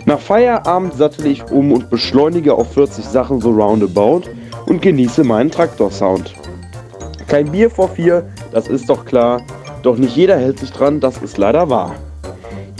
Nach 0.06 0.20
Feierabend 0.20 0.94
sattel 0.96 1.28
ich 1.28 1.50
um 1.52 1.72
und 1.72 1.90
beschleunige 1.90 2.54
auf 2.54 2.74
40 2.74 3.06
Sachen 3.06 3.40
so 3.40 3.52
roundabout 3.52 4.24
und 4.66 4.82
genieße 4.82 5.24
meinen 5.24 5.50
Traktorsound. 5.50 6.34
Kein 7.28 7.50
Bier 7.52 7.70
vor 7.70 7.88
vier, 7.88 8.26
das 8.52 8.68
ist 8.68 8.90
doch 8.90 9.06
klar. 9.06 9.42
Doch 9.84 9.98
nicht 9.98 10.16
jeder 10.16 10.38
hält 10.38 10.60
sich 10.60 10.72
dran, 10.72 11.00
das 11.00 11.18
ist 11.18 11.38
leider 11.38 11.70
wahr. 11.70 11.96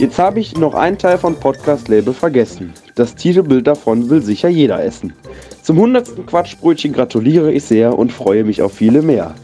Jetzt 0.04 0.18
habe 0.18 0.38
ich 0.38 0.54
noch 0.58 0.74
einen 0.74 0.98
Teil 0.98 1.16
von 1.16 1.34
Podcast 1.40 1.88
Label 1.88 2.12
vergessen. 2.12 2.74
Das 2.94 3.14
Titelbild 3.14 3.66
davon 3.66 4.10
will 4.10 4.20
sicher 4.20 4.50
jeder 4.50 4.84
essen. 4.84 5.14
Zum 5.62 5.76
100. 5.76 6.26
Quatschbrötchen 6.26 6.92
gratuliere 6.92 7.50
ich 7.50 7.64
sehr 7.64 7.98
und 7.98 8.12
freue 8.12 8.44
mich 8.44 8.60
auf 8.60 8.74
viele 8.74 9.00
mehr. 9.00 9.34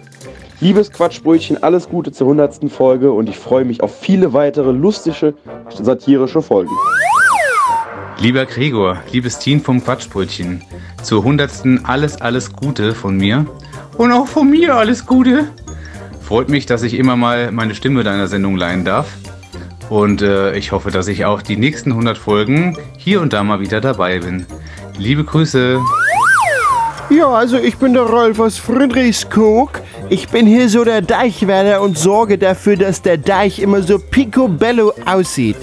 Liebes 0.61 0.93
Quatschbrötchen, 0.93 1.63
alles 1.63 1.89
Gute 1.89 2.13
zur 2.13 2.27
100. 2.27 2.71
Folge 2.71 3.11
und 3.11 3.31
ich 3.31 3.39
freue 3.39 3.65
mich 3.65 3.83
auf 3.83 4.01
viele 4.01 4.35
weitere 4.35 4.71
lustige, 4.73 5.33
satirische 5.81 6.43
Folgen. 6.43 6.73
Lieber 8.19 8.45
Gregor, 8.45 8.99
liebes 9.13 9.39
Team 9.39 9.63
vom 9.63 9.83
Quatschbrötchen, 9.83 10.63
zur 11.03 11.21
100. 11.21 11.53
alles, 11.85 12.21
alles 12.21 12.53
Gute 12.53 12.95
von 12.95 13.17
mir. 13.17 13.47
Und 13.97 14.13
auch 14.13 14.27
von 14.27 14.51
mir 14.51 14.75
alles 14.75 15.07
Gute. 15.07 15.49
Freut 16.21 16.51
mich, 16.51 16.67
dass 16.67 16.83
ich 16.83 16.99
immer 16.99 17.17
mal 17.17 17.51
meine 17.51 17.75
Stimme 17.75 18.05
deiner 18.05 18.29
Sendung 18.29 18.57
leihen 18.57 18.85
darf. 18.85 19.09
Und 19.91 20.23
äh, 20.23 20.57
ich 20.57 20.71
hoffe, 20.71 20.93
dass 20.93 21.09
ich 21.09 21.25
auch 21.25 21.43
die 21.43 21.57
nächsten 21.57 21.91
100 21.91 22.17
Folgen 22.17 22.79
hier 22.97 23.21
und 23.21 23.33
da 23.33 23.43
mal 23.43 23.59
wieder 23.61 23.81
dabei 23.81 24.21
bin. 24.21 24.47
Liebe 24.97 25.25
Grüße. 25.25 25.81
Ja, 27.11 27.29
also 27.29 27.59
ich 27.59 27.77
bin 27.77 27.93
der 27.95 28.05
Rolf 28.05 28.39
aus 28.39 28.57
Friedrichskoog. 28.57 29.83
Ich 30.09 30.29
bin 30.29 30.47
hier 30.47 30.69
so 30.69 30.85
der 30.85 31.03
Deichwärter 31.03 31.83
und 31.83 31.99
sorge 31.99 32.39
dafür, 32.39 32.77
dass 32.77 33.03
der 33.03 33.19
Deich 33.19 33.59
immer 33.59 33.83
so 33.83 33.99
picobello 33.99 34.93
aussieht. 35.07 35.57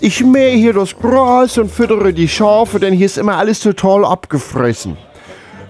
Ich 0.00 0.22
mähe 0.22 0.54
hier 0.54 0.74
das 0.74 0.94
Gras 0.94 1.56
und 1.56 1.70
füttere 1.70 2.12
die 2.12 2.28
Schafe, 2.28 2.78
denn 2.78 2.92
hier 2.92 3.06
ist 3.06 3.16
immer 3.16 3.38
alles 3.38 3.60
total 3.60 4.04
abgefressen. 4.04 4.98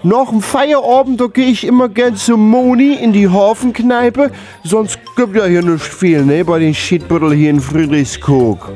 Nach 0.04 0.30
dem 0.30 0.42
Feierabend, 0.42 1.20
da 1.20 1.26
gehe 1.26 1.46
ich 1.46 1.64
immer 1.64 1.88
gern 1.88 2.16
zum 2.16 2.50
Moni 2.50 2.94
in 2.94 3.12
die 3.12 3.28
Hafenkneipe, 3.28 4.32
sonst 4.64 4.98
gibt 5.14 5.36
ja 5.36 5.44
hier 5.44 5.62
nicht 5.62 5.84
viel, 5.84 6.24
ne, 6.24 6.44
bei 6.44 6.58
den 6.58 6.74
Schiedbüttel 6.74 7.32
hier 7.32 7.50
in 7.50 7.60
Friedrichskoog. 7.60 8.72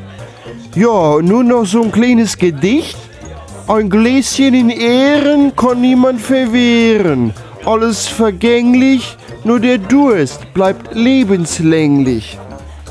Ja, 0.77 1.21
nun 1.21 1.49
noch 1.49 1.67
so 1.67 1.83
ein 1.83 1.91
kleines 1.91 2.39
Gedicht. 2.39 2.97
Ein 3.67 3.91
Gläschen 3.91 4.55
in 4.55 4.71
Ehren 4.71 5.57
kann 5.57 5.81
niemand 5.81 6.21
verwehren. 6.21 7.35
Alles 7.65 8.07
vergänglich, 8.07 9.17
nur 9.43 9.59
der 9.59 9.79
Durst 9.79 10.55
bleibt 10.55 10.95
lebenslänglich. 10.95 12.39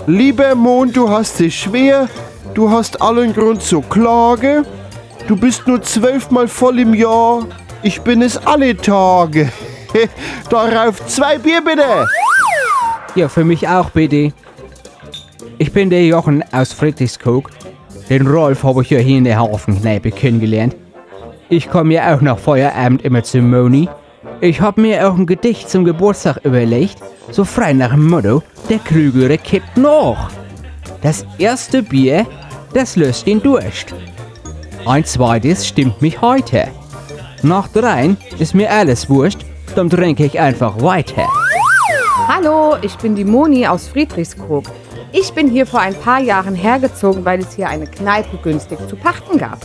Lieber 0.07 0.55
Mond, 0.55 0.97
du 0.97 1.09
hast 1.09 1.39
es 1.39 1.53
schwer, 1.53 2.09
du 2.53 2.69
hast 2.69 3.01
allen 3.01 3.33
Grund 3.33 3.61
zur 3.61 3.83
Klage. 3.83 4.63
Du 5.29 5.37
bist 5.37 5.65
nur 5.67 5.81
zwölfmal 5.81 6.49
voll 6.49 6.79
im 6.79 6.93
Jahr, 6.93 7.47
ich 7.85 8.01
bin 8.01 8.23
es 8.23 8.35
alle 8.35 8.75
Tage. 8.75 9.51
Darauf 10.49 11.05
zwei 11.05 11.37
Bier 11.37 11.61
bitte. 11.63 12.07
Ja, 13.13 13.29
für 13.29 13.45
mich 13.45 13.67
auch 13.67 13.91
bitte. 13.91 14.33
Ich 15.59 15.71
bin 15.71 15.91
der 15.91 16.03
Jochen 16.05 16.43
aus 16.51 16.73
Friedrichskoog. 16.73 17.51
Den 18.09 18.25
Rolf 18.25 18.63
habe 18.63 18.81
ich 18.81 18.89
ja 18.89 18.97
hier 18.97 19.19
in 19.19 19.23
der 19.23 19.39
Hafenkneipe 19.39 20.11
kennengelernt. 20.11 20.75
Ich 21.49 21.69
komme 21.69 21.93
ja 21.93 22.15
auch 22.15 22.21
nach 22.21 22.39
Feierabend 22.39 23.03
immer 23.03 23.23
zu 23.23 23.39
Moni. 23.39 23.87
Ich 24.41 24.59
habe 24.61 24.81
mir 24.81 25.07
auch 25.07 25.15
ein 25.15 25.27
Gedicht 25.27 25.69
zum 25.69 25.85
Geburtstag 25.85 26.43
überlegt, 26.43 26.97
so 27.29 27.45
frei 27.45 27.73
nach 27.73 27.91
dem 27.91 28.07
Motto, 28.07 28.41
der 28.67 28.79
Klügere 28.79 29.37
kippt 29.37 29.77
noch. 29.77 30.29
Das 31.03 31.23
erste 31.37 31.83
Bier, 31.83 32.25
das 32.73 32.95
löst 32.95 33.27
den 33.27 33.41
Durst. 33.41 33.93
Ein 34.87 35.05
zweites 35.05 35.67
stimmt 35.67 36.01
mich 36.01 36.19
heute. 36.19 36.67
Nach 37.45 37.67
dreien 37.67 38.17
ist 38.39 38.55
mir 38.55 38.71
alles 38.71 39.07
wurscht, 39.07 39.41
dann 39.75 39.87
trinke 39.87 40.25
ich 40.25 40.39
einfach 40.39 40.81
weiter. 40.81 41.27
Hallo, 42.27 42.75
ich 42.81 42.97
bin 42.97 43.15
die 43.15 43.23
Moni 43.23 43.67
aus 43.67 43.87
Friedrichskoog. 43.87 44.63
Ich 45.11 45.31
bin 45.31 45.51
hier 45.51 45.67
vor 45.67 45.79
ein 45.79 45.93
paar 45.93 46.19
Jahren 46.19 46.55
hergezogen, 46.55 47.23
weil 47.23 47.41
es 47.41 47.53
hier 47.53 47.69
eine 47.69 47.85
Kneipe 47.85 48.37
günstig 48.37 48.79
zu 48.89 48.95
pachten 48.95 49.37
gab. 49.37 49.59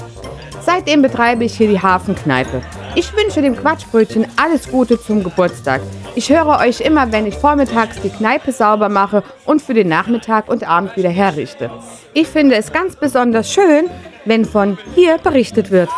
Seitdem 0.61 1.01
betreibe 1.01 1.45
ich 1.45 1.57
hier 1.57 1.69
die 1.69 1.81
Hafenkneipe. 1.81 2.61
Ich 2.97 3.17
wünsche 3.17 3.41
dem 3.41 3.57
Quatschbrötchen 3.57 4.27
alles 4.37 4.71
Gute 4.71 5.01
zum 5.01 5.25
Geburtstag. 5.25 5.81
Ich 6.15 6.29
höre 6.29 6.59
euch 6.59 6.83
immer, 6.83 7.11
wenn 7.13 7.25
ich 7.25 7.37
vormittags 7.37 7.99
die 8.03 8.11
Kneipe 8.11 8.53
sauber 8.53 8.91
mache 8.91 9.23
und 9.47 9.63
für 9.63 9.73
den 9.73 9.89
Nachmittag 9.89 10.51
und 10.51 10.69
Abend 10.69 10.99
wieder 10.99 11.09
herrichte. 11.09 11.71
Ich 12.13 12.29
finde 12.29 12.57
es 12.57 12.73
ganz 12.73 12.95
besonders 12.95 13.51
schön, 13.51 13.87
wenn 14.27 14.45
von 14.45 14.77
hier 14.95 15.17
berichtet 15.17 15.71
wird. 15.71 15.89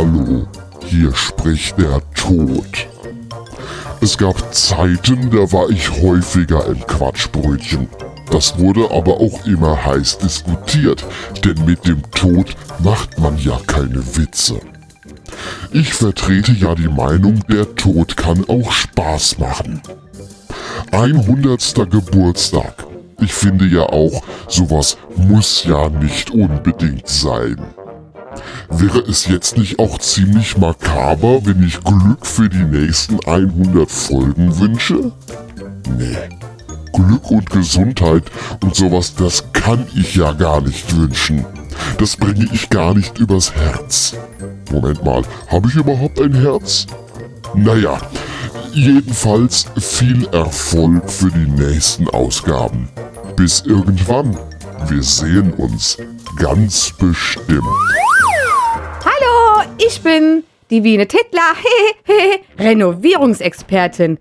Hallo, 0.00 0.48
hier 0.86 1.14
spricht 1.14 1.76
der 1.76 2.00
Tod. 2.14 2.88
Es 4.00 4.16
gab 4.16 4.54
Zeiten, 4.54 5.30
da 5.30 5.52
war 5.52 5.68
ich 5.68 5.90
häufiger 6.00 6.64
im 6.68 6.80
Quatschbrötchen. 6.86 7.86
Das 8.30 8.58
wurde 8.58 8.90
aber 8.90 9.20
auch 9.20 9.44
immer 9.44 9.84
heiß 9.84 10.16
diskutiert, 10.16 11.04
denn 11.44 11.66
mit 11.66 11.86
dem 11.86 12.00
Tod 12.12 12.56
macht 12.78 13.18
man 13.18 13.36
ja 13.36 13.60
keine 13.66 14.02
Witze. 14.16 14.58
Ich 15.70 15.92
vertrete 15.92 16.52
ja 16.52 16.74
die 16.74 16.88
Meinung, 16.88 17.40
der 17.50 17.74
Tod 17.74 18.16
kann 18.16 18.48
auch 18.48 18.72
Spaß 18.72 19.36
machen. 19.36 19.82
100. 20.92 21.90
Geburtstag. 21.90 22.86
Ich 23.20 23.34
finde 23.34 23.66
ja 23.66 23.82
auch, 23.82 24.22
sowas 24.48 24.96
muss 25.16 25.64
ja 25.64 25.90
nicht 25.90 26.30
unbedingt 26.30 27.06
sein. 27.06 27.58
Wäre 28.68 29.00
es 29.00 29.26
jetzt 29.26 29.56
nicht 29.56 29.78
auch 29.78 29.98
ziemlich 29.98 30.56
makaber, 30.56 31.44
wenn 31.44 31.62
ich 31.66 31.82
Glück 31.82 32.24
für 32.24 32.48
die 32.48 32.64
nächsten 32.64 33.18
100 33.26 33.90
Folgen 33.90 34.58
wünsche? 34.58 35.12
Nee. 35.98 36.16
Glück 36.92 37.30
und 37.30 37.50
Gesundheit 37.50 38.24
und 38.62 38.74
sowas, 38.74 39.14
das 39.14 39.52
kann 39.52 39.86
ich 39.94 40.16
ja 40.16 40.32
gar 40.32 40.60
nicht 40.60 40.96
wünschen. 40.96 41.44
Das 41.98 42.16
bringe 42.16 42.48
ich 42.52 42.68
gar 42.70 42.94
nicht 42.94 43.18
übers 43.18 43.52
Herz. 43.54 44.14
Moment 44.70 45.04
mal, 45.04 45.22
habe 45.48 45.68
ich 45.68 45.74
überhaupt 45.74 46.20
ein 46.20 46.34
Herz? 46.34 46.86
Naja, 47.54 47.98
Jedenfalls 48.72 49.66
viel 49.78 50.28
Erfolg 50.28 51.10
für 51.10 51.30
die 51.30 51.50
nächsten 51.50 52.08
Ausgaben. 52.08 52.88
Bis 53.34 53.62
irgendwann. 53.62 54.38
Wir 54.88 55.02
sehen 55.02 55.52
uns 55.54 55.98
ganz 56.36 56.92
bestimmt. 56.92 57.66
Ich 59.86 60.02
bin 60.02 60.44
die 60.68 60.84
Wiene 60.84 61.08
Tittler, 61.08 61.54
Renovierungsexpertin. 62.58 64.18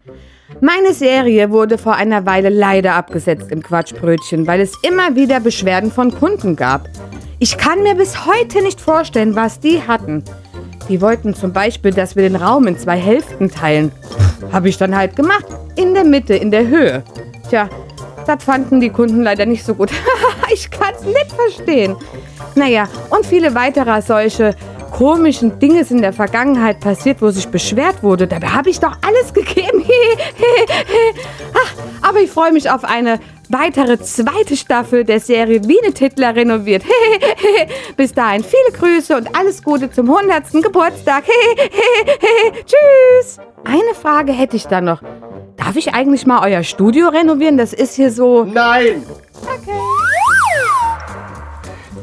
Meine 0.62 0.93
Serie 0.93 1.51
wurde 1.51 1.78
vor 1.78 1.95
einer 1.95 2.26
Weile 2.26 2.47
leider 2.47 2.93
abgesetzt 2.93 3.51
im 3.51 3.62
Quatschbrötchen, 3.62 4.47
weil 4.47 4.62
es 4.62 4.72
immer 4.84 5.16
wieder 5.18 5.41
Beschwerden 5.41 5.91
von 5.91 6.18
Kunden 6.18 6.55
gab. 6.55 6.88
Ich 7.39 7.57
kann 7.57 7.84
mir 7.84 7.95
bis 7.95 8.26
heute 8.26 8.62
nicht 8.62 8.80
vorstellen, 8.80 9.36
was 9.36 9.60
die 9.60 9.82
hatten. 9.86 10.24
Die 10.88 11.01
wollten 11.01 11.34
zum 11.34 11.51
Beispiel, 11.51 11.91
dass 11.91 12.16
wir 12.16 12.24
den 12.24 12.38
Raum 12.38 12.66
in 12.66 12.80
zwei 12.80 12.97
Hälften 12.97 13.51
teilen. 13.51 13.91
Habe 14.53 14.70
ich 14.70 14.78
dann 14.78 14.95
halt 14.95 15.18
gemacht. 15.18 15.45
In 15.76 15.93
der 15.93 16.05
Mitte, 16.05 16.36
in 16.36 16.51
der 16.51 16.68
Höhe. 16.68 17.03
Tja, 17.49 17.70
das 18.26 18.43
fanden 18.45 18.80
die 18.80 18.91
Kunden 18.91 19.24
leider 19.24 19.45
nicht 19.45 19.66
so 19.66 19.76
gut. 19.76 19.91
ich 20.53 20.72
kann 20.72 20.93
es 20.95 21.03
nicht 21.03 21.32
verstehen. 21.34 21.97
Naja, 22.55 22.88
und 23.10 23.26
viele 23.26 23.53
weitere 23.55 24.01
solche 24.01 24.55
komischen 24.91 25.59
Dinge 25.59 25.83
sind 25.83 25.97
in 25.97 26.03
der 26.03 26.13
Vergangenheit 26.13 26.79
passiert, 26.79 27.21
wo 27.21 27.29
sich 27.29 27.47
beschwert 27.47 28.03
wurde. 28.03 28.27
Dabei 28.27 28.47
habe 28.47 28.69
ich 28.69 28.79
doch 28.79 28.95
alles 29.05 29.33
gegeben. 29.33 29.83
Ach, 31.53 32.07
aber 32.09 32.19
ich 32.19 32.31
freue 32.31 32.51
mich 32.51 32.69
auf 32.69 32.83
eine 32.83 33.19
weitere 33.49 33.99
zweite 33.99 34.55
Staffel 34.55 35.03
der 35.03 35.19
Serie 35.19 35.63
Wiene 35.63 35.93
Titler 35.93 36.35
renoviert. 36.35 36.83
Bis 37.97 38.13
dahin 38.13 38.43
viele 38.43 38.77
Grüße 38.77 39.15
und 39.15 39.35
alles 39.35 39.63
Gute 39.63 39.91
zum 39.91 40.09
100. 40.09 40.63
Geburtstag. 40.63 41.23
Tschüss. 42.65 43.37
Eine 43.65 43.93
Frage 43.99 44.31
hätte 44.31 44.55
ich 44.55 44.67
da 44.67 44.81
noch. 44.81 45.01
Darf 45.57 45.75
ich 45.75 45.93
eigentlich 45.93 46.25
mal 46.25 46.47
euer 46.47 46.63
Studio 46.63 47.09
renovieren? 47.09 47.57
Das 47.57 47.73
ist 47.73 47.95
hier 47.95 48.11
so. 48.11 48.45
Nein! 48.45 49.03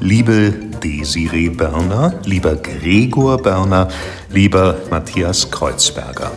Liebe 0.01 0.53
Desiree 0.83 1.49
Berner, 1.49 2.15
lieber 2.25 2.57
Gregor 2.57 3.39
Berner, 3.39 3.89
lieber 4.31 4.77
Matthias 4.91 5.51
Kreuzberger. 5.51 6.31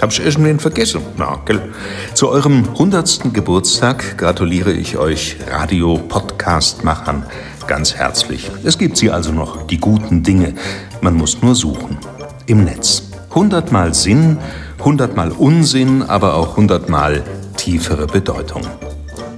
Hab 0.00 0.12
ich 0.12 0.20
irgendwen 0.20 0.58
vergessen? 0.58 1.00
Na, 1.16 1.40
gell? 1.44 1.72
Zu 2.14 2.28
eurem 2.28 2.68
100. 2.68 3.32
Geburtstag 3.32 4.18
gratuliere 4.18 4.72
ich 4.72 4.98
euch 4.98 5.36
Radio-Podcast-Machern 5.50 7.24
ganz 7.66 7.94
herzlich. 7.94 8.50
Es 8.64 8.78
gibt 8.78 8.96
sie 8.96 9.10
also 9.10 9.32
noch, 9.32 9.66
die 9.66 9.78
guten 9.78 10.22
Dinge. 10.22 10.54
Man 11.00 11.14
muss 11.14 11.42
nur 11.42 11.54
suchen. 11.54 11.98
Im 12.46 12.64
Netz. 12.64 13.10
100 13.30 13.72
Mal 13.72 13.92
Sinn, 13.94 14.38
100 14.78 15.16
Mal 15.16 15.32
Unsinn, 15.32 16.02
aber 16.02 16.34
auch 16.34 16.50
100 16.50 16.88
Mal 16.88 17.22
tiefere 17.56 18.06
Bedeutung. 18.06 18.62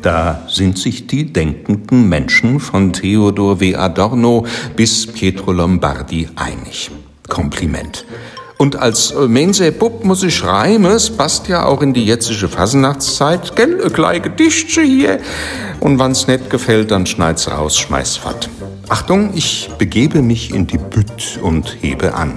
Da 0.03 0.43
sind 0.49 0.79
sich 0.79 1.07
die 1.07 1.33
denkenden 1.33 2.09
Menschen 2.09 2.61
von 2.61 2.93
Theodor 2.93 3.61
W. 3.61 3.75
Adorno 3.75 4.47
bis 4.77 5.07
Pietro 5.07 5.53
Lombardi 5.53 6.29
einig. 6.37 6.91
Kompliment. 7.29 8.05
Und 8.59 8.75
als 8.77 9.15
Mense 9.15 9.71
Bub 9.71 10.05
muss 10.05 10.25
ich 10.25 10.43
reimen, 10.45 10.91
es 10.91 11.11
passt 11.11 11.47
ja 11.47 11.65
auch 11.65 11.81
in 11.81 11.95
die 11.95 12.05
jetzige 12.05 12.49
Fasnachtszeit, 12.49 13.55
gell, 13.55 13.81
ein 13.85 13.93
kleines 13.93 14.25
Gedichtchen 14.25 14.85
hier. 14.85 15.21
Und 15.79 15.99
wann's 16.01 16.27
nicht 16.27 16.51
gefällt, 16.51 16.91
dann 16.91 17.07
schneid's 17.07 17.49
raus, 17.49 17.79
schmeiß 17.79 18.17
fort. 18.17 18.51
Achtung, 18.89 19.31
ich 19.35 19.71
begebe 19.79 20.23
mich 20.23 20.53
in 20.53 20.67
die 20.67 20.79
Bütt 20.79 21.39
und 21.41 21.77
hebe 21.83 22.15
an. 22.15 22.33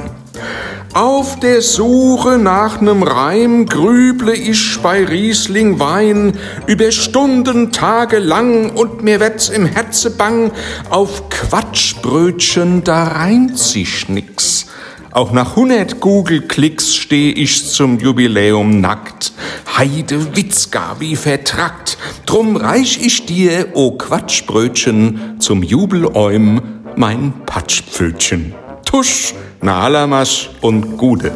Auf 0.94 1.40
der 1.40 1.62
Suche 1.62 2.38
nach 2.38 2.82
nem 2.82 3.04
Reim 3.04 3.66
grüble 3.66 4.34
ich 4.34 4.80
bei 4.82 5.06
Riesling 5.06 5.80
Wein 5.80 6.38
über 6.68 6.92
Stunden, 6.92 7.72
Tage 7.72 8.20
lang 8.20 8.72
und 8.72 9.02
mir 9.02 9.20
wird's 9.22 9.50
im 9.50 9.66
Herze 9.66 10.12
bang, 10.12 10.52
auf 10.90 11.30
Quatschbrötchen 11.30 12.84
da 12.84 13.06
reimt 13.06 13.58
sich 13.58 14.10
nix. 14.10 14.68
Auch 15.12 15.32
nach 15.32 15.52
100 15.52 16.00
Google-Klicks 16.00 16.96
steh 16.96 17.32
ich 17.32 17.70
zum 17.70 18.00
Jubiläum 18.00 18.80
nackt. 18.80 19.34
Heide 19.78 20.36
Witzka 20.38 20.98
wie 21.00 21.18
vertrackt. 21.18 21.98
Drum 22.26 22.56
reich 22.56 23.00
ich 23.02 23.26
dir, 23.26 23.70
o 23.74 23.92
Quatschbrötchen, 23.92 25.38
zum 25.40 25.64
Jubeläum 25.64 26.62
mein 26.96 27.34
Patschpfötchen. 27.46 28.61
Tusch, 28.92 29.34
Nalamas 29.62 30.50
und 30.60 30.98
Gude. 30.98 31.32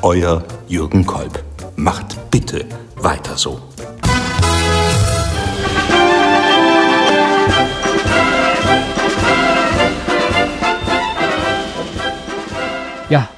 Euer 0.00 0.42
Jürgen 0.68 1.04
Kolb. 1.04 1.44
Macht 1.76 2.30
bitte 2.30 2.64
weiter 2.96 3.36
so. 3.36 3.60
Ja. 13.10 13.28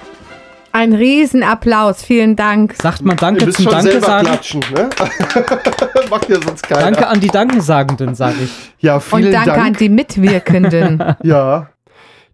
Ein 0.70 0.92
Riesenapplaus, 0.92 2.04
vielen 2.04 2.36
Dank. 2.36 2.74
Sagt 2.80 3.02
man 3.04 3.16
Danke 3.16 3.40
Ihr 3.40 3.46
müsst 3.46 3.62
zum 3.62 3.72
Danke 3.72 4.00
sagen. 4.00 4.26
klatschen, 4.26 4.60
ne? 4.72 4.88
Macht 6.10 6.28
ja 6.28 6.40
sonst 6.40 6.62
keiner. 6.68 6.82
Danke 6.82 7.08
an 7.08 7.18
die 7.18 7.28
Dankensagenden, 7.28 8.14
sage 8.14 8.36
ich. 8.44 8.50
Ja, 8.78 9.00
vielen 9.00 9.24
Und 9.24 9.32
danke 9.32 9.50
Dank. 9.50 9.66
an 9.66 9.72
die 9.72 9.88
Mitwirkenden. 9.88 11.02
ja. 11.24 11.68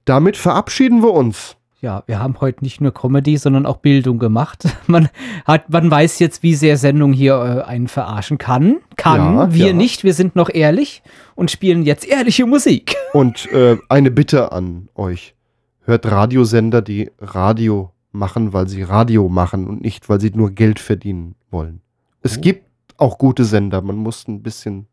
Damit 0.05 0.37
verabschieden 0.37 1.03
wir 1.03 1.13
uns. 1.13 1.57
Ja, 1.81 2.05
wir 2.07 2.21
haben 2.21 2.41
heute 2.41 2.63
nicht 2.63 2.81
nur 2.81 2.95
Comedy, 2.95 3.37
sondern 3.37 3.67
auch 3.67 3.79
Bildung 3.79 4.21
gemacht. 4.21 4.65
Man, 4.87 5.09
hat, 5.45 5.69
man 5.69 5.91
weiß 5.91 6.21
jetzt, 6.21 6.45
wie 6.45 6.55
sehr 6.55 6.77
Sendung 6.77 7.13
hier 7.13 7.35
äh, 7.35 7.69
einen 7.69 7.89
verarschen 7.89 8.39
kann. 8.39 8.77
Kann. 8.97 9.19
Ja, 9.19 9.53
wir 9.53 9.67
ja. 9.69 9.73
nicht, 9.73 10.05
wir 10.05 10.15
sind 10.15 10.37
noch 10.37 10.49
ehrlich 10.49 11.03
und 11.35 11.51
spielen 11.51 11.83
jetzt 11.83 12.07
ehrliche 12.07 12.47
Musik. 12.47 12.95
Und 13.13 13.51
äh, 13.53 13.77
eine 13.89 14.11
Bitte 14.11 14.53
an 14.53 14.89
euch. 14.95 15.35
Hört 15.85 16.07
Radiosender, 16.07 16.81
die 16.83 17.11
Radio 17.19 17.91
machen, 18.13 18.53
weil 18.53 18.69
sie 18.69 18.83
Radio 18.83 19.29
machen 19.29 19.67
und 19.67 19.83
nicht, 19.83 20.09
weil 20.09 20.21
sie 20.21 20.31
nur 20.31 20.53
Geld 20.53 20.79
verdienen 20.79 21.35
wollen. 21.51 21.81
Es 22.23 22.41
gibt 22.41 22.65
auch 22.97 23.19
gute 23.19 23.45
Sender, 23.45 23.83
man 23.83 23.97
muss 23.97 24.29
ein 24.29 24.43
bisschen 24.43 24.87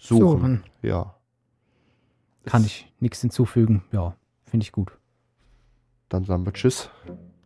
suchen. 0.00 0.20
Suchen. 0.20 0.62
Ja. 0.80 1.14
Kann 2.46 2.64
ich 2.64 2.90
nichts 2.98 3.20
hinzufügen. 3.20 3.82
Ja, 3.92 4.14
finde 4.52 4.64
ich 4.64 4.72
gut. 4.72 4.92
Dann 6.10 6.24
sagen 6.24 6.44
wir 6.44 6.52
Tschüss. 6.52 6.90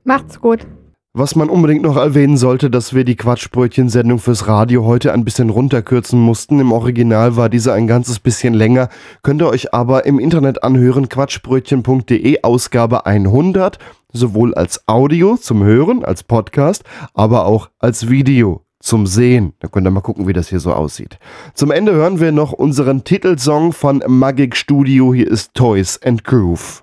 Macht's 0.03 0.41
gut. 0.41 0.67
Was 1.15 1.37
man 1.37 1.49
unbedingt 1.49 1.83
noch 1.83 1.97
erwähnen 1.97 2.37
sollte, 2.37 2.69
dass 2.69 2.95
wir 2.95 3.05
die 3.05 3.15
Quatschbrötchen-Sendung 3.15 4.19
fürs 4.19 4.49
Radio 4.49 4.85
heute 4.85 5.13
ein 5.13 5.25
bisschen 5.25 5.51
runterkürzen 5.51 6.21
mussten. 6.21 6.59
Im 6.59 6.73
Original 6.73 7.37
war 7.37 7.49
diese 7.49 7.73
ein 7.73 7.87
ganzes 7.87 8.19
bisschen 8.19 8.55
länger. 8.55 8.89
Könnt 9.23 9.41
ihr 9.41 9.49
euch 9.49 9.73
aber 9.73 10.05
im 10.05 10.19
Internet 10.19 10.65
anhören, 10.65 11.09
quatschbrötchen.de, 11.09 12.43
Ausgabe 12.43 13.07
100, 13.07 13.79
sowohl 14.13 14.53
als 14.55 14.89
Audio 14.89 15.37
zum 15.37 15.63
Hören, 15.63 16.05
als 16.05 16.25
Podcast, 16.25 16.83
aber 17.15 17.47
auch 17.47 17.71
als 17.79 18.09
Video 18.09 18.65
zum 18.81 19.07
Sehen. 19.07 19.53
Da 19.61 19.69
könnt 19.69 19.87
ihr 19.87 19.93
mal 19.93 20.01
gucken, 20.01 20.27
wie 20.27 20.33
das 20.33 20.49
hier 20.49 20.61
so 20.61 20.73
aussieht. 20.73 21.21
Zum 21.55 21.71
Ende 21.71 21.93
hören 21.93 22.19
wir 22.19 22.33
noch 22.33 22.53
unseren 22.53 23.05
Titelsong 23.05 23.73
von 23.73 24.03
Magic 24.09 24.57
Studio. 24.57 25.15
Hier 25.15 25.31
ist 25.31 25.55
Toys 25.55 26.03
and 26.03 26.25
Groove. 26.25 26.83